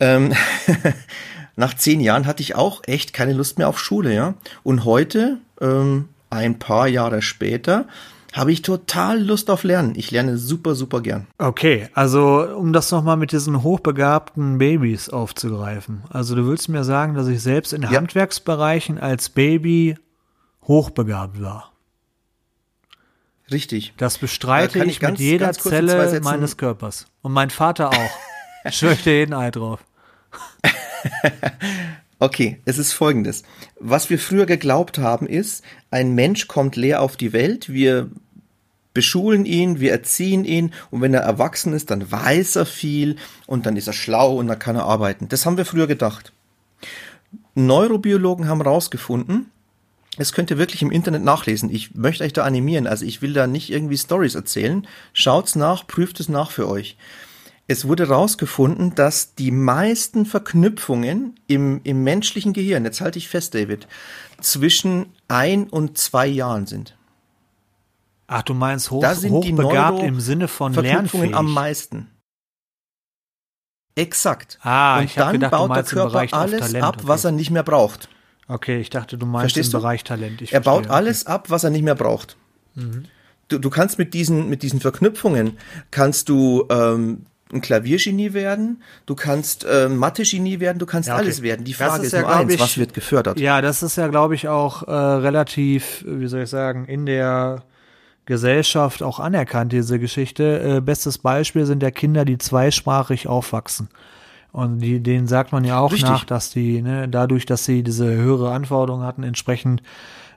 Ähm, 0.00 0.32
nach 1.56 1.74
zehn 1.74 2.00
Jahren 2.00 2.26
hatte 2.26 2.42
ich 2.42 2.54
auch 2.54 2.82
echt 2.86 3.12
keine 3.12 3.32
Lust 3.32 3.58
mehr 3.58 3.68
auf 3.68 3.78
Schule, 3.78 4.14
ja. 4.14 4.34
Und 4.62 4.84
heute, 4.84 5.38
ähm, 5.60 6.08
ein 6.30 6.58
paar 6.58 6.86
Jahre 6.88 7.22
später, 7.22 7.86
habe 8.34 8.52
ich 8.52 8.60
total 8.60 9.22
Lust 9.22 9.48
auf 9.48 9.62
Lernen. 9.64 9.94
Ich 9.96 10.10
lerne 10.10 10.36
super, 10.36 10.74
super 10.74 11.00
gern. 11.00 11.26
Okay, 11.38 11.88
also 11.94 12.46
um 12.56 12.74
das 12.74 12.90
nochmal 12.90 13.16
mit 13.16 13.32
diesen 13.32 13.62
hochbegabten 13.62 14.58
Babys 14.58 15.08
aufzugreifen. 15.08 16.02
Also 16.10 16.34
du 16.34 16.46
willst 16.46 16.68
mir 16.68 16.84
sagen, 16.84 17.14
dass 17.14 17.28
ich 17.28 17.40
selbst 17.40 17.72
in 17.72 17.80
Ja. 17.82 17.90
Handwerksbereichen 17.92 18.98
als 18.98 19.30
Baby 19.30 19.96
hochbegabt 20.64 21.40
war. 21.40 21.72
Richtig. 23.50 23.94
Das 23.96 24.18
bestreite 24.18 24.74
Da 24.74 24.78
kann 24.80 24.88
ich, 24.88 24.96
ich 24.96 25.00
ganz- 25.00 25.12
mit 25.18 25.20
jeder 25.20 25.52
Zelle 25.52 26.20
meines 26.20 26.56
Körpers. 26.58 27.06
Und 27.22 27.32
mein 27.32 27.48
Vater 27.50 27.88
auch. 27.90 27.94
Schwör 28.70 28.92
ich 28.92 29.02
dir 29.02 29.18
jeden 29.18 29.34
Ei 29.34 29.50
drauf. 29.50 29.80
Okay, 32.18 32.60
es 32.64 32.78
ist 32.78 32.94
folgendes. 32.94 33.42
Was 33.78 34.08
wir 34.08 34.18
früher 34.18 34.46
geglaubt 34.46 34.96
haben, 34.96 35.26
ist, 35.26 35.62
ein 35.90 36.14
Mensch 36.14 36.48
kommt 36.48 36.74
leer 36.74 37.02
auf 37.02 37.18
die 37.18 37.34
Welt, 37.34 37.68
wir 37.68 38.08
beschulen 38.94 39.44
ihn, 39.44 39.80
wir 39.80 39.92
erziehen 39.92 40.46
ihn 40.46 40.72
und 40.90 41.02
wenn 41.02 41.12
er 41.12 41.20
erwachsen 41.20 41.74
ist, 41.74 41.90
dann 41.90 42.10
weiß 42.10 42.56
er 42.56 42.64
viel 42.64 43.16
und 43.46 43.66
dann 43.66 43.76
ist 43.76 43.86
er 43.86 43.92
schlau 43.92 44.36
und 44.36 44.46
dann 44.46 44.58
kann 44.58 44.76
er 44.76 44.86
arbeiten. 44.86 45.28
Das 45.28 45.44
haben 45.44 45.58
wir 45.58 45.66
früher 45.66 45.86
gedacht. 45.86 46.32
Neurobiologen 47.54 48.48
haben 48.48 48.62
herausgefunden, 48.62 49.50
das 50.16 50.32
könnt 50.32 50.50
ihr 50.50 50.56
wirklich 50.56 50.80
im 50.80 50.90
Internet 50.90 51.22
nachlesen. 51.22 51.68
Ich 51.68 51.94
möchte 51.94 52.24
euch 52.24 52.32
da 52.32 52.44
animieren, 52.44 52.86
also 52.86 53.04
ich 53.04 53.20
will 53.20 53.34
da 53.34 53.46
nicht 53.46 53.70
irgendwie 53.70 53.98
Stories 53.98 54.34
erzählen. 54.34 54.86
Schaut's 55.12 55.54
nach, 55.54 55.86
prüft 55.86 56.18
es 56.18 56.30
nach 56.30 56.50
für 56.50 56.66
euch. 56.66 56.96
Es 57.68 57.86
wurde 57.86 58.08
herausgefunden, 58.08 58.94
dass 58.94 59.34
die 59.34 59.50
meisten 59.50 60.24
Verknüpfungen 60.24 61.38
im, 61.48 61.80
im 61.82 62.04
menschlichen 62.04 62.52
Gehirn, 62.52 62.84
jetzt 62.84 63.00
halte 63.00 63.18
ich 63.18 63.28
fest, 63.28 63.54
David, 63.54 63.88
zwischen 64.40 65.06
ein 65.26 65.68
und 65.68 65.98
zwei 65.98 66.26
Jahren 66.26 66.66
sind. 66.66 66.96
Ach, 68.28 68.42
du 68.42 68.54
meinst 68.54 68.90
hoch, 68.90 69.02
Da 69.02 69.14
sind 69.14 69.44
die 69.44 69.52
hochbegabt 69.52 70.02
im 70.02 70.20
Sinne 70.20 70.48
von 70.48 70.74
Verknüpfungen 70.74 71.34
am 71.34 71.52
meisten. 71.52 72.08
Exakt. 73.96 74.58
Ah, 74.62 75.00
und 75.00 75.16
dann 75.16 75.32
gedacht, 75.32 75.52
du 75.52 75.56
baut 75.56 75.76
der 75.76 75.82
Körper 75.84 76.26
alles 76.32 76.60
Talent, 76.60 76.84
ab, 76.84 76.96
okay. 76.98 77.08
was 77.08 77.24
er 77.24 77.32
nicht 77.32 77.50
mehr 77.50 77.62
braucht. 77.62 78.08
Okay, 78.46 78.78
ich 78.78 78.90
dachte, 78.90 79.16
du 79.16 79.26
meinst 79.26 79.54
Verstehst 79.54 79.72
im 79.72 79.78
du? 79.78 79.82
Bereich 79.82 80.04
Talent. 80.04 80.42
Ich 80.42 80.52
Er 80.52 80.60
baut 80.60 80.84
verstehe, 80.84 80.94
alles 80.94 81.26
ab, 81.26 81.50
was 81.50 81.64
er 81.64 81.70
nicht 81.70 81.82
mehr 81.82 81.94
braucht. 81.94 82.36
du, 82.74 83.58
du 83.58 83.70
kannst 83.70 83.98
mit 83.98 84.12
diesen, 84.12 84.48
mit 84.48 84.62
diesen 84.62 84.80
Verknüpfungen, 84.80 85.58
kannst 85.90 86.28
du 86.28 86.66
ähm, 86.68 87.24
ein 87.52 87.60
Klaviergenie 87.60 88.32
werden, 88.32 88.82
du 89.06 89.14
kannst 89.14 89.64
äh, 89.64 89.88
Mathe-Genie 89.88 90.58
werden, 90.58 90.78
du 90.78 90.86
kannst 90.86 91.08
Ja, 91.08 91.14
okay. 91.14 91.24
alles 91.24 91.42
werden. 91.42 91.64
Die 91.64 91.74
Frage 91.74 92.00
ist 92.00 92.06
ist, 92.08 92.12
ja, 92.12 92.22
nur 92.22 92.34
eins, 92.34 92.52
ich- 92.54 92.60
was 92.60 92.76
wird 92.78 92.92
gefördert? 92.92 93.38
Ja, 93.38 93.60
das 93.62 93.82
ist 93.84 93.96
ja, 93.96 94.08
glaube 94.08 94.34
ich, 94.34 94.48
auch 94.48 94.82
äh, 94.88 94.90
relativ, 94.92 96.04
wie 96.08 96.26
soll 96.26 96.42
ich 96.42 96.50
sagen, 96.50 96.86
in 96.86 97.06
der 97.06 97.62
Gesellschaft 98.24 99.02
auch 99.02 99.20
anerkannt, 99.20 99.72
diese 99.72 99.98
Geschichte. 100.00 100.76
Äh, 100.78 100.80
bestes 100.80 101.18
Beispiel 101.18 101.66
sind 101.66 101.82
ja 101.82 101.90
Kinder, 101.92 102.24
die 102.24 102.38
zweisprachig 102.38 103.28
aufwachsen. 103.28 103.88
Und 104.52 104.80
die, 104.80 105.00
denen 105.00 105.26
sagt 105.28 105.52
man 105.52 105.64
ja 105.64 105.78
auch 105.78 105.92
Richtig. 105.92 106.08
nach, 106.10 106.24
dass 106.24 106.50
die, 106.50 106.80
ne, 106.82 107.08
dadurch, 107.08 107.46
dass 107.46 107.64
sie 107.64 107.82
diese 107.82 108.06
höhere 108.06 108.52
Anforderungen 108.52 109.06
hatten, 109.06 109.22
entsprechend 109.22 109.82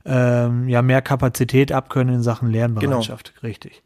ähm, 0.05 0.67
ja 0.69 0.81
mehr 0.81 1.01
Kapazität 1.01 1.71
abkönnen 1.71 2.15
in 2.15 2.21
Sachen 2.23 2.51
Lernbereitschaft. 2.51 3.33
Richtig. 3.43 3.81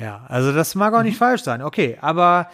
Ja, 0.00 0.24
also 0.28 0.52
das 0.52 0.74
mag 0.74 0.94
auch 0.94 1.02
nicht 1.02 1.18
falsch 1.18 1.42
sein. 1.42 1.62
Okay, 1.62 1.98
aber 2.00 2.48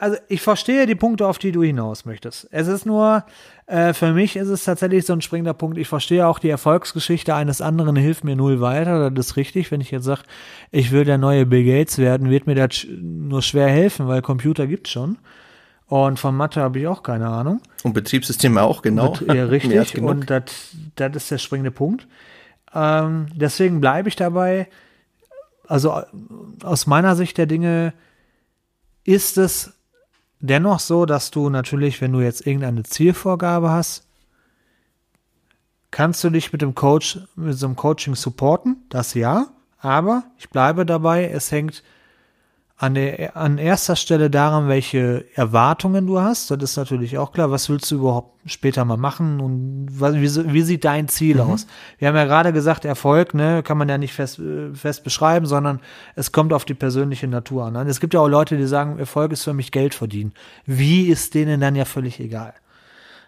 also 0.00 0.16
ich 0.26 0.42
verstehe 0.42 0.84
die 0.86 0.96
Punkte, 0.96 1.26
auf 1.28 1.38
die 1.38 1.52
du 1.52 1.62
hinaus 1.62 2.04
möchtest. 2.04 2.48
Es 2.50 2.66
ist 2.66 2.86
nur, 2.86 3.24
äh, 3.66 3.92
für 3.92 4.12
mich 4.12 4.34
ist 4.34 4.48
es 4.48 4.64
tatsächlich 4.64 5.06
so 5.06 5.12
ein 5.12 5.20
springender 5.20 5.54
Punkt. 5.54 5.78
Ich 5.78 5.86
verstehe 5.86 6.26
auch 6.26 6.40
die 6.40 6.48
Erfolgsgeschichte 6.48 7.36
eines 7.36 7.60
anderen 7.60 7.94
hilft 7.94 8.24
mir 8.24 8.34
null 8.34 8.60
weiter. 8.60 9.12
Das 9.12 9.26
ist 9.28 9.36
richtig. 9.36 9.70
Wenn 9.70 9.80
ich 9.80 9.92
jetzt 9.92 10.04
sage, 10.06 10.22
ich 10.72 10.90
will 10.90 11.04
der 11.04 11.18
neue 11.18 11.46
Bill 11.46 11.64
Gates 11.64 11.98
werden, 11.98 12.30
wird 12.30 12.48
mir 12.48 12.56
das 12.56 12.84
nur 13.00 13.42
schwer 13.42 13.68
helfen, 13.68 14.08
weil 14.08 14.22
Computer 14.22 14.66
gibt's 14.66 14.90
schon. 14.90 15.18
Und 15.86 16.18
von 16.18 16.36
Mathe 16.36 16.60
habe 16.60 16.80
ich 16.80 16.86
auch 16.88 17.04
keine 17.04 17.28
Ahnung. 17.28 17.60
Und 17.84 17.92
Betriebssysteme 17.92 18.60
auch, 18.62 18.82
genau. 18.82 19.12
Bet- 19.12 19.28
Ja, 19.36 19.44
richtig. 19.50 19.98
Und 19.98 20.30
das 20.30 20.42
das 20.96 21.14
ist 21.14 21.30
der 21.30 21.38
springende 21.38 21.70
Punkt. 21.70 22.08
Ähm, 22.74 23.26
deswegen 23.36 23.80
bleibe 23.80 24.08
ich 24.08 24.16
dabei. 24.16 24.68
Also 25.70 25.92
äh, 25.92 26.04
aus 26.64 26.86
meiner 26.86 27.14
Sicht 27.14 27.38
der 27.38 27.46
Dinge 27.46 27.94
ist 29.04 29.38
es 29.38 29.72
dennoch 30.40 30.80
so, 30.80 31.06
dass 31.06 31.30
du 31.30 31.48
natürlich, 31.48 32.00
wenn 32.00 32.12
du 32.12 32.20
jetzt 32.20 32.46
irgendeine 32.46 32.82
Zielvorgabe 32.82 33.70
hast, 33.70 34.06
kannst 35.90 36.22
du 36.24 36.30
dich 36.30 36.52
mit 36.52 36.62
dem 36.62 36.74
Coach, 36.74 37.20
mit 37.36 37.56
so 37.56 37.66
einem 37.66 37.76
Coaching 37.76 38.16
supporten, 38.16 38.84
das 38.88 39.14
ja, 39.14 39.46
aber 39.78 40.24
ich 40.38 40.50
bleibe 40.50 40.84
dabei, 40.84 41.28
es 41.28 41.52
hängt 41.52 41.82
an, 42.80 42.94
der, 42.94 43.36
an 43.36 43.58
erster 43.58 43.94
Stelle 43.94 44.30
daran, 44.30 44.66
welche 44.66 45.26
Erwartungen 45.34 46.06
du 46.06 46.18
hast. 46.18 46.50
Das 46.50 46.62
ist 46.62 46.76
natürlich 46.78 47.18
auch 47.18 47.30
klar. 47.30 47.50
Was 47.50 47.68
willst 47.68 47.90
du 47.90 47.96
überhaupt 47.96 48.40
später 48.46 48.86
mal 48.86 48.96
machen 48.96 49.38
und 49.40 49.88
was, 49.90 50.14
wie, 50.14 50.52
wie 50.52 50.62
sieht 50.62 50.86
dein 50.86 51.06
Ziel 51.08 51.40
aus? 51.40 51.66
Wir 51.98 52.08
haben 52.08 52.16
ja 52.16 52.24
gerade 52.24 52.54
gesagt, 52.54 52.86
Erfolg, 52.86 53.34
ne, 53.34 53.62
kann 53.62 53.76
man 53.76 53.90
ja 53.90 53.98
nicht 53.98 54.14
fest, 54.14 54.40
fest 54.72 55.04
beschreiben, 55.04 55.44
sondern 55.44 55.80
es 56.14 56.32
kommt 56.32 56.54
auf 56.54 56.64
die 56.64 56.72
persönliche 56.72 57.28
Natur 57.28 57.66
an. 57.66 57.86
Es 57.86 58.00
gibt 58.00 58.14
ja 58.14 58.20
auch 58.20 58.28
Leute, 58.28 58.56
die 58.56 58.66
sagen, 58.66 58.98
Erfolg 58.98 59.32
ist 59.32 59.44
für 59.44 59.52
mich 59.52 59.72
Geld 59.72 59.92
verdienen. 59.92 60.32
Wie 60.64 61.08
ist 61.08 61.34
denen 61.34 61.60
dann 61.60 61.76
ja 61.76 61.84
völlig 61.84 62.18
egal. 62.18 62.54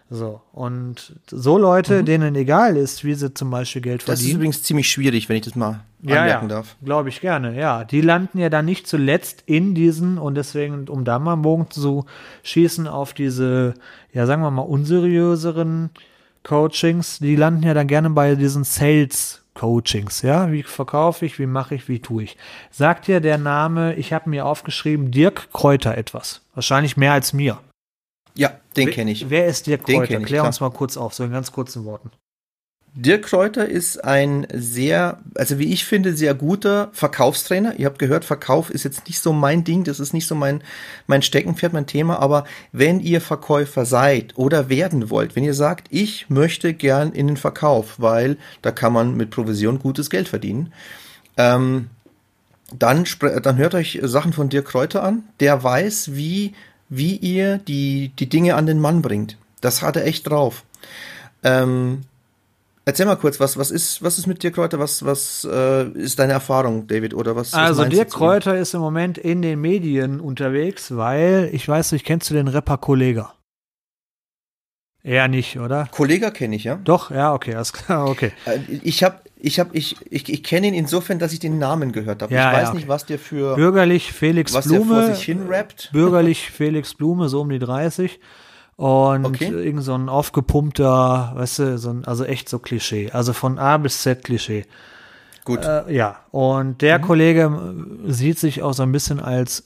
So, 0.09 0.41
und 0.51 1.13
so 1.27 1.57
Leute, 1.57 2.03
denen 2.03 2.35
egal 2.35 2.77
ist, 2.77 3.03
wie 3.03 3.15
sie 3.15 3.33
zum 3.33 3.49
Beispiel 3.49 3.81
Geld 3.81 4.01
Das 4.01 4.15
ist 4.15 4.19
verdienen. 4.19 4.35
übrigens 4.39 4.61
ziemlich 4.61 4.89
schwierig, 4.89 5.27
wenn 5.27 5.37
ich 5.37 5.43
das 5.43 5.55
mal 5.55 5.79
anmerken 6.05 6.49
darf. 6.49 6.75
Glaube 6.83 7.09
ich 7.09 7.19
gerne, 7.21 7.57
ja. 7.57 7.83
Die 7.83 8.01
landen 8.01 8.37
ja 8.37 8.49
dann 8.49 8.65
nicht 8.65 8.87
zuletzt 8.87 9.43
in 9.47 9.73
diesen, 9.73 10.17
und 10.19 10.35
deswegen, 10.35 10.87
um 10.87 11.03
da 11.03 11.17
mal 11.17 11.33
einen 11.33 11.41
Bogen 11.41 11.69
zu 11.71 12.05
schießen 12.43 12.87
auf 12.87 13.13
diese, 13.13 13.73
ja, 14.11 14.25
sagen 14.27 14.43
wir 14.43 14.51
mal, 14.51 14.61
unseriöseren 14.61 15.89
Coachings, 16.43 17.19
die 17.19 17.35
landen 17.35 17.63
ja 17.63 17.73
dann 17.73 17.87
gerne 17.87 18.09
bei 18.09 18.35
diesen 18.35 18.65
Sales 18.65 19.41
Coachings, 19.55 20.21
ja, 20.23 20.51
wie 20.51 20.63
verkaufe 20.63 21.25
ich, 21.25 21.39
wie 21.39 21.45
mache 21.45 21.75
ich, 21.75 21.87
wie 21.87 21.99
tue 21.99 22.23
ich. 22.23 22.37
Sagt 22.71 23.07
dir 23.07 23.19
der 23.19 23.37
Name, 23.37 23.95
ich 23.95 24.11
habe 24.11 24.29
mir 24.29 24.45
aufgeschrieben, 24.45 25.11
Dirk 25.11 25.49
Kräuter 25.53 25.97
etwas. 25.97 26.41
Wahrscheinlich 26.53 26.97
mehr 26.97 27.13
als 27.13 27.33
mir. 27.33 27.59
Ja, 28.35 28.51
den 28.75 28.89
kenne 28.89 29.11
ich. 29.11 29.29
Wer 29.29 29.47
ist 29.47 29.67
Dirk 29.67 29.83
Kräuter? 29.83 30.03
ich, 30.19 30.25
Klär 30.25 30.39
klar. 30.39 30.47
uns 30.47 30.59
mal 30.59 30.71
kurz 30.71 30.97
auf, 30.97 31.13
so 31.13 31.23
in 31.23 31.31
ganz 31.31 31.51
kurzen 31.51 31.85
Worten. 31.85 32.11
Dirk 32.95 33.23
Kräuter 33.23 33.67
ist 33.67 34.03
ein 34.03 34.45
sehr, 34.53 35.19
also 35.33 35.57
wie 35.57 35.73
ich 35.73 35.83
finde, 35.83 36.15
sehr 36.15 36.35
guter 36.35 36.89
Verkaufstrainer. 36.93 37.79
Ihr 37.79 37.87
habt 37.87 37.97
gehört, 37.97 38.23
Verkauf 38.23 38.69
ist 38.69 38.83
jetzt 38.83 39.07
nicht 39.07 39.19
so 39.19 39.33
mein 39.33 39.63
Ding, 39.63 39.83
das 39.83 39.99
ist 39.99 40.13
nicht 40.13 40.27
so 40.27 40.35
mein, 40.35 40.61
mein 41.07 41.23
Steckenpferd, 41.23 41.73
mein 41.73 41.87
Thema, 41.87 42.19
aber 42.19 42.45
wenn 42.71 42.99
ihr 42.99 43.19
Verkäufer 43.19 43.85
seid 43.85 44.37
oder 44.37 44.69
werden 44.69 45.09
wollt, 45.09 45.35
wenn 45.35 45.43
ihr 45.43 45.55
sagt, 45.55 45.87
ich 45.89 46.29
möchte 46.29 46.75
gern 46.75 47.13
in 47.13 47.25
den 47.25 47.37
Verkauf, 47.37 47.95
weil 47.99 48.37
da 48.61 48.69
kann 48.69 48.93
man 48.93 49.17
mit 49.17 49.31
Provision 49.31 49.79
gutes 49.79 50.11
Geld 50.11 50.27
verdienen, 50.27 50.71
ähm, 51.37 51.89
dann, 52.77 53.05
dann 53.41 53.57
hört 53.57 53.73
euch 53.73 53.99
Sachen 54.03 54.33
von 54.33 54.49
Dirk 54.49 54.67
Kräuter 54.67 55.03
an. 55.03 55.23
Der 55.39 55.63
weiß, 55.63 56.13
wie, 56.13 56.53
wie 56.95 57.15
ihr 57.17 57.57
die, 57.57 58.11
die 58.19 58.29
Dinge 58.29 58.55
an 58.55 58.65
den 58.65 58.79
Mann 58.79 59.01
bringt. 59.01 59.37
Das 59.61 59.81
hat 59.81 59.95
er 59.95 60.05
echt 60.05 60.29
drauf. 60.29 60.63
Ähm, 61.43 62.01
erzähl 62.85 63.05
mal 63.05 63.15
kurz, 63.15 63.39
was, 63.39 63.57
was 63.57 63.71
ist, 63.71 64.03
was 64.03 64.17
ist 64.17 64.27
mit 64.27 64.43
Dirk 64.43 64.55
Kräuter? 64.55 64.79
Was, 64.79 65.03
was 65.05 65.47
äh, 65.49 65.87
ist 65.89 66.19
deine 66.19 66.33
Erfahrung, 66.33 66.87
David? 66.87 67.13
Oder 67.13 67.35
was? 67.35 67.53
was 67.53 67.59
Also 67.59 67.83
du 67.83 67.89
Dirk? 67.89 68.11
Kräuter 68.11 68.57
ist 68.57 68.73
im 68.73 68.81
Moment 68.81 69.17
in 69.17 69.41
den 69.41 69.59
Medien 69.61 70.19
unterwegs, 70.19 70.95
weil, 70.95 71.49
ich 71.51 71.67
weiß 71.67 71.93
nicht, 71.93 72.05
kennst 72.05 72.29
du 72.29 72.33
den 72.33 72.47
Rapper 72.47 72.77
Kollega? 72.77 73.33
Eher 75.03 75.27
nicht, 75.27 75.59
oder? 75.59 75.89
Kollega 75.91 76.31
kenne 76.31 76.55
ich, 76.55 76.63
ja. 76.63 76.75
Doch, 76.75 77.11
ja, 77.11 77.33
okay, 77.33 77.55
alles 77.55 77.73
klar, 77.73 78.07
okay. 78.07 78.31
Äh, 78.45 78.59
Ich 78.83 79.03
habe, 79.03 79.17
ich 79.45 79.59
habe, 79.59 79.71
ich, 79.75 79.97
ich, 80.09 80.31
ich 80.31 80.41
kenne 80.41 80.67
ihn 80.67 80.73
insofern, 80.73 81.19
dass 81.19 81.33
ich 81.33 81.39
den 81.39 81.59
Namen 81.59 81.91
gehört 81.91 82.21
habe. 82.21 82.33
Ja, 82.33 82.49
ich 82.49 82.55
weiß 82.55 82.61
ja, 82.63 82.69
okay. 82.69 82.77
nicht, 82.77 82.87
was 82.87 83.05
der 83.05 83.19
für, 83.19 83.55
Bürgerlich 83.55 84.13
Felix 84.13 84.53
was 84.53 84.69
der 84.69 84.79
vor 84.79 84.85
Blume. 84.87 85.13
sich 85.13 85.25
hin 85.25 85.47
rappt. 85.49 85.89
Bürgerlich 85.91 86.49
Felix 86.51 86.93
Blume, 86.93 87.27
so 87.27 87.41
um 87.41 87.49
die 87.49 87.59
30. 87.59 88.21
Und 88.77 89.25
Okay. 89.25 89.49
irgend 89.49 89.83
so 89.83 89.95
ein 89.95 90.07
aufgepumpter, 90.07 91.33
weißt 91.35 91.59
du, 91.59 91.77
so 91.77 91.89
ein, 91.89 92.05
also 92.05 92.23
echt 92.23 92.47
so 92.47 92.57
Klischee. 92.57 93.11
Also 93.11 93.33
von 93.33 93.59
A 93.59 93.77
bis 93.77 94.01
Z 94.01 94.23
Klischee. 94.23 94.65
Gut. 95.43 95.65
Äh, 95.65 95.93
ja, 95.93 96.21
und 96.31 96.81
der 96.81 96.99
Kollege 96.99 97.51
äh, 98.07 98.11
sieht 98.13 98.39
sich 98.39 98.61
auch 98.61 98.73
so 98.73 98.83
ein 98.83 98.93
bisschen 98.93 99.19
als 99.19 99.65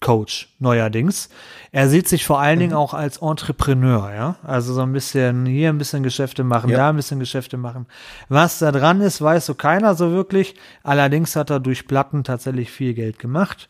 Motivationscoach 0.00 0.48
neuerdings. 0.58 1.28
Er 1.72 1.88
sieht 1.88 2.08
sich 2.08 2.24
vor 2.24 2.40
allen 2.40 2.58
Dingen 2.58 2.74
auch 2.74 2.94
als 2.94 3.18
Entrepreneur, 3.18 4.12
ja. 4.14 4.36
Also 4.42 4.72
so 4.74 4.82
ein 4.82 4.92
bisschen 4.92 5.46
hier 5.46 5.68
ein 5.68 5.78
bisschen 5.78 6.02
Geschäfte 6.02 6.44
machen, 6.44 6.70
Ja. 6.70 6.76
da 6.78 6.88
ein 6.90 6.96
bisschen 6.96 7.18
Geschäfte 7.20 7.56
machen. 7.56 7.86
Was 8.28 8.58
da 8.58 8.72
dran 8.72 9.00
ist, 9.00 9.20
weiß 9.20 9.46
so 9.46 9.54
keiner 9.54 9.94
so 9.94 10.10
wirklich. 10.10 10.54
Allerdings 10.82 11.36
hat 11.36 11.50
er 11.50 11.60
durch 11.60 11.86
Platten 11.86 12.24
tatsächlich 12.24 12.70
viel 12.70 12.94
Geld 12.94 13.18
gemacht. 13.18 13.68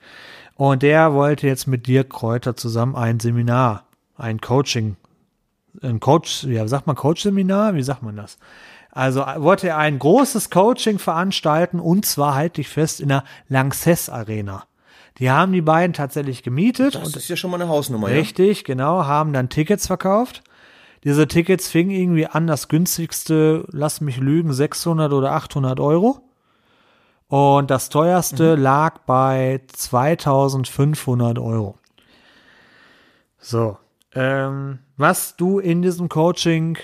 Und 0.57 0.83
der 0.83 1.13
wollte 1.13 1.47
jetzt 1.47 1.67
mit 1.67 1.87
Dirk 1.87 2.11
Kräuter 2.11 2.57
zusammen 2.57 2.97
ein 2.97 3.21
Seminar, 3.21 3.85
ein 4.17 4.41
Coaching, 4.41 4.97
ein 5.83 6.01
Coach, 6.01 6.45
ja, 6.45 6.67
sagt 6.67 6.87
man 6.87 6.97
Coach-Seminar? 6.97 7.75
Wie 7.75 7.83
sagt 7.83 8.03
man 8.03 8.17
das? 8.17 8.39
Also 8.91 9.21
wollte 9.37 9.69
er 9.69 9.77
ein 9.77 9.99
großes 9.99 10.49
Coaching 10.49 10.99
veranstalten 10.99 11.81
und 11.81 12.07
zwar 12.07 12.35
halte 12.35 12.63
ich 12.63 12.69
fest 12.71 13.01
in 13.03 13.09
der 13.11 13.25
Lanxess 13.49 14.09
Arena. 14.09 14.65
Die 15.19 15.31
haben 15.31 15.53
die 15.53 15.63
beiden 15.63 15.95
tatsächlich 15.95 16.43
gemietet 16.43 16.95
Das 16.95 17.07
und 17.07 17.17
ist 17.17 17.29
ja 17.29 17.37
schon 17.37 17.51
mal 17.51 17.61
eine 17.61 17.71
Hausnummer, 17.71 18.11
ja. 18.11 18.17
richtig, 18.17 18.65
genau, 18.65 19.05
haben 19.05 19.33
dann 19.33 19.49
Tickets 19.49 19.87
verkauft. 19.87 20.43
Diese 21.05 21.29
Tickets 21.29 21.69
fingen 21.69 21.91
irgendwie 21.91 22.27
an, 22.27 22.47
das 22.47 22.69
günstigste, 22.69 23.65
lass 23.71 24.01
mich 24.01 24.19
lügen, 24.19 24.53
600 24.53 25.13
oder 25.13 25.33
800 25.33 25.79
Euro. 25.81 26.21
Und 27.29 27.71
das 27.71 27.89
teuerste 27.89 28.55
lag 28.55 28.99
bei 29.07 29.61
2500 29.69 31.39
Euro. 31.39 31.77
So, 33.39 33.79
ähm, 34.15 34.81
was 34.97 35.37
du 35.37 35.59
in 35.59 35.83
diesem 35.83 36.09
Coaching 36.09 36.79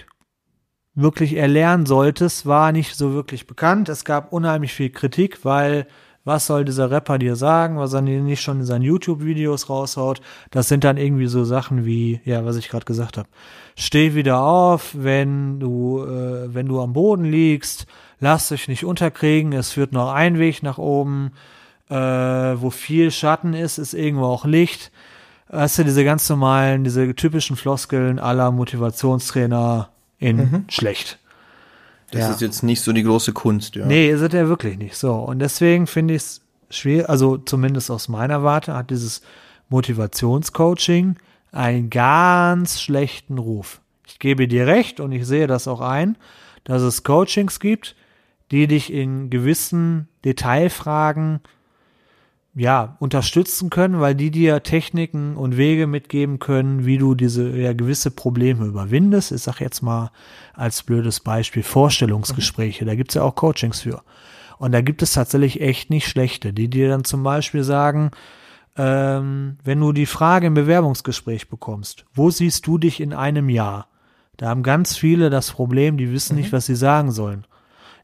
wirklich 0.95 1.35
erlernen 1.37 1.87
solltest, 1.87 2.47
war 2.47 2.73
nicht 2.73 2.95
so 2.95 3.15
wirklich 3.15 3.47
bekannt. 3.47 3.89
Es 3.89 4.05
gab 4.05 4.33
unheimlich 4.33 4.73
viel 4.73 4.91
Kritik, 4.91 5.45
weil 5.45 5.87
was 6.25 6.47
soll 6.47 6.65
dieser 6.65 6.91
Rapper 6.91 7.19
dir 7.19 7.37
sagen, 7.37 7.79
was 7.79 7.93
er 7.93 8.01
nicht 8.03 8.43
schon 8.43 8.61
in 8.61 8.65
seinen 8.65 8.83
YouTube-Videos 8.83 9.69
raushaut. 9.69 10.21
Das 10.51 10.69
sind 10.69 10.85
dann 10.85 10.97
irgendwie 10.97 11.27
so 11.27 11.45
Sachen 11.45 11.85
wie, 11.85 12.21
ja, 12.25 12.45
was 12.45 12.57
ich 12.57 12.69
gerade 12.69 12.85
gesagt 12.85 13.19
habe. 13.19 13.29
Steh 13.75 14.15
wieder 14.15 14.41
auf, 14.43 14.95
wenn 14.97 15.59
du, 15.59 16.05
äh, 16.05 16.55
wenn 16.55 16.67
du 16.67 16.81
am 16.81 16.93
Boden 16.93 17.25
liegst, 17.25 17.87
lass 18.21 18.49
dich 18.49 18.69
nicht 18.69 18.85
unterkriegen, 18.85 19.53
es 19.53 19.73
führt 19.73 19.93
noch 19.93 20.13
ein 20.13 20.39
Weg 20.39 20.63
nach 20.63 20.79
oben, 20.79 21.33
äh, 21.89 21.95
wo 21.95 22.71
viel 22.71 23.11
Schatten 23.11 23.55
ist, 23.55 23.79
ist 23.79 23.95
irgendwo 23.95 24.27
auch 24.27 24.45
Licht. 24.45 24.93
Hast 25.51 25.79
du 25.79 25.85
diese 25.85 26.05
ganz 26.05 26.29
normalen, 26.31 26.85
diese 26.85 27.15
typischen 27.15 27.57
Floskeln 27.57 28.19
aller 28.19 28.51
Motivationstrainer 28.53 29.91
in 30.19 30.65
schlecht. 30.69 31.19
Das 32.13 32.21
Ja. 32.21 32.31
ist 32.31 32.41
jetzt 32.41 32.63
nicht 32.63 32.81
so 32.83 32.93
die 32.93 33.03
große 33.03 33.33
Kunst, 33.33 33.75
ja. 33.75 33.85
Nee, 33.87 34.11
ist 34.11 34.21
es 34.21 34.33
ja 34.33 34.47
wirklich 34.49 34.79
nicht 34.79 34.97
so. 34.97 35.15
Und 35.15 35.41
deswegen 35.41 35.87
finde 35.87 36.15
ich 36.15 36.23
es 36.23 36.41
schwer, 36.71 37.11
also 37.11 37.37
zumindest 37.39 37.91
aus 37.91 38.09
meiner 38.09 38.43
Warte 38.45 38.75
hat 38.75 38.91
dieses 38.91 39.23
Motivationscoaching 39.71 41.17
einen 41.53 41.91
ganz 41.91 42.81
schlechten 42.81 43.39
Ruf. 43.39 43.81
Ich 44.07 44.19
gebe 44.19 44.49
dir 44.49 44.67
recht 44.67 45.01
und 45.01 45.13
ich 45.13 45.27
sehe 45.27 45.47
das 45.47 45.69
auch 45.69 45.81
ein, 45.81 46.17
dass 46.65 46.83
es 46.83 47.03
Coachings 47.03 47.61
gibt, 47.61 47.97
die 48.51 48.67
dich 48.67 48.93
in 48.93 49.31
gewissen 49.31 50.09
Detailfragen 50.25 51.41
ja, 52.55 52.97
unterstützen 53.01 53.71
können, 53.71 54.01
weil 54.01 54.15
die 54.15 54.31
dir 54.31 54.63
Techniken 54.63 55.37
und 55.37 55.57
Wege 55.57 55.87
mitgeben 55.87 56.39
können, 56.39 56.85
wie 56.85 56.99
du 56.99 57.15
diese 57.15 57.49
ja, 57.57 57.73
gewisse 57.73 58.11
Probleme 58.11 58.67
überwindest. 58.67 59.33
Ich 59.33 59.43
sag 59.43 59.61
jetzt 59.61 59.83
mal 59.83 60.11
als 60.55 60.83
blödes 60.83 61.21
Beispiel 61.21 61.63
Vorstellungsgespräche, 61.63 62.85
da 62.85 62.95
gibt's 62.95 63.15
ja 63.15 63.23
auch 63.23 63.35
Coachings 63.35 63.81
für. 63.81 64.03
Und 64.59 64.73
da 64.73 64.81
gibt 64.83 65.03
es 65.03 65.15
tatsächlich 65.15 65.61
echt 65.61 65.91
nicht 65.91 66.07
schlechte, 66.07 66.53
die 66.53 66.69
dir 66.69 66.89
dann 66.89 67.05
zum 67.05 67.23
Beispiel 67.23 67.65
sagen, 67.65 68.11
ähm, 68.77 69.57
wenn 69.65 69.81
du 69.81 69.93
die 69.93 70.07
Frage 70.07 70.47
im 70.47 70.55
Bewerbungsgespräch 70.55 71.49
bekommst, 71.49 72.05
wo 72.15 72.31
siehst 72.31 72.67
du 72.67 72.79
dich 72.79 73.01
in 73.01 73.13
einem 73.13 73.49
Jahr? 73.49 73.89
Da 74.37 74.49
haben 74.49 74.63
ganz 74.63 74.97
viele 74.97 75.31
das 75.31 75.53
Problem, 75.53 75.97
die 75.97 76.13
wissen 76.13 76.35
mhm. 76.35 76.43
nicht, 76.43 76.53
was 76.53 76.67
sie 76.67 76.77
sagen 76.77 77.13
sollen. 77.13 77.47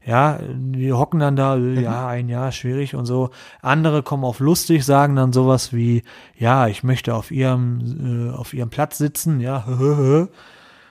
Ja, 0.09 0.39
die 0.41 0.91
hocken 0.91 1.19
dann 1.19 1.35
da, 1.35 1.55
mhm. 1.55 1.81
ja, 1.81 2.07
ein 2.07 2.29
Jahr 2.29 2.51
schwierig 2.51 2.95
und 2.95 3.05
so. 3.05 3.29
Andere 3.61 4.01
kommen 4.01 4.23
auf 4.23 4.39
lustig, 4.39 4.83
sagen 4.83 5.15
dann 5.15 5.33
sowas 5.33 5.71
wie, 5.71 6.01
ja, 6.35 6.65
ich 6.65 6.83
möchte 6.83 7.13
auf 7.13 7.29
ihrem, 7.29 8.31
äh, 8.31 8.35
auf 8.35 8.55
ihrem 8.55 8.71
Platz 8.71 8.97
sitzen, 8.97 9.39
ja, 9.39 10.27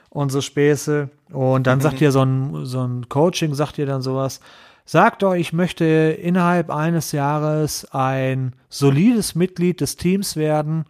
und 0.09 0.31
so 0.31 0.39
Späße. 0.39 1.09
Und 1.33 1.67
dann 1.67 1.79
mhm. 1.79 1.81
sagt 1.81 1.99
ihr 1.99 2.13
so 2.13 2.21
ein, 2.21 2.65
so 2.65 2.81
ein 2.81 3.09
Coaching, 3.09 3.53
sagt 3.55 3.77
ihr 3.77 3.85
dann 3.85 4.01
sowas, 4.01 4.39
sagt 4.85 5.21
doch, 5.21 5.33
ich 5.33 5.51
möchte 5.51 5.83
innerhalb 5.83 6.69
eines 6.69 7.11
Jahres 7.11 7.91
ein 7.91 8.55
solides 8.69 9.35
Mitglied 9.35 9.81
des 9.81 9.97
Teams 9.97 10.37
werden, 10.37 10.85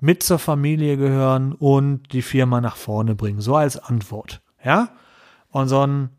mit 0.00 0.22
zur 0.22 0.38
Familie 0.38 0.98
gehören 0.98 1.54
und 1.54 2.12
die 2.12 2.20
Firma 2.20 2.60
nach 2.60 2.76
vorne 2.76 3.14
bringen. 3.14 3.40
So 3.40 3.56
als 3.56 3.78
Antwort. 3.78 4.42
Ja? 4.62 4.90
Und 5.50 5.68
so 5.68 5.80
ein 5.86 6.10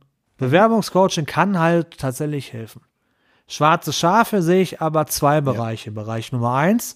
Bewerbungscoaching 0.42 1.28
kann 1.28 1.60
halt 1.60 2.00
tatsächlich 2.00 2.52
helfen. 2.52 2.82
Schwarze 3.48 3.94
Schafe 3.94 4.42
sehe 4.42 4.64
ich 4.64 4.82
aber 4.82 5.06
zwei 5.06 5.40
Bereiche. 5.40 5.92
Ja. 5.92 5.94
Bereich 5.94 6.32
Nummer 6.32 6.56
eins, 6.56 6.96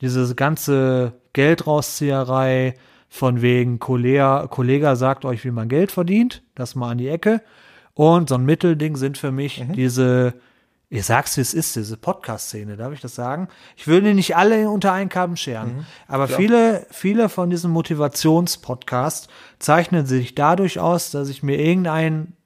diese 0.00 0.32
ganze 0.36 1.14
Geldrauszieherei 1.32 2.74
von 3.08 3.42
wegen 3.42 3.80
Kollege, 3.80 4.46
Kollege 4.48 4.94
sagt 4.94 5.24
euch, 5.24 5.44
wie 5.44 5.50
man 5.50 5.68
Geld 5.68 5.90
verdient, 5.90 6.44
das 6.54 6.76
mal 6.76 6.92
an 6.92 6.98
die 6.98 7.08
Ecke. 7.08 7.42
Und 7.94 8.28
so 8.28 8.36
ein 8.36 8.44
Mittelding 8.44 8.96
sind 8.96 9.18
für 9.18 9.32
mich 9.32 9.64
mhm. 9.64 9.72
diese, 9.72 10.34
ich 10.88 11.04
sag's 11.04 11.36
wie 11.36 11.40
es 11.40 11.52
ist, 11.52 11.74
diese 11.74 11.96
Podcast-Szene, 11.96 12.76
darf 12.76 12.92
ich 12.92 13.00
das 13.00 13.16
sagen? 13.16 13.48
Ich 13.76 13.88
würde 13.88 14.14
nicht 14.14 14.36
alle 14.36 14.70
unter 14.70 14.92
einen 14.92 15.08
Kamm 15.08 15.34
scheren, 15.34 15.78
mhm. 15.78 15.86
aber 16.06 16.28
Klar. 16.28 16.38
viele, 16.38 16.86
viele 16.90 17.28
von 17.28 17.50
diesen 17.50 17.72
Motivationspodcasts 17.72 19.26
zeichnen 19.58 20.06
sich 20.06 20.36
dadurch 20.36 20.78
aus, 20.78 21.10
dass 21.10 21.28
ich 21.28 21.42
mir 21.42 21.58
irgendeinen 21.58 22.36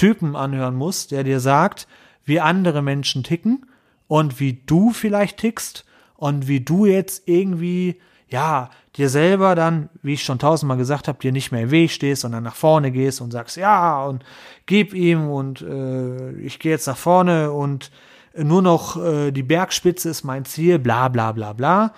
Typen 0.00 0.34
anhören 0.34 0.76
musst, 0.76 1.10
der 1.10 1.24
dir 1.24 1.40
sagt, 1.40 1.86
wie 2.24 2.40
andere 2.40 2.80
Menschen 2.80 3.22
ticken 3.22 3.66
und 4.08 4.40
wie 4.40 4.54
du 4.64 4.92
vielleicht 4.92 5.36
tickst 5.36 5.84
und 6.16 6.48
wie 6.48 6.60
du 6.60 6.86
jetzt 6.86 7.28
irgendwie, 7.28 8.00
ja, 8.26 8.70
dir 8.96 9.10
selber 9.10 9.54
dann, 9.54 9.90
wie 10.00 10.14
ich 10.14 10.24
schon 10.24 10.38
tausendmal 10.38 10.78
gesagt 10.78 11.06
habe, 11.06 11.18
dir 11.18 11.32
nicht 11.32 11.52
mehr 11.52 11.64
im 11.64 11.70
Weg 11.70 11.90
stehst, 11.90 12.22
sondern 12.22 12.44
nach 12.44 12.54
vorne 12.54 12.92
gehst 12.92 13.20
und 13.20 13.30
sagst, 13.30 13.58
ja, 13.58 14.02
und 14.06 14.24
gib 14.64 14.94
ihm 14.94 15.28
und 15.28 15.60
äh, 15.60 16.32
ich 16.36 16.58
gehe 16.60 16.72
jetzt 16.72 16.86
nach 16.86 16.96
vorne 16.96 17.52
und 17.52 17.90
nur 18.34 18.62
noch 18.62 18.96
äh, 18.96 19.32
die 19.32 19.42
Bergspitze 19.42 20.08
ist 20.08 20.24
mein 20.24 20.46
Ziel, 20.46 20.78
bla 20.78 21.08
bla 21.08 21.32
bla 21.32 21.52
bla. 21.52 21.92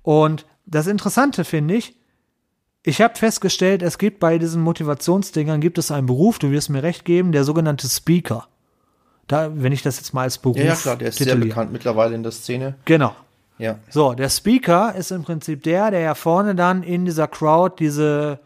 Und 0.00 0.46
das 0.64 0.86
Interessante 0.86 1.44
finde 1.44 1.74
ich, 1.74 1.96
ich 2.84 3.00
habe 3.00 3.16
festgestellt, 3.16 3.82
es 3.82 3.98
gibt 3.98 4.18
bei 4.18 4.38
diesen 4.38 4.62
Motivationsdingern 4.62 5.60
gibt 5.60 5.78
es 5.78 5.90
einen 5.90 6.06
Beruf, 6.06 6.38
du 6.38 6.50
wirst 6.50 6.70
mir 6.70 6.82
recht 6.82 7.04
geben, 7.04 7.32
der 7.32 7.44
sogenannte 7.44 7.88
Speaker. 7.88 8.48
Da, 9.28 9.52
wenn 9.54 9.72
ich 9.72 9.82
das 9.82 9.98
jetzt 9.98 10.12
mal 10.14 10.22
als 10.22 10.38
Beruf. 10.38 10.56
Ja, 10.56 10.64
ja 10.64 10.74
klar, 10.74 10.96
der 10.96 11.08
ist 11.08 11.18
sehr 11.18 11.36
bekannt 11.36 11.72
mittlerweile 11.72 12.14
in 12.14 12.22
der 12.22 12.32
Szene. 12.32 12.74
Genau. 12.84 13.14
Ja. 13.58 13.78
So, 13.88 14.14
der 14.14 14.28
Speaker 14.28 14.94
ist 14.96 15.12
im 15.12 15.22
Prinzip 15.22 15.62
der, 15.62 15.92
der 15.92 16.00
ja 16.00 16.14
vorne 16.14 16.56
dann 16.56 16.82
in 16.82 17.04
dieser 17.04 17.28
Crowd 17.28 17.76
diese, 17.78 18.40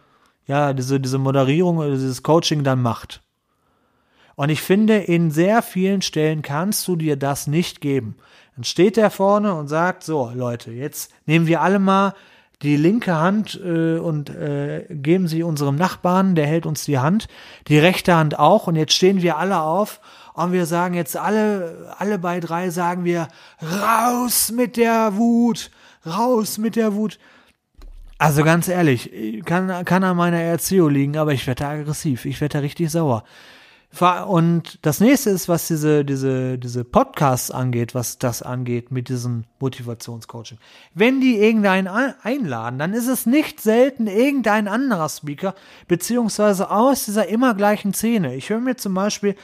ja, 0.47 0.75
diese, 0.75 1.01
diese 1.01 1.17
Moderierung 1.17 1.79
oder 1.79 1.93
dieses 1.93 2.23
Coaching 2.23 2.63
dann 2.63 2.83
macht. 2.83 3.23
Und 4.35 4.51
ich 4.51 4.61
finde, 4.61 4.99
in 4.99 5.31
sehr 5.31 5.63
vielen 5.63 6.03
Stellen 6.03 6.43
kannst 6.43 6.87
du 6.87 6.97
dir 6.97 7.17
das 7.17 7.47
nicht 7.47 7.81
geben. 7.81 8.17
Dann 8.55 8.65
steht 8.65 8.99
der 8.99 9.11
vorne 9.11 9.55
und 9.55 9.69
sagt, 9.69 10.05
so, 10.05 10.31
Leute, 10.35 10.73
jetzt 10.73 11.11
nehmen 11.25 11.47
wir 11.47 11.63
alle 11.63 11.79
mal 11.79 12.15
die 12.63 12.77
linke 12.77 13.15
Hand 13.15 13.61
äh, 13.63 13.99
und 13.99 14.31
äh, 14.31 14.87
geben 14.89 15.29
sie 15.29 15.43
unserem 15.43 15.77
Nachbarn, 15.77 16.35
der 16.35 16.47
hält 16.47 16.67
uns 16.67 16.85
die 16.85 16.99
Hand, 16.99 17.29
die 17.69 17.79
rechte 17.79 18.15
Hand 18.15 18.39
auch 18.39 18.67
und 18.67 18.77
jetzt 18.77 18.95
stehen 18.95 19.21
wir 19.23 19.37
alle 19.37 19.61
auf 19.61 20.01
und 20.33 20.53
wir 20.53 20.67
sagen 20.67 20.95
jetzt 20.95 21.17
alle, 21.17 21.95
alle 21.99 22.19
bei 22.19 22.41
drei 22.41 22.71
sagen 22.71 23.05
wir, 23.05 23.29
raus 23.63 24.53
mit 24.53 24.77
der 24.77 25.17
Wut, 25.17 25.71
raus 26.07 26.59
mit 26.59 26.77
der 26.77 26.95
Wut. 26.95 27.19
Also 28.19 28.45
ganz 28.45 28.69
ehrlich, 28.69 29.43
kann, 29.45 29.85
kann 29.85 30.03
an 30.03 30.17
meiner 30.17 30.41
Erziehung 30.41 30.91
liegen, 30.91 31.19
aber 31.19 31.35
ich 31.35 31.47
werde 31.47 31.67
aggressiv, 31.67 32.25
ich 32.25 32.41
werde 32.41 32.63
richtig 32.63 32.91
sauer. 32.91 33.25
Und 34.27 34.79
das 34.83 35.01
nächste 35.01 35.31
ist, 35.31 35.49
was 35.49 35.69
diese, 35.69 36.05
diese, 36.05 36.59
diese 36.59 36.85
Podcasts 36.85 37.51
angeht, 37.51 37.95
was 37.95 38.19
das 38.19 38.43
angeht 38.43 38.91
mit 38.91 39.09
diesem 39.09 39.45
Motivationscoaching. 39.59 40.59
Wenn 40.93 41.21
die 41.21 41.39
irgendeinen 41.39 41.89
einladen, 42.23 42.79
dann 42.79 42.93
ist 42.93 43.09
es 43.09 43.25
nicht 43.25 43.61
selten 43.61 44.07
irgendein 44.07 44.69
anderer 44.69 45.09
Speaker, 45.09 45.55
beziehungsweise 45.89 46.71
aus 46.71 47.07
dieser 47.07 47.29
immer 47.29 47.55
gleichen 47.55 47.95
Szene. 47.95 48.35
Ich 48.35 48.51
höre 48.51 48.61
mir 48.61 48.77
zum 48.77 48.93
Beispiel 48.93 49.35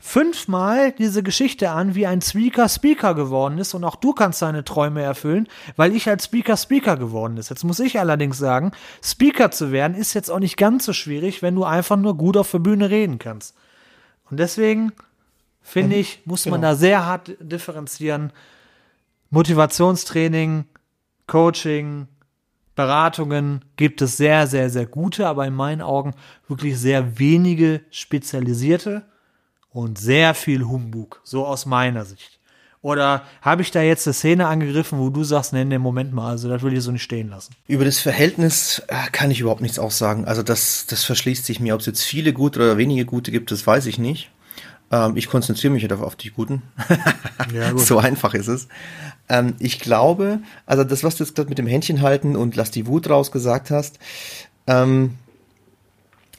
fünfmal 0.00 0.92
diese 0.92 1.22
Geschichte 1.22 1.70
an, 1.70 1.94
wie 1.94 2.06
ein 2.06 2.22
Speaker 2.22 2.68
Speaker 2.68 3.14
geworden 3.14 3.58
ist 3.58 3.74
und 3.74 3.84
auch 3.84 3.96
du 3.96 4.14
kannst 4.14 4.40
deine 4.40 4.64
Träume 4.64 5.02
erfüllen, 5.02 5.46
weil 5.76 5.94
ich 5.94 6.08
als 6.08 6.24
Speaker 6.24 6.56
Speaker 6.56 6.96
geworden 6.96 7.36
ist. 7.36 7.50
Jetzt 7.50 7.64
muss 7.64 7.78
ich 7.78 8.00
allerdings 8.00 8.38
sagen, 8.38 8.72
Speaker 9.04 9.50
zu 9.50 9.70
werden 9.70 9.94
ist 9.94 10.14
jetzt 10.14 10.30
auch 10.30 10.40
nicht 10.40 10.56
ganz 10.56 10.86
so 10.86 10.94
schwierig, 10.94 11.42
wenn 11.42 11.54
du 11.54 11.64
einfach 11.64 11.96
nur 11.96 12.16
gut 12.16 12.38
auf 12.38 12.50
der 12.50 12.60
Bühne 12.60 12.88
reden 12.90 13.18
kannst. 13.18 13.54
Und 14.30 14.38
deswegen 14.38 14.92
finde 15.62 15.96
mhm. 15.96 16.00
ich, 16.00 16.20
muss 16.24 16.44
genau. 16.44 16.54
man 16.54 16.62
da 16.62 16.74
sehr 16.74 17.04
hart 17.04 17.36
differenzieren. 17.40 18.32
Motivationstraining, 19.30 20.64
Coaching, 21.26 22.08
Beratungen 22.74 23.64
gibt 23.76 24.00
es 24.02 24.16
sehr, 24.16 24.46
sehr, 24.46 24.70
sehr 24.70 24.86
gute, 24.86 25.26
aber 25.26 25.46
in 25.46 25.54
meinen 25.54 25.82
Augen 25.82 26.14
wirklich 26.48 26.78
sehr 26.78 27.18
wenige 27.18 27.82
spezialisierte 27.90 29.04
und 29.70 29.98
sehr 29.98 30.34
viel 30.34 30.64
Humbug, 30.64 31.20
so 31.22 31.46
aus 31.46 31.66
meiner 31.66 32.04
Sicht. 32.04 32.39
Oder 32.82 33.24
habe 33.42 33.60
ich 33.60 33.70
da 33.70 33.82
jetzt 33.82 34.06
eine 34.06 34.14
Szene 34.14 34.46
angegriffen, 34.46 34.98
wo 34.98 35.10
du 35.10 35.22
sagst, 35.22 35.52
nenn 35.52 35.68
den 35.68 35.82
Moment 35.82 36.14
mal, 36.14 36.30
also 36.30 36.48
das 36.48 36.62
will 36.62 36.72
ich 36.72 36.82
so 36.82 36.90
nicht 36.90 37.02
stehen 37.02 37.28
lassen. 37.28 37.54
Über 37.68 37.84
das 37.84 37.98
Verhältnis 37.98 38.82
äh, 38.88 38.94
kann 39.12 39.30
ich 39.30 39.40
überhaupt 39.40 39.60
nichts 39.60 39.78
aussagen. 39.78 40.24
Also 40.24 40.42
das, 40.42 40.86
das 40.86 41.04
verschließt 41.04 41.44
sich 41.44 41.60
mir. 41.60 41.74
Ob 41.74 41.80
es 41.80 41.86
jetzt 41.86 42.02
viele 42.02 42.32
gute 42.32 42.58
oder 42.60 42.78
wenige 42.78 43.04
gute 43.04 43.32
gibt, 43.32 43.50
das 43.50 43.66
weiß 43.66 43.84
ich 43.84 43.98
nicht. 43.98 44.30
Ähm, 44.90 45.16
ich 45.16 45.28
konzentriere 45.28 45.72
mich 45.72 45.82
halt 45.82 45.92
auf 45.92 46.16
die 46.16 46.30
guten. 46.30 46.62
ja, 47.54 47.76
so 47.76 47.98
einfach 47.98 48.32
ist 48.32 48.48
es. 48.48 48.68
Ähm, 49.28 49.56
ich 49.58 49.78
glaube, 49.78 50.40
also 50.64 50.82
das, 50.82 51.04
was 51.04 51.16
du 51.16 51.24
jetzt 51.24 51.34
gerade 51.34 51.50
mit 51.50 51.58
dem 51.58 51.66
Händchen 51.66 52.00
halten 52.00 52.34
und 52.34 52.56
lass 52.56 52.70
die 52.70 52.86
Wut 52.86 53.10
raus 53.10 53.30
gesagt 53.30 53.70
hast, 53.70 53.98
ähm, 54.66 55.18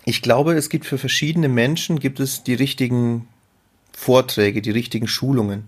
ich 0.06 0.24
glaube, 0.24 0.54
es 0.54 0.70
gibt 0.70 0.88
für 0.88 0.98
verschiedene 0.98 1.50
Menschen 1.50 2.00
gibt 2.00 2.20
es 2.20 2.44
die 2.44 2.56
richtigen 2.56 3.28
Vorträge, 3.94 4.64
die 4.64 4.72
richtigen 4.72 5.08
Schulungen. 5.08 5.68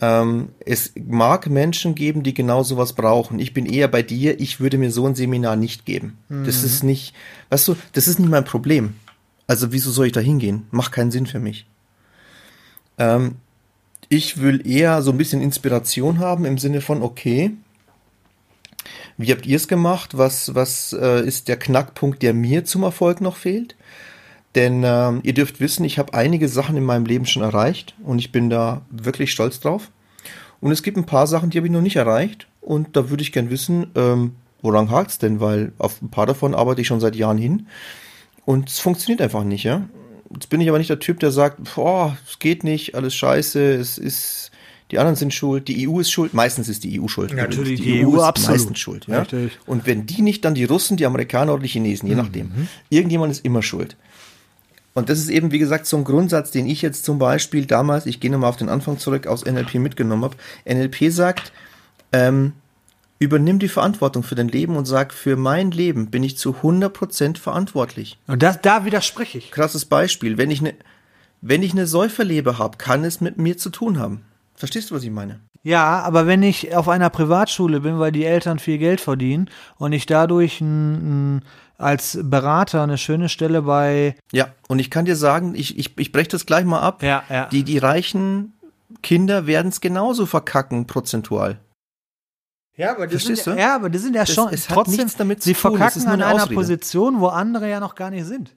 Ähm, 0.00 0.50
es 0.64 0.92
mag 0.96 1.48
Menschen 1.48 1.94
geben, 1.94 2.22
die 2.22 2.34
genau 2.34 2.62
sowas 2.62 2.92
brauchen. 2.92 3.38
Ich 3.40 3.52
bin 3.52 3.66
eher 3.66 3.88
bei 3.88 4.02
dir, 4.02 4.38
ich 4.38 4.60
würde 4.60 4.78
mir 4.78 4.92
so 4.92 5.06
ein 5.06 5.16
Seminar 5.16 5.56
nicht 5.56 5.84
geben. 5.84 6.18
Mhm. 6.28 6.44
Das 6.44 6.62
ist 6.62 6.84
nicht, 6.84 7.14
weißt 7.50 7.68
du, 7.68 7.76
das 7.92 8.06
ist 8.06 8.18
nicht 8.20 8.30
mein 8.30 8.44
Problem. 8.44 8.94
Also 9.48 9.72
wieso 9.72 9.90
soll 9.90 10.06
ich 10.06 10.12
da 10.12 10.20
hingehen? 10.20 10.66
Macht 10.70 10.92
keinen 10.92 11.10
Sinn 11.10 11.26
für 11.26 11.40
mich. 11.40 11.66
Ähm, 12.98 13.36
ich 14.08 14.40
will 14.40 14.66
eher 14.66 15.02
so 15.02 15.10
ein 15.10 15.18
bisschen 15.18 15.42
Inspiration 15.42 16.18
haben 16.18 16.44
im 16.44 16.58
Sinne 16.58 16.80
von, 16.80 17.02
okay, 17.02 17.52
wie 19.16 19.32
habt 19.32 19.46
ihr 19.46 19.56
es 19.56 19.66
gemacht? 19.66 20.16
Was, 20.16 20.54
was 20.54 20.92
äh, 20.92 21.26
ist 21.26 21.48
der 21.48 21.58
Knackpunkt, 21.58 22.22
der 22.22 22.34
mir 22.34 22.64
zum 22.64 22.84
Erfolg 22.84 23.20
noch 23.20 23.36
fehlt? 23.36 23.74
Denn 24.54 24.82
ähm, 24.84 25.20
ihr 25.22 25.34
dürft 25.34 25.60
wissen, 25.60 25.84
ich 25.84 25.98
habe 25.98 26.14
einige 26.14 26.48
Sachen 26.48 26.76
in 26.76 26.84
meinem 26.84 27.06
Leben 27.06 27.26
schon 27.26 27.42
erreicht 27.42 27.94
und 28.02 28.18
ich 28.18 28.32
bin 28.32 28.50
da 28.50 28.82
wirklich 28.90 29.30
stolz 29.30 29.60
drauf. 29.60 29.90
Und 30.60 30.72
es 30.72 30.82
gibt 30.82 30.96
ein 30.96 31.06
paar 31.06 31.26
Sachen, 31.26 31.50
die 31.50 31.58
habe 31.58 31.66
ich 31.66 31.72
noch 31.72 31.82
nicht 31.82 31.96
erreicht. 31.96 32.48
Und 32.60 32.96
da 32.96 33.10
würde 33.10 33.22
ich 33.22 33.32
gern 33.32 33.50
wissen, 33.50 33.88
ähm, 33.94 34.32
woran 34.62 34.90
hakt's 34.90 35.18
denn? 35.18 35.40
Weil 35.40 35.72
auf 35.78 36.02
ein 36.02 36.10
paar 36.10 36.26
davon 36.26 36.54
arbeite 36.54 36.80
ich 36.80 36.86
schon 36.86 37.00
seit 37.00 37.14
Jahren 37.14 37.38
hin. 37.38 37.66
Und 38.44 38.68
es 38.68 38.78
funktioniert 38.78 39.20
einfach 39.20 39.44
nicht, 39.44 39.64
ja. 39.64 39.88
Jetzt 40.32 40.50
bin 40.50 40.60
ich 40.60 40.68
aber 40.68 40.78
nicht 40.78 40.90
der 40.90 40.98
Typ, 40.98 41.20
der 41.20 41.30
sagt, 41.30 41.74
boah, 41.74 42.16
es 42.28 42.38
geht 42.38 42.64
nicht, 42.64 42.94
alles 42.94 43.14
scheiße, 43.14 43.74
es 43.74 43.96
ist, 43.96 44.50
die 44.90 44.98
anderen 44.98 45.16
sind 45.16 45.32
schuld, 45.32 45.68
die 45.68 45.88
EU 45.88 46.00
ist 46.00 46.10
schuld, 46.10 46.34
meistens 46.34 46.68
ist 46.68 46.84
die 46.84 47.00
EU 47.00 47.08
schuld. 47.08 47.32
Natürlich, 47.32 47.80
die, 47.80 47.92
die 47.92 48.04
EU, 48.04 48.10
EU, 48.10 48.16
ist 48.16 48.22
absolut. 48.22 48.50
meistens 48.50 48.78
schuld. 48.78 49.06
Ja? 49.06 49.26
Und 49.66 49.86
wenn 49.86 50.06
die 50.06 50.20
nicht, 50.20 50.44
dann 50.44 50.54
die 50.54 50.64
Russen, 50.64 50.96
die 50.96 51.06
Amerikaner 51.06 51.54
oder 51.54 51.62
die 51.62 51.68
Chinesen, 51.68 52.08
je 52.08 52.14
mhm. 52.14 52.20
nachdem. 52.20 52.52
Irgendjemand 52.90 53.32
ist 53.32 53.44
immer 53.44 53.62
schuld. 53.62 53.96
Und 54.98 55.08
das 55.08 55.18
ist 55.20 55.28
eben, 55.28 55.52
wie 55.52 55.58
gesagt, 55.60 55.86
so 55.86 55.96
ein 55.96 56.04
Grundsatz, 56.04 56.50
den 56.50 56.66
ich 56.66 56.82
jetzt 56.82 57.04
zum 57.04 57.18
Beispiel 57.18 57.66
damals, 57.66 58.04
ich 58.06 58.18
gehe 58.18 58.30
nochmal 58.30 58.50
auf 58.50 58.56
den 58.56 58.68
Anfang 58.68 58.98
zurück, 58.98 59.26
aus 59.28 59.44
NLP 59.44 59.74
mitgenommen 59.74 60.24
habe. 60.24 60.36
NLP 60.64 61.12
sagt, 61.12 61.52
ähm, 62.12 62.52
übernimm 63.20 63.60
die 63.60 63.68
Verantwortung 63.68 64.24
für 64.24 64.34
dein 64.34 64.48
Leben 64.48 64.76
und 64.76 64.86
sag, 64.86 65.14
für 65.14 65.36
mein 65.36 65.70
Leben 65.70 66.10
bin 66.10 66.24
ich 66.24 66.36
zu 66.36 66.50
100% 66.62 67.38
verantwortlich. 67.38 68.18
Und 68.26 68.42
das, 68.42 68.60
da 68.60 68.84
widerspreche 68.84 69.38
ich. 69.38 69.52
Krasses 69.52 69.84
Beispiel. 69.84 70.36
Wenn 70.36 70.50
ich 70.50 70.60
eine, 70.60 70.74
wenn 71.40 71.62
ich 71.62 71.72
eine 71.72 71.86
Säuferlebe 71.86 72.58
habe, 72.58 72.76
kann 72.76 73.04
es 73.04 73.20
mit 73.20 73.38
mir 73.38 73.56
zu 73.56 73.70
tun 73.70 73.98
haben. 73.98 74.22
Verstehst 74.54 74.90
du, 74.90 74.96
was 74.96 75.04
ich 75.04 75.10
meine? 75.10 75.38
Ja, 75.62 76.00
aber 76.00 76.26
wenn 76.26 76.42
ich 76.42 76.74
auf 76.74 76.88
einer 76.88 77.10
Privatschule 77.10 77.80
bin, 77.80 77.98
weil 77.98 78.12
die 78.12 78.24
Eltern 78.24 78.58
viel 78.58 78.78
Geld 78.78 79.00
verdienen 79.00 79.50
und 79.76 79.92
ich 79.92 80.06
dadurch 80.06 80.60
ein, 80.60 81.36
ein, 81.36 81.42
als 81.78 82.18
Berater 82.22 82.82
eine 82.82 82.98
schöne 82.98 83.28
Stelle 83.28 83.62
bei. 83.62 84.16
Ja, 84.32 84.52
und 84.68 84.78
ich 84.80 84.90
kann 84.90 85.04
dir 85.06 85.16
sagen, 85.16 85.54
ich, 85.54 85.78
ich, 85.78 85.96
ich 85.96 86.12
breche 86.12 86.28
das 86.28 86.44
gleich 86.44 86.64
mal 86.64 86.80
ab. 86.80 87.02
Ja, 87.02 87.22
ja. 87.30 87.46
Die, 87.46 87.62
die 87.62 87.78
reichen 87.78 88.52
Kinder 89.02 89.46
werden 89.46 89.68
es 89.68 89.80
genauso 89.80 90.26
verkacken, 90.26 90.86
prozentual. 90.86 91.58
Ja, 92.76 92.92
aber 92.94 93.06
die 93.06 93.12
Verstehst 93.12 93.44
sind, 93.44 93.56
du? 93.56 93.60
ja, 93.60 93.74
aber 93.74 93.90
die 93.90 93.98
sind 93.98 94.14
ja 94.14 94.22
Das- 94.24 94.34
schon 94.34 94.48
es 94.52 94.68
hat 94.68 94.74
trotzdem, 94.74 94.96
nichts 94.96 95.16
damit 95.16 95.42
zu 95.42 95.48
sie 95.48 95.54
tun, 95.54 95.72
es 95.72 95.78
verkacken 95.78 95.98
ist 95.98 96.04
nur 96.04 96.14
an 96.14 96.20
eine 96.22 96.26
einer 96.32 96.42
Ausrede. 96.42 96.54
Position, 96.54 97.20
wo 97.20 97.26
andere 97.28 97.68
ja 97.70 97.80
noch 97.80 97.94
gar 97.94 98.10
nicht 98.10 98.24
sind. 98.26 98.54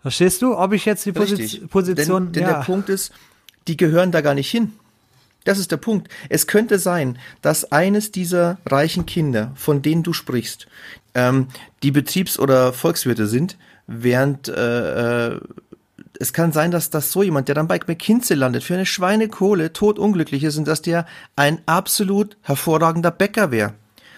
Verstehst 0.00 0.42
du? 0.42 0.56
Ob 0.56 0.72
ich 0.72 0.84
jetzt 0.84 1.04
die 1.06 1.12
Posi 1.12 1.34
Richtig. 1.34 1.68
Position, 1.70 2.26
Denn, 2.26 2.32
denn 2.32 2.42
ja. 2.44 2.52
der 2.58 2.64
Punkt 2.64 2.88
ist, 2.88 3.12
die 3.66 3.76
gehören 3.76 4.12
da 4.12 4.20
gar 4.20 4.34
nicht 4.34 4.50
hin. 4.50 4.72
Das 5.44 5.58
ist 5.58 5.72
der 5.72 5.76
Punkt. 5.76 6.08
Es 6.28 6.46
könnte 6.46 6.78
sein, 6.78 7.18
dass 7.42 7.70
eines 7.72 8.12
dieser 8.12 8.58
reichen 8.66 9.06
Kinder, 9.06 9.52
von 9.54 9.82
denen 9.82 10.02
du 10.02 10.12
sprichst, 10.12 10.68
ähm, 11.14 11.48
die 11.82 11.90
Betriebs- 11.90 12.38
oder 12.38 12.72
Volkswirte 12.72 13.26
sind, 13.26 13.56
während 13.86 14.48
äh, 14.48 15.30
äh, 15.30 15.40
es 16.20 16.32
kann 16.32 16.52
sein, 16.52 16.70
dass 16.70 16.90
das 16.90 17.12
so 17.12 17.22
jemand, 17.22 17.48
der 17.48 17.54
dann 17.54 17.68
bei 17.68 17.80
McKinsey 17.86 18.36
landet, 18.36 18.64
für 18.64 18.74
eine 18.74 18.86
Schweinekohle 18.86 19.72
totunglücklich 19.72 20.42
ist 20.44 20.56
und 20.56 20.66
dass 20.66 20.82
der 20.82 21.06
ein 21.36 21.60
absolut 21.66 22.36
hervorragender 22.42 23.10
Bäcker 23.10 23.50
wäre. 23.50 23.74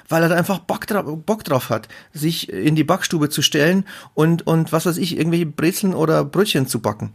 Weil 0.09 0.23
er 0.23 0.31
da 0.31 0.37
einfach 0.37 0.61
Bock 0.61 0.87
drauf, 0.87 1.05
Bock 1.25 1.45
drauf 1.45 1.69
hat, 1.69 1.89
sich 2.13 2.51
in 2.51 2.75
die 2.75 2.85
Backstube 2.85 3.29
zu 3.29 3.43
stellen 3.43 3.85
und, 4.15 4.47
und 4.47 4.73
was 4.73 4.87
weiß 4.87 4.97
ich, 4.97 5.17
irgendwelche 5.17 5.47
Brezeln 5.47 5.95
oder 5.95 6.25
Brötchen 6.25 6.67
zu 6.67 6.81
backen. 6.81 7.13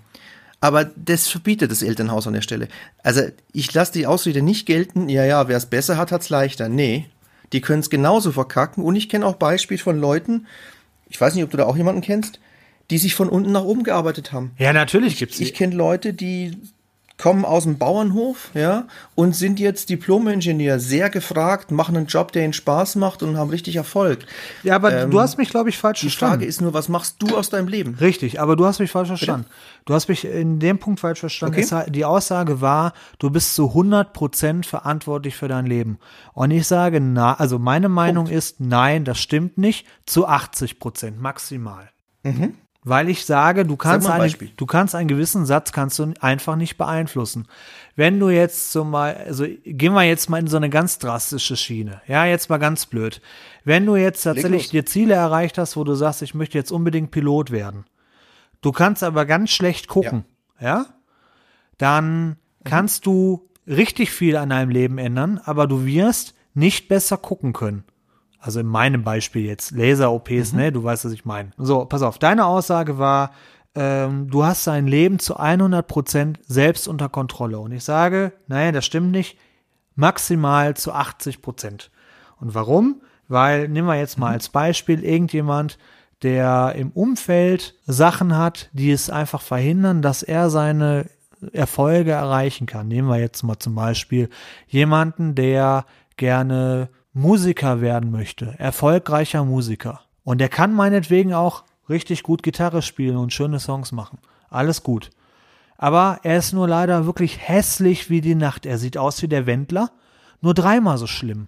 Aber 0.61 0.85
das 0.85 1.27
verbietet 1.27 1.71
das 1.71 1.81
Elternhaus 1.81 2.27
an 2.27 2.33
der 2.33 2.41
Stelle. 2.41 2.69
Also 3.03 3.21
ich 3.51 3.73
lasse 3.73 3.93
die 3.93 4.07
Ausrede 4.07 4.41
nicht 4.41 4.65
gelten, 4.65 5.09
ja, 5.09 5.25
ja, 5.25 5.47
wer 5.47 5.57
es 5.57 5.65
besser 5.65 5.97
hat, 5.97 6.11
hat's 6.11 6.29
leichter. 6.29 6.69
Nee, 6.69 7.07
die 7.55 7.61
können 7.61 7.79
es 7.79 7.89
genauso 7.89 8.33
verkacken. 8.33 8.83
Und 8.83 8.97
ich 8.97 9.07
kenne 9.07 9.25
auch 9.25 9.35
Beispiele 9.35 9.79
von 9.79 9.97
Leuten, 9.97 10.45
ich 11.07 11.19
weiß 11.19 11.33
nicht, 11.33 11.43
ob 11.45 11.51
du 11.51 11.57
da 11.57 11.65
auch 11.65 11.77
jemanden 11.77 12.01
kennst, 12.01 12.39
die 12.89 12.97
sich 12.97 13.15
von 13.15 13.29
unten 13.29 13.53
nach 13.53 13.63
oben 13.63 13.83
gearbeitet 13.83 14.33
haben. 14.33 14.51
ja, 14.59 14.73
natürlich 14.73 15.17
gibt's 15.17 15.39
Ich 15.39 15.53
kenne 15.53 15.73
Leute, 15.73 16.13
die 16.13 16.57
kommen 17.17 17.45
aus 17.45 17.63
dem 17.63 17.77
Bauernhof, 17.77 18.51
ja, 18.53 18.87
und 19.15 19.35
sind 19.35 19.59
jetzt 19.59 19.89
Diplom-Ingenieur, 19.89 20.79
sehr 20.79 21.09
gefragt, 21.09 21.71
machen 21.71 21.95
einen 21.95 22.07
Job, 22.07 22.31
der 22.33 22.43
ihnen 22.43 22.53
Spaß 22.53 22.95
macht 22.95 23.23
und 23.23 23.37
haben 23.37 23.49
richtig 23.49 23.77
Erfolg. 23.77 24.25
Ja, 24.63 24.75
aber 24.75 24.91
Ähm, 24.93 25.11
du 25.11 25.19
hast 25.19 25.37
mich, 25.37 25.49
glaube 25.49 25.69
ich, 25.69 25.77
falsch 25.77 26.01
Die 26.01 26.07
verstanden. 26.07 26.33
Frage 26.33 26.45
ist 26.45 26.61
nur, 26.61 26.73
was 26.73 26.89
machst 26.89 27.15
du 27.19 27.37
aus 27.37 27.49
deinem 27.49 27.67
Leben? 27.69 27.95
Richtig, 28.01 28.41
aber 28.41 28.55
du 28.55 28.65
hast 28.65 28.79
mich 28.79 28.91
falsch 28.91 29.07
verstanden. 29.07 29.47
Du 29.85 29.93
hast 29.93 30.09
mich 30.09 30.25
in 30.25 30.59
dem 30.59 30.77
Punkt 30.79 30.99
falsch 30.99 31.19
verstanden. 31.19 31.63
Okay. 31.63 31.91
Die 31.91 32.05
Aussage 32.05 32.59
war, 32.59 32.93
du 33.19 33.29
bist 33.29 33.55
zu 33.55 33.71
100% 33.71 34.65
verantwortlich 34.65 35.35
für 35.35 35.47
dein 35.47 35.65
Leben. 35.65 35.99
Und 36.33 36.51
ich 36.51 36.67
sage, 36.67 36.99
na, 36.99 37.35
also 37.35 37.59
meine 37.59 37.87
Meinung 37.87 38.27
ist, 38.27 38.59
nein, 38.59 39.05
das 39.05 39.19
stimmt 39.19 39.57
nicht, 39.57 39.85
zu 40.05 40.27
80% 40.27 41.13
maximal. 41.19 41.89
Weil 42.87 43.09
ich 43.09 43.25
sage, 43.25 43.65
du 43.65 43.75
kannst, 43.77 44.05
Mhm. 44.05 44.09
mal 44.09 44.15
ein 44.15 44.21
eine, 44.21 44.29
Beispiel. 44.29 44.51
du 44.55 44.65
kannst 44.67 44.93
einen 44.93 45.07
gewissen 45.07 45.45
Satz 45.47 45.71
kannst 45.71 45.97
du 45.97 46.13
einfach 46.21 46.55
nicht 46.55 46.77
beeinflussen. 46.77 47.47
Wenn 47.95 48.19
du 48.19 48.29
jetzt 48.29 48.71
zum 48.71 48.91
Beispiel, 48.91 49.25
also 49.25 49.45
gehen 49.65 49.93
wir 49.93 50.03
jetzt 50.03 50.29
mal 50.29 50.37
in 50.39 50.45
so 50.47 50.57
eine 50.57 50.69
ganz 50.69 50.99
drastische 50.99 51.57
Schiene. 51.57 52.01
Ja, 52.07 52.25
jetzt 52.25 52.47
mal 52.49 52.57
ganz 52.59 52.85
blöd. 52.85 53.21
Wenn 53.63 53.87
du 53.87 53.95
jetzt 53.95 54.21
tatsächlich 54.21 54.69
dir 54.69 54.85
Ziele 54.85 55.15
erreicht 55.15 55.57
hast, 55.57 55.75
wo 55.75 55.83
du 55.83 55.95
sagst, 55.95 56.21
ich 56.21 56.35
möchte 56.35 56.59
jetzt 56.59 56.71
unbedingt 56.71 57.09
Pilot 57.09 57.49
werden. 57.49 57.85
Du 58.61 58.71
kannst 58.71 59.03
aber 59.03 59.25
ganz 59.25 59.49
schlecht 59.49 59.87
gucken, 59.87 60.23
ja? 60.59 60.85
Dann 61.77 62.37
kannst 62.63 63.05
du 63.05 63.49
richtig 63.67 64.11
viel 64.11 64.37
an 64.37 64.49
deinem 64.49 64.69
Leben 64.69 64.97
ändern, 64.97 65.39
aber 65.43 65.67
du 65.67 65.85
wirst 65.85 66.35
nicht 66.53 66.87
besser 66.87 67.17
gucken 67.17 67.51
können. 67.53 67.83
Also 68.39 68.59
in 68.59 68.67
meinem 68.67 69.03
Beispiel 69.03 69.45
jetzt, 69.45 69.71
Laser-OPs, 69.71 70.53
ne, 70.53 70.71
du 70.71 70.83
weißt, 70.83 71.05
was 71.05 71.11
ich 71.11 71.25
meine. 71.25 71.51
So, 71.57 71.85
pass 71.85 72.01
auf, 72.01 72.19
deine 72.19 72.45
Aussage 72.45 72.97
war, 72.97 73.31
ähm, 73.75 74.29
du 74.29 74.43
hast 74.43 74.67
dein 74.67 74.87
Leben 74.87 75.19
zu 75.19 75.37
100% 75.37 76.37
selbst 76.47 76.87
unter 76.87 77.09
Kontrolle. 77.09 77.59
Und 77.59 77.71
ich 77.71 77.83
sage, 77.83 78.33
nein, 78.47 78.73
das 78.73 78.85
stimmt 78.85 79.11
nicht, 79.11 79.37
maximal 79.95 80.75
zu 80.75 80.93
80%. 80.93 81.89
Und 82.39 82.53
warum? 82.53 83.01
Weil, 83.27 83.67
nehmen 83.67 83.87
wir 83.87 83.95
jetzt 83.95 84.17
mal 84.17 84.31
als 84.31 84.49
Beispiel 84.49 85.03
irgendjemand, 85.03 85.77
der 86.21 86.73
im 86.77 86.91
Umfeld 86.91 87.75
Sachen 87.85 88.37
hat, 88.37 88.69
die 88.73 88.91
es 88.91 89.09
einfach 89.09 89.41
verhindern, 89.41 90.01
dass 90.01 90.23
er 90.23 90.49
seine 90.49 91.09
Erfolge 91.51 92.11
erreichen 92.11 92.65
kann. 92.65 92.87
Nehmen 92.87 93.09
wir 93.09 93.19
jetzt 93.19 93.43
mal 93.43 93.59
zum 93.59 93.75
Beispiel 93.75 94.29
jemanden, 94.67 95.35
der 95.35 95.85
gerne 96.17 96.89
Musiker 97.17 97.79
werden 97.79 98.11
möchte, 98.11 98.55
erfolgreicher 98.57 99.45
Musiker. 99.45 100.01
Und 100.25 100.39
der 100.39 100.49
kann 100.49 100.73
meinetwegen 100.73 101.33
auch 101.33 101.63
richtig 101.87 102.23
gut 102.23 102.43
Gitarre 102.43 102.81
spielen 102.81 103.15
und 103.15 103.31
schöne 103.31 103.61
Songs 103.61 103.93
machen. 103.93 104.19
Alles 104.49 104.83
gut. 104.83 105.11
Aber 105.77 106.19
er 106.23 106.37
ist 106.37 106.51
nur 106.51 106.67
leider 106.67 107.05
wirklich 107.05 107.39
hässlich 107.47 108.09
wie 108.09 108.19
die 108.19 108.35
Nacht. 108.35 108.65
Er 108.65 108.77
sieht 108.77 108.97
aus 108.97 109.21
wie 109.21 109.29
der 109.29 109.45
Wendler, 109.45 109.91
nur 110.41 110.53
dreimal 110.53 110.97
so 110.97 111.07
schlimm. 111.07 111.47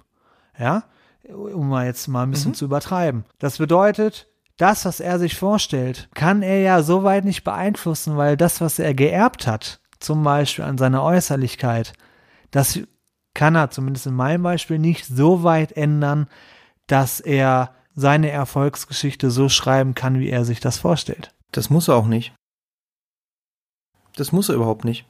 Ja, 0.58 0.86
um 1.28 1.68
mal 1.68 1.86
jetzt 1.86 2.08
mal 2.08 2.24
ein 2.24 2.32
bisschen 2.32 2.54
zu 2.54 2.64
übertreiben. 2.64 3.26
Das 3.38 3.58
bedeutet, 3.58 4.28
das, 4.56 4.86
was 4.86 5.02
er 5.02 5.20
sich 5.20 5.36
vorstellt, 5.36 6.08
kann 6.16 6.44
er 6.44 6.62
ja 6.62 6.82
so 6.82 7.04
weit 7.04 7.26
nicht 7.26 7.44
beeinflussen, 7.44 8.16
weil 8.16 8.38
das, 8.38 8.62
was 8.62 8.80
er 8.80 8.94
geerbt 8.94 9.48
hat, 9.48 9.82
zum 10.00 10.24
Beispiel 10.24 10.64
an 10.64 10.78
seiner 10.78 11.04
Äußerlichkeit, 11.04 11.92
das 12.52 12.80
kann 13.38 13.56
er 13.56 13.70
zumindest 13.70 14.08
in 14.08 14.16
meinem 14.16 14.42
Beispiel 14.42 14.80
nicht 14.80 15.06
so 15.06 15.44
weit 15.44 15.72
ändern, 15.72 16.28
dass 16.88 17.20
er 17.20 17.72
seine 17.96 18.32
Erfolgsgeschichte 18.32 19.30
so 19.30 19.48
schreiben 19.48 19.94
kann, 19.94 20.20
wie 20.20 20.30
er 20.30 20.44
sich 20.44 20.60
das 20.60 20.80
vorstellt. 20.80 21.30
Das 21.52 21.70
muss 21.70 21.88
er 21.88 21.96
auch 21.96 22.08
nicht. 22.08 22.34
Das 24.16 24.32
muss 24.32 24.50
er 24.50 24.56
überhaupt 24.56 24.86
nicht. 24.86 25.06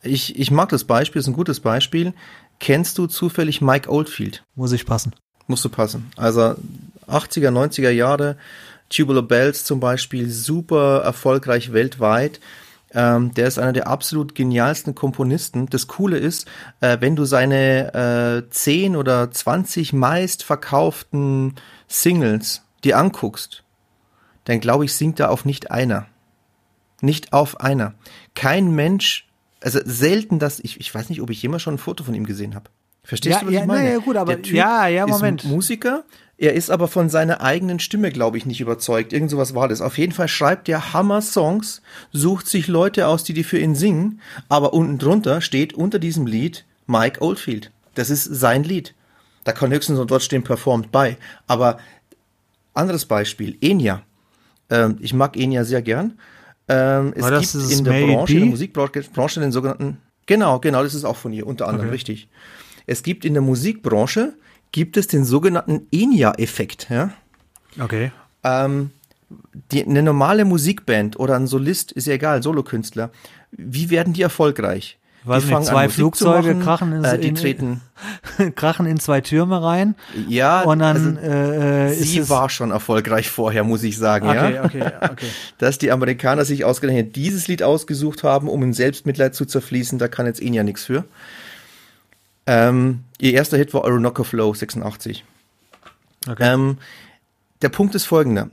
Ich, 0.00 0.38
ich 0.38 0.50
mag 0.50 0.70
das 0.70 0.84
Beispiel, 0.84 1.20
ist 1.20 1.26
ein 1.26 1.34
gutes 1.34 1.60
Beispiel. 1.60 2.14
Kennst 2.58 2.96
du 2.96 3.06
zufällig 3.06 3.60
Mike 3.60 3.90
Oldfield? 3.90 4.42
Muss 4.54 4.72
ich 4.72 4.86
passen. 4.86 5.14
Musst 5.46 5.64
du 5.64 5.68
passen. 5.68 6.10
Also 6.16 6.54
80er, 7.06 7.50
90er 7.50 7.90
Jahre, 7.90 8.38
Tubular 8.88 9.22
Bells 9.22 9.64
zum 9.64 9.78
Beispiel, 9.78 10.30
super 10.30 11.02
erfolgreich 11.02 11.74
weltweit. 11.74 12.40
Ähm, 12.98 13.34
der 13.34 13.46
ist 13.46 13.58
einer 13.58 13.74
der 13.74 13.86
absolut 13.88 14.34
genialsten 14.34 14.94
Komponisten. 14.94 15.66
Das 15.66 15.86
Coole 15.86 16.16
ist, 16.16 16.48
äh, 16.80 16.96
wenn 17.00 17.14
du 17.14 17.26
seine 17.26 18.42
äh, 18.48 18.50
10 18.50 18.96
oder 18.96 19.30
20 19.30 19.92
meist 19.92 20.42
verkauften 20.42 21.54
Singles 21.88 22.62
dir 22.84 22.96
anguckst, 22.98 23.62
dann 24.44 24.60
glaube 24.60 24.86
ich, 24.86 24.94
singt 24.94 25.20
da 25.20 25.28
auf 25.28 25.44
nicht 25.44 25.70
einer. 25.70 26.06
Nicht 27.02 27.34
auf 27.34 27.60
einer. 27.60 27.92
Kein 28.34 28.70
Mensch, 28.74 29.28
also 29.60 29.78
selten, 29.84 30.38
dass 30.38 30.58
ich, 30.60 30.80
ich 30.80 30.94
weiß 30.94 31.10
nicht, 31.10 31.20
ob 31.20 31.28
ich 31.28 31.42
jemals 31.42 31.62
schon 31.62 31.74
ein 31.74 31.78
Foto 31.78 32.02
von 32.02 32.14
ihm 32.14 32.24
gesehen 32.24 32.54
habe. 32.54 32.70
Verstehst 33.04 33.34
Ja, 33.34 33.40
du, 33.40 33.46
was 33.48 33.54
ja, 33.54 33.60
ich 33.60 33.66
meine? 33.66 33.82
na 33.84 33.90
ja, 33.90 33.98
gut, 33.98 34.16
aber- 34.16 34.32
Der 34.34 34.42
Typ 34.42 34.56
ja, 34.56 34.86
ja, 34.88 35.04
ist 35.04 35.10
Moment. 35.10 35.44
Musiker, 35.44 36.04
er 36.38 36.52
ist 36.52 36.70
aber 36.70 36.86
von 36.88 37.08
seiner 37.08 37.40
eigenen 37.40 37.78
Stimme, 37.78 38.10
glaube 38.10 38.36
ich, 38.36 38.44
nicht 38.44 38.60
überzeugt. 38.60 39.12
Irgend 39.12 39.30
sowas 39.30 39.54
war 39.54 39.68
das. 39.68 39.80
Auf 39.80 39.96
jeden 39.96 40.12
Fall 40.12 40.28
schreibt 40.28 40.68
er 40.68 40.92
Hammer-Songs, 40.92 41.80
sucht 42.12 42.46
sich 42.46 42.68
Leute 42.68 43.06
aus, 43.06 43.24
die 43.24 43.32
die 43.32 43.44
für 43.44 43.58
ihn 43.58 43.74
singen, 43.74 44.20
aber 44.48 44.74
unten 44.74 44.98
drunter 44.98 45.40
steht 45.40 45.72
unter 45.72 45.98
diesem 45.98 46.26
Lied 46.26 46.66
Mike 46.86 47.22
Oldfield. 47.22 47.72
Das 47.94 48.10
ist 48.10 48.24
sein 48.24 48.64
Lied. 48.64 48.94
Da 49.44 49.52
kann 49.52 49.72
höchstens 49.72 49.98
noch 49.98 50.06
dort 50.06 50.22
stehen 50.22 50.44
performt 50.44 50.92
bei. 50.92 51.16
Aber 51.46 51.78
anderes 52.74 53.06
Beispiel, 53.06 53.56
Enya. 53.60 54.02
Ähm, 54.68 54.98
ich 55.00 55.14
mag 55.14 55.36
Enya 55.36 55.64
sehr 55.64 55.82
gern. 55.82 56.18
Ähm, 56.68 57.14
es 57.14 57.54
gibt 57.54 57.72
in 57.72 57.84
der 57.84 57.92
Made 57.92 58.06
Branche, 58.12 58.32
in 58.34 58.38
der 58.40 58.48
Musikbranche 58.48 59.04
Branche 59.14 59.40
den 59.40 59.52
sogenannten, 59.52 59.98
genau, 60.26 60.58
genau, 60.58 60.82
das 60.82 60.94
ist 60.94 61.04
auch 61.04 61.16
von 61.16 61.32
ihr, 61.32 61.46
unter 61.46 61.68
anderem, 61.68 61.86
Okay. 61.86 61.94
richtig. 61.94 62.28
Es 62.86 63.02
gibt 63.02 63.24
in 63.24 63.34
der 63.34 63.42
Musikbranche, 63.42 64.34
gibt 64.72 64.96
es 64.96 65.06
den 65.06 65.24
sogenannten 65.24 65.86
Enya-Effekt, 65.92 66.88
ja. 66.90 67.10
Okay. 67.80 68.12
Ähm, 68.44 68.90
die, 69.72 69.84
eine 69.84 70.02
normale 70.02 70.44
Musikband 70.44 71.18
oder 71.18 71.36
ein 71.36 71.46
Solist, 71.46 71.92
ist 71.92 72.06
ja 72.06 72.14
egal, 72.14 72.42
Solokünstler, 72.42 73.10
wie 73.50 73.90
werden 73.90 74.12
die 74.12 74.22
erfolgreich? 74.22 74.98
weiß 75.26 75.42
die 75.42 75.46
nicht, 75.46 75.54
fangen 75.54 75.66
zwei 75.66 75.84
an, 75.84 75.90
Flugzeuge 75.90 76.54
machen, 76.54 76.62
krachen 76.62 76.92
in, 76.92 77.04
äh, 77.04 77.18
die 77.18 77.34
treten, 77.34 77.80
krachen 78.54 78.86
in 78.86 79.00
zwei 79.00 79.20
Türme 79.20 79.62
rein 79.62 79.94
ja, 80.28 80.62
und 80.62 80.78
dann 80.78 81.18
also, 81.18 81.28
äh, 81.28 81.92
ist 81.92 82.12
sie 82.12 82.28
war 82.28 82.48
schon 82.48 82.70
erfolgreich 82.70 83.28
vorher, 83.28 83.64
muss 83.64 83.82
ich 83.82 83.98
sagen, 83.98 84.28
okay, 84.28 84.54
ja. 84.54 84.64
okay, 84.64 84.82
okay. 85.10 85.26
Dass 85.58 85.78
die 85.78 85.90
Amerikaner 85.90 86.44
sich 86.44 86.64
ausgerechnet 86.64 87.16
dieses 87.16 87.48
Lied 87.48 87.62
ausgesucht 87.62 88.22
haben, 88.22 88.48
um 88.48 88.62
in 88.62 88.72
Selbstmitleid 88.72 89.34
zu 89.34 89.44
zerfließen, 89.44 89.98
da 89.98 90.08
kann 90.08 90.26
jetzt 90.26 90.40
ihnen 90.40 90.54
ja 90.54 90.62
nichts 90.62 90.84
für. 90.84 91.04
Ähm, 92.46 93.04
ihr 93.18 93.32
erster 93.32 93.56
Hit 93.56 93.74
war 93.74 93.82
Orinoco 93.82 94.24
Flow 94.24 94.54
86. 94.54 95.24
okay. 96.28 96.36
Ähm, 96.54 96.78
der 97.62 97.68
Punkt 97.70 97.94
ist 97.94 98.04
folgender. 98.04 98.50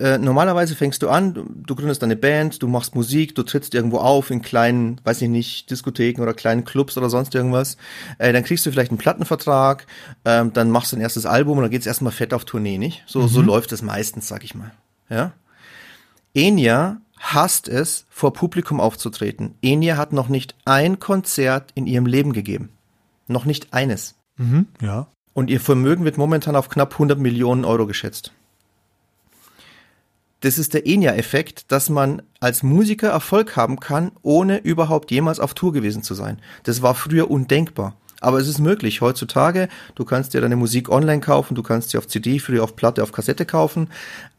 Äh, 0.00 0.16
normalerweise 0.16 0.74
fängst 0.74 1.02
du 1.02 1.10
an, 1.10 1.34
du, 1.34 1.44
du 1.44 1.74
gründest 1.74 2.02
eine 2.02 2.16
Band, 2.16 2.62
du 2.62 2.68
machst 2.68 2.94
Musik, 2.94 3.34
du 3.34 3.42
trittst 3.42 3.74
irgendwo 3.74 3.98
auf 3.98 4.30
in 4.30 4.40
kleinen, 4.40 4.98
weiß 5.04 5.20
ich 5.20 5.28
nicht, 5.28 5.70
Diskotheken 5.70 6.22
oder 6.22 6.32
kleinen 6.32 6.64
Clubs 6.64 6.96
oder 6.96 7.10
sonst 7.10 7.34
irgendwas. 7.34 7.76
Äh, 8.16 8.32
dann 8.32 8.42
kriegst 8.42 8.64
du 8.64 8.70
vielleicht 8.70 8.90
einen 8.90 8.98
Plattenvertrag, 8.98 9.86
ähm, 10.24 10.54
dann 10.54 10.70
machst 10.70 10.92
du 10.92 10.96
ein 10.96 11.02
erstes 11.02 11.26
Album 11.26 11.58
und 11.58 11.64
dann 11.64 11.70
geht's 11.70 11.86
erstmal 11.86 12.12
fett 12.12 12.32
auf 12.32 12.46
Tournee, 12.46 12.78
nicht? 12.78 13.02
So, 13.06 13.26
so 13.26 13.42
läuft 13.42 13.72
es 13.72 13.82
meistens, 13.82 14.26
sag 14.26 14.42
ich 14.42 14.54
mal. 14.54 14.70
Ja? 15.10 15.32
Enya 16.34 17.02
hasst 17.18 17.68
es, 17.68 18.06
vor 18.08 18.32
Publikum 18.32 18.80
aufzutreten. 18.80 19.54
Enya 19.60 19.98
hat 19.98 20.14
noch 20.14 20.30
nicht 20.30 20.54
ein 20.64 20.98
Konzert 20.98 21.72
in 21.74 21.86
ihrem 21.86 22.06
Leben 22.06 22.32
gegeben. 22.32 22.70
Noch 23.30 23.44
nicht 23.44 23.72
eines. 23.72 24.16
mhm, 24.36 24.66
ja. 24.80 25.06
Und 25.32 25.48
ihr 25.48 25.60
Vermögen 25.60 26.04
wird 26.04 26.18
momentan 26.18 26.56
auf 26.56 26.68
knapp 26.68 26.94
100 26.94 27.18
Millionen 27.18 27.64
Euro 27.64 27.86
geschätzt. 27.86 28.32
Das 30.40 30.58
ist 30.58 30.74
der 30.74 30.86
Enya-Effekt, 30.86 31.70
dass 31.70 31.88
man 31.88 32.22
als 32.40 32.62
Musiker 32.62 33.10
Erfolg 33.10 33.56
haben 33.56 33.78
kann, 33.78 34.10
ohne 34.22 34.58
überhaupt 34.58 35.10
jemals 35.10 35.38
auf 35.38 35.54
Tour 35.54 35.72
gewesen 35.72 36.02
zu 36.02 36.14
sein. 36.14 36.40
Das 36.64 36.82
war 36.82 36.94
früher 36.94 37.30
undenkbar. 37.30 37.94
Aber 38.20 38.38
es 38.38 38.48
ist 38.48 38.58
möglich. 38.58 39.00
Heutzutage, 39.00 39.68
du 39.94 40.04
kannst 40.04 40.34
dir 40.34 40.40
deine 40.40 40.56
Musik 40.56 40.88
online 40.90 41.20
kaufen, 41.20 41.54
du 41.54 41.62
kannst 41.62 41.90
sie 41.90 41.98
auf 41.98 42.08
CD, 42.08 42.38
früher 42.38 42.64
auf 42.64 42.74
Platte, 42.74 43.02
auf 43.02 43.12
Kassette 43.12 43.46
kaufen. 43.46 43.88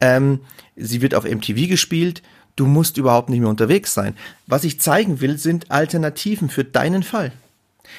Ähm, 0.00 0.40
sie 0.76 1.00
wird 1.00 1.14
auf 1.14 1.24
MTV 1.24 1.68
gespielt. 1.68 2.22
Du 2.54 2.66
musst 2.66 2.96
überhaupt 2.98 3.30
nicht 3.30 3.40
mehr 3.40 3.48
unterwegs 3.48 3.94
sein. 3.94 4.14
Was 4.46 4.64
ich 4.64 4.80
zeigen 4.80 5.20
will, 5.20 5.38
sind 5.38 5.70
Alternativen 5.70 6.50
für 6.50 6.64
deinen 6.64 7.02
Fall. 7.02 7.32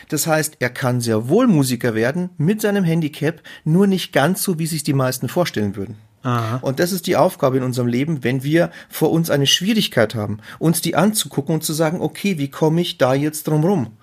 Das 0.09 0.27
heißt, 0.27 0.57
er 0.59 0.69
kann 0.69 1.01
sehr 1.01 1.29
wohl 1.29 1.47
Musiker 1.47 1.95
werden 1.95 2.29
mit 2.37 2.61
seinem 2.61 2.83
Handicap, 2.83 3.41
nur 3.63 3.87
nicht 3.87 4.13
ganz 4.13 4.43
so, 4.43 4.59
wie 4.59 4.67
sich 4.67 4.83
die 4.83 4.93
meisten 4.93 5.29
vorstellen 5.29 5.75
würden. 5.75 5.97
Aha. 6.23 6.59
Und 6.61 6.79
das 6.79 6.91
ist 6.91 7.07
die 7.07 7.17
Aufgabe 7.17 7.57
in 7.57 7.63
unserem 7.63 7.87
Leben, 7.87 8.23
wenn 8.23 8.43
wir 8.43 8.71
vor 8.89 9.11
uns 9.11 9.29
eine 9.29 9.45
Schwierigkeit 9.45 10.15
haben, 10.15 10.39
uns 10.57 10.81
die 10.81 10.95
anzugucken 10.95 11.55
und 11.55 11.63
zu 11.63 11.73
sagen, 11.73 12.01
okay, 12.01 12.37
wie 12.37 12.49
komme 12.49 12.81
ich 12.81 12.97
da 12.97 13.13
jetzt 13.13 13.47
drum 13.47 13.63
rum? 13.63 13.97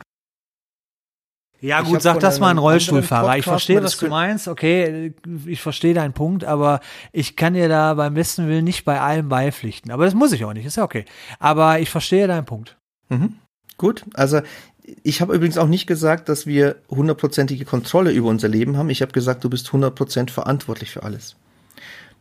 Ja 1.62 1.82
Ich 1.82 1.88
gut, 1.88 2.00
sag 2.00 2.20
das 2.20 2.40
mal 2.40 2.50
ein 2.50 2.58
Rollstuhlfahrer. 2.58 3.36
Ich 3.36 3.44
verstehe, 3.44 3.82
was 3.82 3.98
du 3.98 4.08
meinst. 4.08 4.48
Okay, 4.48 5.12
ich 5.46 5.60
verstehe 5.60 5.92
deinen 5.92 6.14
Punkt, 6.14 6.44
aber 6.44 6.80
ich 7.12 7.36
kann 7.36 7.54
dir 7.54 7.68
da 7.68 7.94
beim 7.94 8.14
besten 8.14 8.48
Willen 8.48 8.64
nicht 8.64 8.84
bei 8.84 9.00
allem 9.00 9.28
beipflichten. 9.28 9.90
Aber 9.90 10.04
das 10.04 10.14
muss 10.14 10.32
ich 10.32 10.44
auch 10.44 10.54
nicht, 10.54 10.64
ist 10.64 10.76
ja 10.76 10.84
okay. 10.84 11.04
Aber 11.38 11.78
ich 11.78 11.90
verstehe 11.90 12.26
deinen 12.26 12.46
Punkt. 12.46 12.78
Mhm. 13.08 13.36
Gut, 13.76 14.04
also 14.14 14.40
ich 15.02 15.20
habe 15.20 15.34
übrigens 15.34 15.58
auch 15.58 15.68
nicht 15.68 15.86
gesagt, 15.86 16.28
dass 16.28 16.46
wir 16.46 16.76
hundertprozentige 16.88 17.64
Kontrolle 17.64 18.12
über 18.12 18.28
unser 18.28 18.48
Leben 18.48 18.76
haben. 18.76 18.90
Ich 18.90 19.02
habe 19.02 19.12
gesagt, 19.12 19.44
du 19.44 19.50
bist 19.50 19.68
100% 19.68 20.30
verantwortlich 20.30 20.90
für 20.90 21.02
alles. 21.02 21.36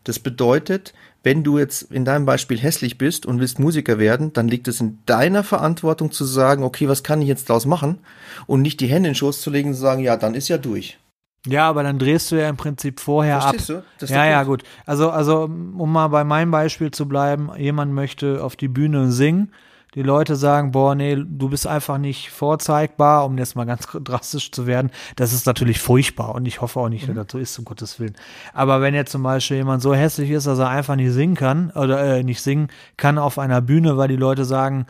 Das 0.03 0.19
bedeutet, 0.19 0.93
wenn 1.23 1.43
du 1.43 1.57
jetzt 1.57 1.83
in 1.91 2.05
deinem 2.05 2.25
Beispiel 2.25 2.57
hässlich 2.57 2.97
bist 2.97 3.25
und 3.25 3.39
willst 3.39 3.59
Musiker 3.59 3.99
werden, 3.99 4.31
dann 4.31 4.47
liegt 4.47 4.67
es 4.67 4.79
in 4.79 4.99
deiner 5.05 5.43
Verantwortung 5.43 6.11
zu 6.11 6.23
sagen, 6.23 6.63
okay, 6.63 6.87
was 6.87 7.03
kann 7.03 7.21
ich 7.21 7.27
jetzt 7.27 7.49
daraus 7.49 7.65
machen? 7.65 7.99
Und 8.47 8.61
nicht 8.61 8.79
die 8.79 8.87
Hände 8.87 9.09
in 9.09 9.13
den 9.13 9.15
Schoß 9.15 9.41
zu 9.41 9.49
legen 9.49 9.69
und 9.69 9.75
zu 9.75 9.81
sagen, 9.81 10.01
ja, 10.01 10.15
dann 10.15 10.35
ist 10.35 10.47
ja 10.47 10.57
durch. 10.57 10.97
Ja, 11.45 11.69
aber 11.69 11.83
dann 11.83 11.99
drehst 11.99 12.31
du 12.31 12.35
ja 12.35 12.49
im 12.49 12.57
Prinzip 12.57 12.99
vorher 12.99 13.41
Verstehst 13.41 13.71
ab. 13.71 13.83
du? 13.99 14.05
Ja, 14.05 14.25
ja, 14.25 14.43
gut. 14.43 14.63
Also, 14.85 15.09
also, 15.09 15.43
um 15.43 15.91
mal 15.91 16.07
bei 16.07 16.23
meinem 16.23 16.51
Beispiel 16.51 16.91
zu 16.91 17.07
bleiben, 17.07 17.49
jemand 17.57 17.93
möchte 17.93 18.43
auf 18.43 18.55
die 18.55 18.67
Bühne 18.67 19.11
singen. 19.11 19.53
Die 19.95 20.03
Leute 20.03 20.35
sagen, 20.35 20.71
boah, 20.71 20.93
nee, 20.93 21.15
du 21.15 21.49
bist 21.49 21.65
einfach 21.65 21.97
nicht 21.97 22.29
vorzeigbar, 22.29 23.25
um 23.25 23.37
jetzt 23.37 23.55
mal 23.55 23.65
ganz 23.65 23.87
drastisch 24.03 24.51
zu 24.51 24.67
werden. 24.67 24.91
Das 25.15 25.33
ist 25.33 25.45
natürlich 25.47 25.79
furchtbar 25.79 26.35
und 26.35 26.45
ich 26.47 26.61
hoffe 26.61 26.79
auch 26.79 26.89
nicht, 26.89 27.07
dass 27.07 27.15
das 27.15 27.25
so 27.31 27.37
ist, 27.39 27.57
um 27.57 27.65
Gottes 27.65 27.99
Willen. 27.99 28.15
Aber 28.53 28.81
wenn 28.81 28.93
jetzt 28.93 29.11
zum 29.11 29.23
Beispiel 29.23 29.57
jemand 29.57 29.81
so 29.81 29.95
hässlich 29.95 30.29
ist, 30.29 30.45
dass 30.45 30.59
er 30.59 30.69
einfach 30.69 30.95
nicht 30.95 31.11
singen 31.11 31.35
kann 31.35 31.71
oder 31.71 32.17
äh, 32.17 32.23
nicht 32.23 32.41
singen 32.41 32.67
kann 32.97 33.17
auf 33.17 33.39
einer 33.39 33.61
Bühne, 33.61 33.97
weil 33.97 34.07
die 34.07 34.15
Leute 34.15 34.45
sagen, 34.45 34.85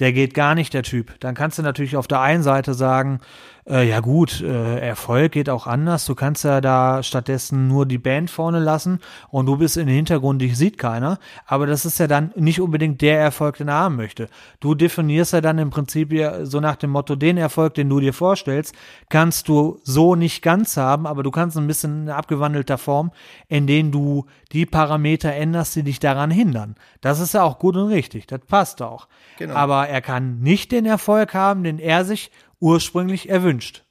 der 0.00 0.12
geht 0.12 0.34
gar 0.34 0.54
nicht, 0.54 0.74
der 0.74 0.82
Typ. 0.82 1.18
Dann 1.20 1.34
kannst 1.34 1.58
du 1.58 1.62
natürlich 1.62 1.96
auf 1.96 2.08
der 2.08 2.20
einen 2.20 2.42
Seite 2.42 2.74
sagen, 2.74 3.20
äh, 3.68 3.88
ja 3.88 4.00
gut, 4.00 4.40
äh, 4.40 4.78
Erfolg 4.78 5.32
geht 5.32 5.50
auch 5.50 5.66
anders. 5.66 6.06
Du 6.06 6.14
kannst 6.14 6.44
ja 6.44 6.60
da 6.60 7.02
stattdessen 7.02 7.68
nur 7.68 7.86
die 7.86 7.98
Band 7.98 8.30
vorne 8.30 8.58
lassen 8.58 9.00
und 9.28 9.46
du 9.46 9.56
bist 9.56 9.76
im 9.76 9.88
Hintergrund, 9.88 10.40
dich 10.40 10.56
sieht 10.56 10.78
keiner. 10.78 11.18
Aber 11.46 11.66
das 11.66 11.84
ist 11.84 11.98
ja 11.98 12.06
dann 12.06 12.32
nicht 12.36 12.60
unbedingt 12.60 13.00
der 13.00 13.20
Erfolg, 13.20 13.58
den 13.58 13.68
er 13.68 13.74
haben 13.74 13.96
möchte. 13.96 14.28
Du 14.60 14.74
definierst 14.74 15.32
ja 15.32 15.40
dann 15.40 15.58
im 15.58 15.70
Prinzip 15.70 16.12
so 16.42 16.60
nach 16.60 16.76
dem 16.76 16.90
Motto, 16.90 17.16
den 17.16 17.36
Erfolg, 17.36 17.74
den 17.74 17.88
du 17.88 18.00
dir 18.00 18.12
vorstellst, 18.12 18.74
kannst 19.08 19.48
du 19.48 19.80
so 19.84 20.14
nicht 20.14 20.42
ganz 20.42 20.76
haben, 20.76 21.06
aber 21.06 21.22
du 21.22 21.30
kannst 21.30 21.56
ein 21.56 21.66
bisschen 21.66 22.02
in 22.04 22.10
abgewandelter 22.10 22.78
Form, 22.78 23.12
in 23.48 23.66
denen 23.66 23.92
du 23.92 24.26
die 24.52 24.66
Parameter 24.66 25.32
änderst, 25.32 25.76
die 25.76 25.82
dich 25.82 26.00
daran 26.00 26.30
hindern. 26.30 26.74
Das 27.00 27.20
ist 27.20 27.34
ja 27.34 27.42
auch 27.42 27.58
gut 27.58 27.76
und 27.76 27.88
richtig. 27.88 28.26
Das 28.26 28.40
passt 28.40 28.82
auch. 28.82 29.06
Genau. 29.38 29.54
Aber 29.54 29.88
er 29.88 30.00
kann 30.00 30.40
nicht 30.40 30.72
den 30.72 30.86
Erfolg 30.86 31.34
haben, 31.34 31.62
den 31.62 31.78
er 31.78 32.04
sich 32.04 32.30
ursprünglich 32.60 33.28
erwünscht. 33.28 33.84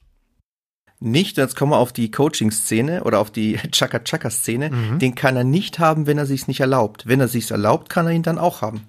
Nicht, 1.01 1.37
jetzt 1.37 1.55
kommen 1.55 1.71
wir 1.71 1.77
auf 1.77 1.93
die 1.93 2.11
Coaching-Szene 2.11 3.03
oder 3.03 3.19
auf 3.19 3.31
die 3.31 3.57
Chaka-Chaka-Szene. 3.71 4.69
Mhm. 4.69 4.99
Den 4.99 5.15
kann 5.15 5.35
er 5.37 5.43
nicht 5.45 5.79
haben, 5.79 6.07
wenn 6.07 6.17
er 6.17 6.25
sich's 6.25 6.47
nicht 6.47 6.59
erlaubt. 6.59 7.07
Wenn 7.07 7.19
er 7.19 7.27
sich's 7.27 7.51
erlaubt, 7.51 7.89
kann 7.89 8.05
er 8.05 8.11
ihn 8.11 8.23
dann 8.23 8.37
auch 8.37 8.61
haben. 8.61 8.85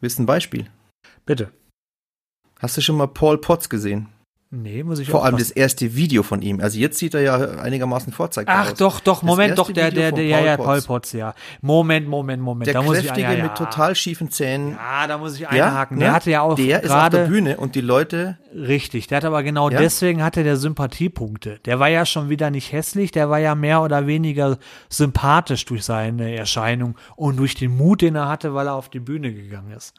Willst 0.00 0.18
du 0.18 0.22
ein 0.22 0.26
Beispiel? 0.26 0.66
Bitte. 1.24 1.50
Hast 2.58 2.76
du 2.76 2.80
schon 2.82 2.96
mal 2.96 3.08
Paul 3.08 3.38
Potts 3.38 3.70
gesehen? 3.70 4.08
Nee, 4.56 4.84
muss 4.84 5.00
ich 5.00 5.08
Vor 5.10 5.24
allem 5.24 5.36
das 5.36 5.50
erste 5.50 5.96
Video 5.96 6.22
von 6.22 6.40
ihm. 6.40 6.60
Also 6.60 6.78
jetzt 6.78 6.98
sieht 6.98 7.14
er 7.14 7.22
ja 7.22 7.34
einigermaßen 7.58 8.12
vorzeigbar 8.12 8.54
Ach 8.58 8.70
aus. 8.72 8.78
doch, 8.78 9.00
doch, 9.00 9.22
Moment, 9.22 9.58
doch, 9.58 9.70
der, 9.72 9.90
der, 9.90 10.12
der, 10.12 10.24
ja, 10.24 10.40
ja. 10.40 10.56
Paul 10.56 10.80
Potts, 10.80 11.12
ja. 11.12 11.34
Moment, 11.60 12.08
Moment, 12.08 12.40
Moment. 12.42 12.66
Der 12.66 12.74
da 12.74 12.82
muss 12.82 12.98
kräftige 12.98 13.20
ich, 13.20 13.24
ja, 13.24 13.32
ja. 13.32 13.42
mit 13.44 13.54
total 13.56 13.94
schiefen 13.96 14.30
Zähnen. 14.30 14.72
Ja, 14.72 15.06
da 15.06 15.18
muss 15.18 15.34
ich 15.34 15.40
Ja, 15.40 15.48
einhaken. 15.48 15.98
ne? 15.98 16.04
Der 16.04 16.12
hatte 16.12 16.30
ja 16.30 16.42
auch 16.42 16.54
Der 16.54 16.82
ist 16.82 16.90
auf 16.90 17.08
der 17.08 17.26
Bühne 17.26 17.56
und 17.56 17.74
die 17.74 17.80
Leute, 17.80 18.38
richtig, 18.54 19.08
der 19.08 19.16
hat 19.16 19.24
aber 19.24 19.42
genau 19.42 19.70
Ja? 19.70 19.78
deswegen 19.80 20.22
hatte 20.22 20.44
der 20.44 20.56
Sympathiepunkte. 20.56 21.58
Der 21.64 21.80
war 21.80 21.88
ja 21.88 22.06
schon 22.06 22.28
wieder 22.28 22.50
nicht 22.50 22.70
hässlich, 22.72 23.10
der 23.10 23.30
war 23.30 23.38
ja 23.38 23.54
mehr 23.54 23.82
oder 23.82 24.06
weniger 24.06 24.58
sympathisch 24.88 25.64
durch 25.64 25.84
seine 25.84 26.36
Erscheinung 26.36 26.94
und 27.16 27.36
durch 27.36 27.54
den 27.54 27.76
Mut, 27.76 28.02
den 28.02 28.14
er 28.14 28.28
hatte, 28.28 28.54
weil 28.54 28.68
er 28.68 28.74
auf 28.74 28.88
die 28.88 29.00
Bühne 29.00 29.32
gegangen 29.34 29.72
ist. 29.72 29.94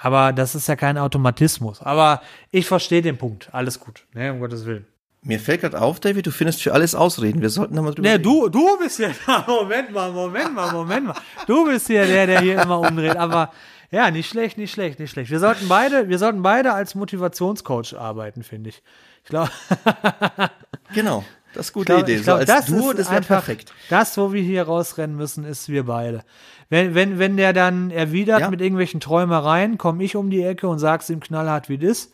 Aber 0.00 0.32
das 0.32 0.54
ist 0.54 0.68
ja 0.68 0.76
kein 0.76 0.96
Automatismus. 0.98 1.82
Aber 1.82 2.22
ich 2.50 2.66
verstehe 2.66 3.02
den 3.02 3.18
Punkt. 3.18 3.48
Alles 3.52 3.80
gut, 3.80 4.04
ne, 4.14 4.32
um 4.32 4.40
Gottes 4.40 4.64
Willen. 4.64 4.86
mir 5.22 5.40
fällt 5.40 5.62
gerade 5.62 5.80
auf, 5.80 5.98
David, 6.00 6.26
du 6.26 6.30
findest 6.30 6.62
für 6.62 6.72
alles 6.72 6.94
Ausreden. 6.94 7.40
Wir 7.42 7.50
sollten 7.50 7.74
da 7.74 7.82
mal 7.82 7.92
drüber 7.92 8.08
Ne, 8.08 8.14
reden. 8.14 8.22
du, 8.22 8.48
du 8.48 8.78
bist 8.78 8.98
ja, 9.00 9.10
Moment 9.46 9.92
mal, 9.92 10.12
Moment 10.12 10.54
mal, 10.54 10.72
Moment 10.72 11.06
mal. 11.06 11.16
Du 11.46 11.64
bist 11.66 11.88
hier 11.88 12.06
der, 12.06 12.26
der 12.26 12.40
hier 12.40 12.62
immer 12.62 12.78
umdreht. 12.80 13.16
Aber 13.16 13.52
ja, 13.90 14.10
nicht 14.10 14.28
schlecht, 14.28 14.56
nicht 14.58 14.70
schlecht, 14.72 14.98
nicht 15.00 15.10
schlecht. 15.10 15.30
Wir 15.30 15.40
sollten 15.40 15.66
beide, 15.68 16.08
wir 16.08 16.18
sollten 16.18 16.42
beide 16.42 16.74
als 16.74 16.94
Motivationscoach 16.94 17.94
arbeiten, 17.98 18.42
finde 18.44 18.70
ich. 18.70 18.82
Ich 19.24 19.30
glaube, 19.30 19.50
Genau, 20.94 21.24
das 21.54 21.66
ist 21.70 21.74
eine 21.76 21.80
gute 21.84 21.92
glaub, 21.94 22.02
Idee. 22.02 22.14
ich 22.16 22.22
glaub, 22.22 22.36
so 22.36 22.40
als 22.40 22.46
das 22.46 22.66
Duo, 22.66 22.90
ist 22.90 22.98
das 23.00 23.10
wäre 23.10 23.22
perfekt. 23.22 23.72
das, 23.90 24.16
wo 24.16 24.32
wir 24.32 24.42
hier 24.42 24.62
rausrennen 24.64 25.16
müssen, 25.16 25.44
ist 25.44 25.68
wir 25.68 25.84
beide. 25.84 26.22
Wenn, 26.70 26.94
wenn, 26.94 27.18
wenn 27.18 27.36
der 27.36 27.52
dann 27.52 27.90
erwidert 27.90 28.40
Ja. 28.40 28.50
mit 28.50 28.60
irgendwelchen 28.60 29.00
Träumereien, 29.00 29.78
komme 29.78 30.04
ich 30.04 30.16
um 30.16 30.28
die 30.30 30.42
Ecke 30.42 30.68
und 30.68 30.78
sag's 30.78 31.08
ihm 31.10 31.20
knallhart, 31.20 31.68
wie 31.68 31.78
das. 31.78 32.10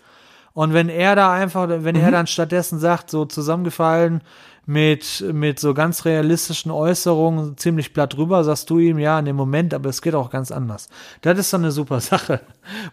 Und 0.53 0.73
wenn 0.73 0.89
er 0.89 1.17
da 1.17 1.33
einfach, 1.33 1.69
wenn 1.69 1.97
Mhm. 1.97 2.03
er 2.03 2.11
dann 2.13 2.27
stattdessen 2.29 2.79
sagt, 2.79 3.11
so 3.11 3.25
zusammengefallen 3.25 4.21
mit, 4.67 5.25
mit 5.33 5.59
so 5.59 5.75
ganz 5.75 6.05
realistischen 6.05 6.71
Äußerungen, 6.71 7.57
ziemlich 7.59 7.93
platt 7.93 8.15
drüber, 8.17 8.45
sagst 8.45 8.71
du 8.71 8.79
ihm, 8.79 8.99
ja, 8.99 9.19
in 9.19 9.25
dem 9.25 9.37
Moment, 9.37 9.75
aber 9.75 9.91
es 9.91 10.01
geht 10.01 10.15
auch 10.15 10.31
ganz 10.31 10.53
anders. 10.53 10.89
Das 11.23 11.39
ist 11.39 11.53
doch 11.53 11.59
eine 11.59 11.73
super 11.73 12.01
Sache. 12.13 12.41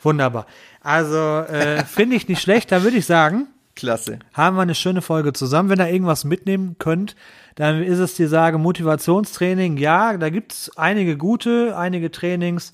Wunderbar. 0.02 0.48
Also, 0.82 1.18
äh, 1.18 1.86
finde 1.86 2.16
ich 2.16 2.28
nicht 2.28 2.42
schlecht, 2.42 2.72
da 2.72 2.82
würde 2.84 2.98
ich 2.98 3.06
sagen, 3.06 3.48
Klasse. 3.82 4.20
haben 4.34 4.58
wir 4.58 4.62
eine 4.62 4.76
schöne 4.76 5.02
Folge 5.02 5.34
zusammen. 5.34 5.70
Wenn 5.70 5.80
ihr 5.80 5.90
irgendwas 5.90 6.24
mitnehmen 6.24 6.76
könnt, 6.78 7.16
dann 7.56 7.82
ist 7.82 7.98
es 7.98 8.14
die 8.14 8.28
Sage 8.28 8.60
Motivationstraining. 8.60 9.78
Ja, 9.78 10.18
da 10.18 10.30
gibt 10.30 10.54
es 10.54 10.78
einige 10.78 11.18
gute, 11.18 11.76
einige 11.76 12.12
Trainings, 12.12 12.74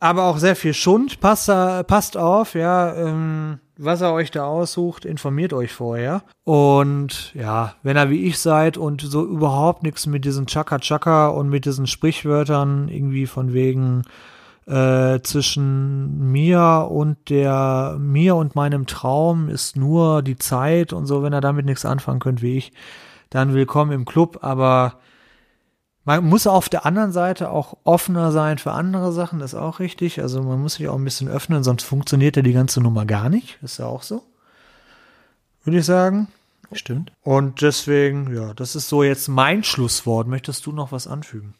aber 0.00 0.24
auch 0.24 0.36
sehr 0.36 0.54
viel 0.54 0.74
Schund. 0.74 1.20
Passt, 1.20 1.46
passt 1.46 2.18
auf, 2.18 2.54
ja, 2.54 2.94
ähm, 2.94 3.58
was 3.78 4.02
er 4.02 4.12
euch 4.12 4.30
da 4.30 4.44
aussucht, 4.44 5.06
informiert 5.06 5.54
euch 5.54 5.72
vorher. 5.72 6.22
Und 6.44 7.32
ja, 7.34 7.74
wenn 7.82 7.96
ihr 7.96 8.10
wie 8.10 8.26
ich 8.26 8.38
seid 8.38 8.76
und 8.76 9.00
so 9.00 9.24
überhaupt 9.24 9.82
nichts 9.82 10.06
mit 10.06 10.26
diesen 10.26 10.46
Chaka-Chaka 10.46 11.28
und 11.28 11.48
mit 11.48 11.64
diesen 11.64 11.86
Sprichwörtern 11.86 12.88
irgendwie 12.88 13.26
von 13.26 13.54
wegen 13.54 14.02
äh, 14.66 15.20
zwischen 15.22 16.30
mir 16.30 16.88
und 16.90 17.30
der, 17.30 17.96
mir 17.98 18.36
und 18.36 18.54
meinem 18.54 18.86
Traum 18.86 19.48
ist 19.48 19.76
nur 19.76 20.22
die 20.22 20.36
Zeit 20.36 20.92
und 20.92 21.06
so, 21.06 21.22
wenn 21.22 21.34
ihr 21.34 21.40
damit 21.40 21.66
nichts 21.66 21.84
anfangen 21.84 22.20
könnt 22.20 22.42
wie 22.42 22.56
ich, 22.56 22.72
dann 23.30 23.54
willkommen 23.54 23.92
im 23.92 24.04
Club, 24.04 24.38
aber 24.42 24.98
man 26.04 26.24
muss 26.24 26.46
auf 26.46 26.68
der 26.68 26.84
anderen 26.84 27.12
Seite 27.12 27.50
auch 27.50 27.76
offener 27.84 28.32
sein 28.32 28.58
für 28.58 28.72
andere 28.72 29.12
Sachen, 29.12 29.38
das 29.38 29.52
ist 29.52 29.58
auch 29.58 29.78
richtig. 29.78 30.20
Also 30.20 30.42
man 30.42 30.60
muss 30.60 30.74
sich 30.74 30.88
auch 30.88 30.96
ein 30.96 31.04
bisschen 31.04 31.28
öffnen, 31.28 31.62
sonst 31.62 31.84
funktioniert 31.84 32.36
ja 32.36 32.42
die 32.42 32.52
ganze 32.52 32.80
Nummer 32.80 33.06
gar 33.06 33.28
nicht. 33.28 33.58
Ist 33.62 33.78
ja 33.78 33.86
auch 33.86 34.02
so. 34.02 34.22
Würde 35.64 35.78
ich 35.78 35.84
sagen. 35.84 36.28
Stimmt. 36.72 37.12
Und 37.22 37.60
deswegen, 37.60 38.34
ja, 38.34 38.54
das 38.54 38.74
ist 38.74 38.88
so 38.88 39.02
jetzt 39.02 39.28
mein 39.28 39.62
Schlusswort. 39.62 40.26
Möchtest 40.26 40.66
du 40.66 40.72
noch 40.72 40.90
was 40.90 41.06
anfügen? 41.06 41.54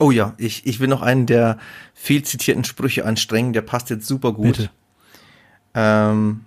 Oh 0.00 0.10
ja, 0.10 0.34
ich, 0.38 0.66
ich 0.66 0.80
will 0.80 0.88
noch 0.88 1.02
einen 1.02 1.26
der 1.26 1.58
viel 1.94 2.22
zitierten 2.24 2.64
Sprüche 2.64 3.04
anstrengen, 3.04 3.52
der 3.52 3.62
passt 3.62 3.90
jetzt 3.90 4.06
super 4.06 4.32
gut. 4.32 4.56
Bitte. 4.56 4.70
Ähm, 5.74 6.44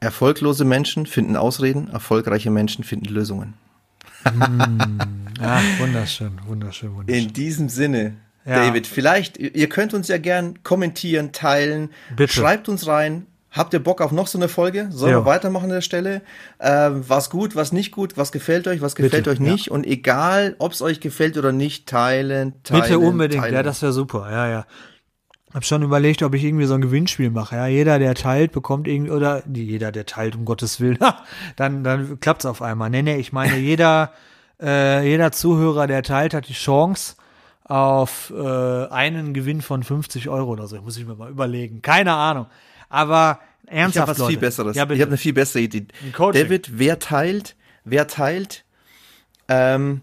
erfolglose 0.00 0.64
Menschen 0.64 1.06
finden 1.06 1.36
Ausreden, 1.36 1.88
erfolgreiche 1.90 2.50
Menschen 2.50 2.84
finden 2.84 3.06
Lösungen. 3.06 3.54
Ah, 4.24 5.60
wunderschön, 5.78 6.32
wunderschön, 6.46 6.94
wunderschön. 6.94 7.24
In 7.26 7.32
diesem 7.32 7.68
Sinne, 7.68 8.14
Ja. 8.46 8.56
David, 8.66 8.86
vielleicht, 8.86 9.36
ihr 9.38 9.54
ihr 9.54 9.68
könnt 9.68 9.94
uns 9.94 10.08
ja 10.08 10.18
gern 10.18 10.62
kommentieren, 10.62 11.32
teilen, 11.32 11.90
Bitte. 12.16 12.32
schreibt 12.32 12.68
uns 12.68 12.86
rein. 12.86 13.26
Habt 13.56 13.72
ihr 13.72 13.78
Bock 13.82 14.00
auf 14.00 14.10
noch 14.10 14.26
so 14.26 14.36
eine 14.36 14.48
Folge? 14.48 14.88
Sollen 14.90 15.12
Ja. 15.12 15.20
wir 15.20 15.26
weitermachen 15.26 15.64
an 15.66 15.70
der 15.70 15.80
Stelle? 15.80 16.22
Ähm, 16.58 17.04
was 17.06 17.30
gut, 17.30 17.54
was 17.54 17.70
nicht 17.70 17.92
gut, 17.92 18.16
was 18.16 18.32
gefällt 18.32 18.66
euch, 18.66 18.80
was 18.80 18.96
gefällt 18.96 19.24
Bitte, 19.24 19.30
euch 19.30 19.38
nicht? 19.40 19.70
Und 19.70 19.86
egal, 19.86 20.56
ob 20.58 20.72
es 20.72 20.82
euch 20.82 20.98
gefällt 20.98 21.38
oder 21.38 21.52
nicht, 21.52 21.88
teilen, 21.88 22.54
teilen. 22.64 22.82
Bitte 22.82 22.98
unbedingt, 22.98 23.42
teilen. 23.42 23.54
ja, 23.54 23.62
das 23.62 23.80
wäre 23.80 23.92
super, 23.92 24.28
ja, 24.28 24.48
ja. 24.48 24.66
Hab 25.54 25.64
schon 25.64 25.82
überlegt, 25.84 26.24
ob 26.24 26.34
ich 26.34 26.42
irgendwie 26.42 26.64
so 26.66 26.74
ein 26.74 26.80
Gewinnspiel 26.80 27.30
mache. 27.30 27.54
Ja, 27.54 27.68
jeder, 27.68 28.00
der 28.00 28.16
teilt, 28.16 28.50
bekommt 28.50 28.88
irgendwie, 28.88 29.12
oder 29.12 29.44
jeder, 29.46 29.92
der 29.92 30.04
teilt, 30.04 30.34
um 30.34 30.44
Gottes 30.44 30.80
Willen, 30.80 30.98
dann, 31.56 31.84
dann 31.84 32.18
klappt's 32.18 32.46
auf 32.46 32.60
einmal. 32.60 32.90
Nee, 32.90 33.02
nee, 33.02 33.16
ich 33.18 33.32
meine, 33.32 33.56
jeder, 33.58 34.10
äh, 34.60 35.08
jeder 35.08 35.30
Zuhörer, 35.30 35.86
der 35.86 36.02
teilt, 36.02 36.34
hat 36.34 36.48
die 36.48 36.54
Chance 36.54 37.14
auf 37.62 38.32
äh, 38.36 38.86
einen 38.88 39.32
Gewinn 39.32 39.62
von 39.62 39.84
50 39.84 40.28
Euro 40.28 40.50
oder 40.50 40.66
so. 40.66 40.76
Muss 40.82 40.96
ich 40.96 41.06
mir 41.06 41.14
mal 41.14 41.30
überlegen. 41.30 41.82
Keine 41.82 42.12
Ahnung. 42.14 42.46
Aber 42.88 43.40
ich 43.64 43.72
ernsthaft, 43.72 44.02
habe 44.02 44.10
was 44.10 44.18
Leute. 44.18 44.30
viel 44.32 44.40
Besseres. 44.40 44.76
Ja, 44.76 44.84
ich 44.90 45.00
habe 45.00 45.10
eine 45.10 45.16
viel 45.16 45.32
bessere 45.32 45.62
Idee. 45.62 45.86
David, 46.16 46.78
wer 46.78 46.98
teilt, 46.98 47.56
wer 47.84 48.06
teilt, 48.06 48.64
ähm, 49.48 50.02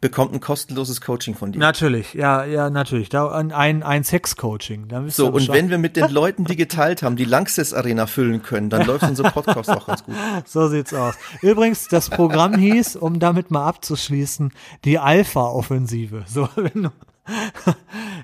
bekommt 0.00 0.32
ein 0.32 0.40
kostenloses 0.40 1.00
Coaching 1.00 1.34
von 1.34 1.52
dir. 1.52 1.58
Natürlich, 1.58 2.14
ja, 2.14 2.44
ja, 2.44 2.70
natürlich. 2.70 3.08
Da 3.08 3.28
ein, 3.28 3.82
ein, 3.82 4.04
Sex-Coaching. 4.04 4.88
So, 5.08 5.28
und 5.28 5.48
wenn 5.48 5.68
wir 5.68 5.78
mit 5.78 5.96
den 5.96 6.08
Leuten, 6.10 6.44
die 6.44 6.56
geteilt 6.56 7.02
haben, 7.02 7.16
die 7.16 7.24
Langsys 7.24 7.74
Arena 7.74 8.06
füllen 8.06 8.42
können, 8.42 8.70
dann 8.70 8.86
läuft 8.86 9.04
unser 9.04 9.30
Podcast 9.30 9.68
auch 9.68 9.86
ganz 9.86 10.04
gut. 10.04 10.14
So 10.46 10.68
sieht's 10.68 10.94
aus. 10.94 11.14
Übrigens, 11.42 11.88
das 11.88 12.08
Programm 12.08 12.56
hieß, 12.56 12.96
um 12.96 13.18
damit 13.18 13.50
mal 13.50 13.66
abzuschließen, 13.66 14.52
die 14.84 14.98
Alpha-Offensive. 14.98 16.24
So, 16.26 16.48
wenn 16.56 16.84
du 16.84 16.90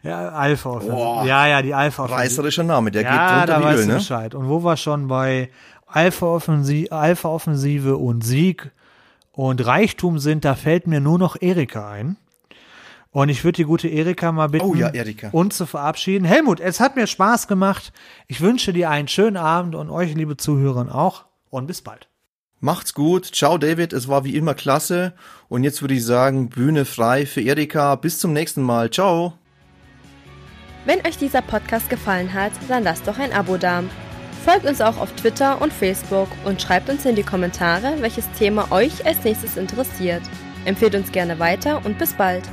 ja, 0.03 0.29
Alpha-Offensive. 0.31 0.95
Boah. 0.95 1.25
Ja, 1.25 1.47
ja, 1.47 1.63
die 1.63 1.75
Alpha-Offensive. 1.75 2.23
Reißerischer 2.23 2.65
Name, 2.65 2.91
der 2.91 3.03
Ja, 3.03 3.41
geht 3.41 3.49
da 3.49 3.57
runter 3.59 3.71
wie 3.71 3.81
Öl, 3.81 3.87
ne? 3.87 3.95
Bescheid. 3.95 4.35
Und 4.35 4.49
wo 4.49 4.63
wir 4.65 4.77
schon 4.77 5.09
bei 5.09 5.51
Alpha-Offensive 5.87 6.93
Alpha 6.93 7.29
-Offensive 7.29 7.93
und 7.93 8.23
Sieg 8.25 8.71
und 9.33 9.65
Reichtum 9.65 10.19
sind, 10.19 10.45
da 10.45 10.55
fällt 10.55 10.87
mir 10.87 11.01
nur 11.01 11.19
noch 11.19 11.37
Erika 11.41 11.91
ein. 11.91 12.17
Und 13.11 13.31
ich 13.31 13.45
würde 13.45 13.57
die 13.57 13.65
gute 13.65 13.89
Erika 13.89 14.31
mal 14.31 14.49
bitten, 14.49 14.67
Oh 14.67 14.75
ja, 14.75 14.91
uns 15.33 15.57
zu 15.57 15.65
verabschieden. 15.65 16.27
Helmut, 16.27 16.61
es 16.61 16.81
hat 16.81 16.97
mir 16.97 17.07
Spaß 17.07 17.49
gemacht. 17.49 17.93
Ich 18.27 18.43
wünsche 18.43 18.75
dir 18.75 18.91
einen 18.91 19.09
schönen 19.09 19.39
Abend 19.39 19.75
und 19.75 19.89
euch, 19.89 20.15
liebe 20.15 20.37
Zuhörer, 20.37 20.95
auch. 20.95 21.25
Und 21.49 21.67
bis 21.67 21.81
bald. 21.81 22.09
Macht's 22.61 22.95
gut. 22.95 23.27
Ciao, 23.27 23.59
David. 23.59 23.93
Es 23.93 24.09
war 24.09 24.25
wie 24.25 24.37
immer 24.37 24.55
klasse. 24.55 25.13
Und 25.49 25.65
jetzt 25.65 25.83
würde 25.83 25.95
ich 25.95 26.05
sagen, 26.05 26.49
Bühne 26.49 26.85
frei 26.85 27.27
für 27.27 27.41
Erika. 27.41 27.95
Bis 27.97 28.19
zum 28.19 28.33
nächsten 28.33 28.63
Mal. 28.63 28.91
Ciao. 28.91 29.35
Wenn 30.87 31.05
euch 31.07 31.19
dieser 31.19 31.43
Podcast 31.43 31.91
gefallen 31.91 32.33
hat, 32.33 32.53
dann 32.69 32.85
lasst 32.85 33.07
doch 33.07 33.19
ein 33.19 33.33
Abo 33.33 33.57
da. 33.57 33.83
Folgt 34.45 34.65
uns 34.65 34.81
auch 34.81 34.97
auf 34.99 35.13
Twitter 35.17 35.61
und 35.61 35.73
Facebook 35.73 36.29
und 36.45 36.63
schreibt 36.63 36.89
uns 36.89 37.05
in 37.05 37.17
die 37.17 37.25
Kommentare, 37.25 37.95
welches 37.99 38.31
Thema 38.39 38.71
euch 38.71 39.05
als 39.05 39.25
nächstes 39.25 39.57
interessiert. 39.57 40.23
Empfehlt 40.65 40.95
uns 40.95 41.11
gerne 41.11 41.39
weiter 41.41 41.85
und 41.85 41.99
bis 41.99 42.15
bald. 42.15 42.45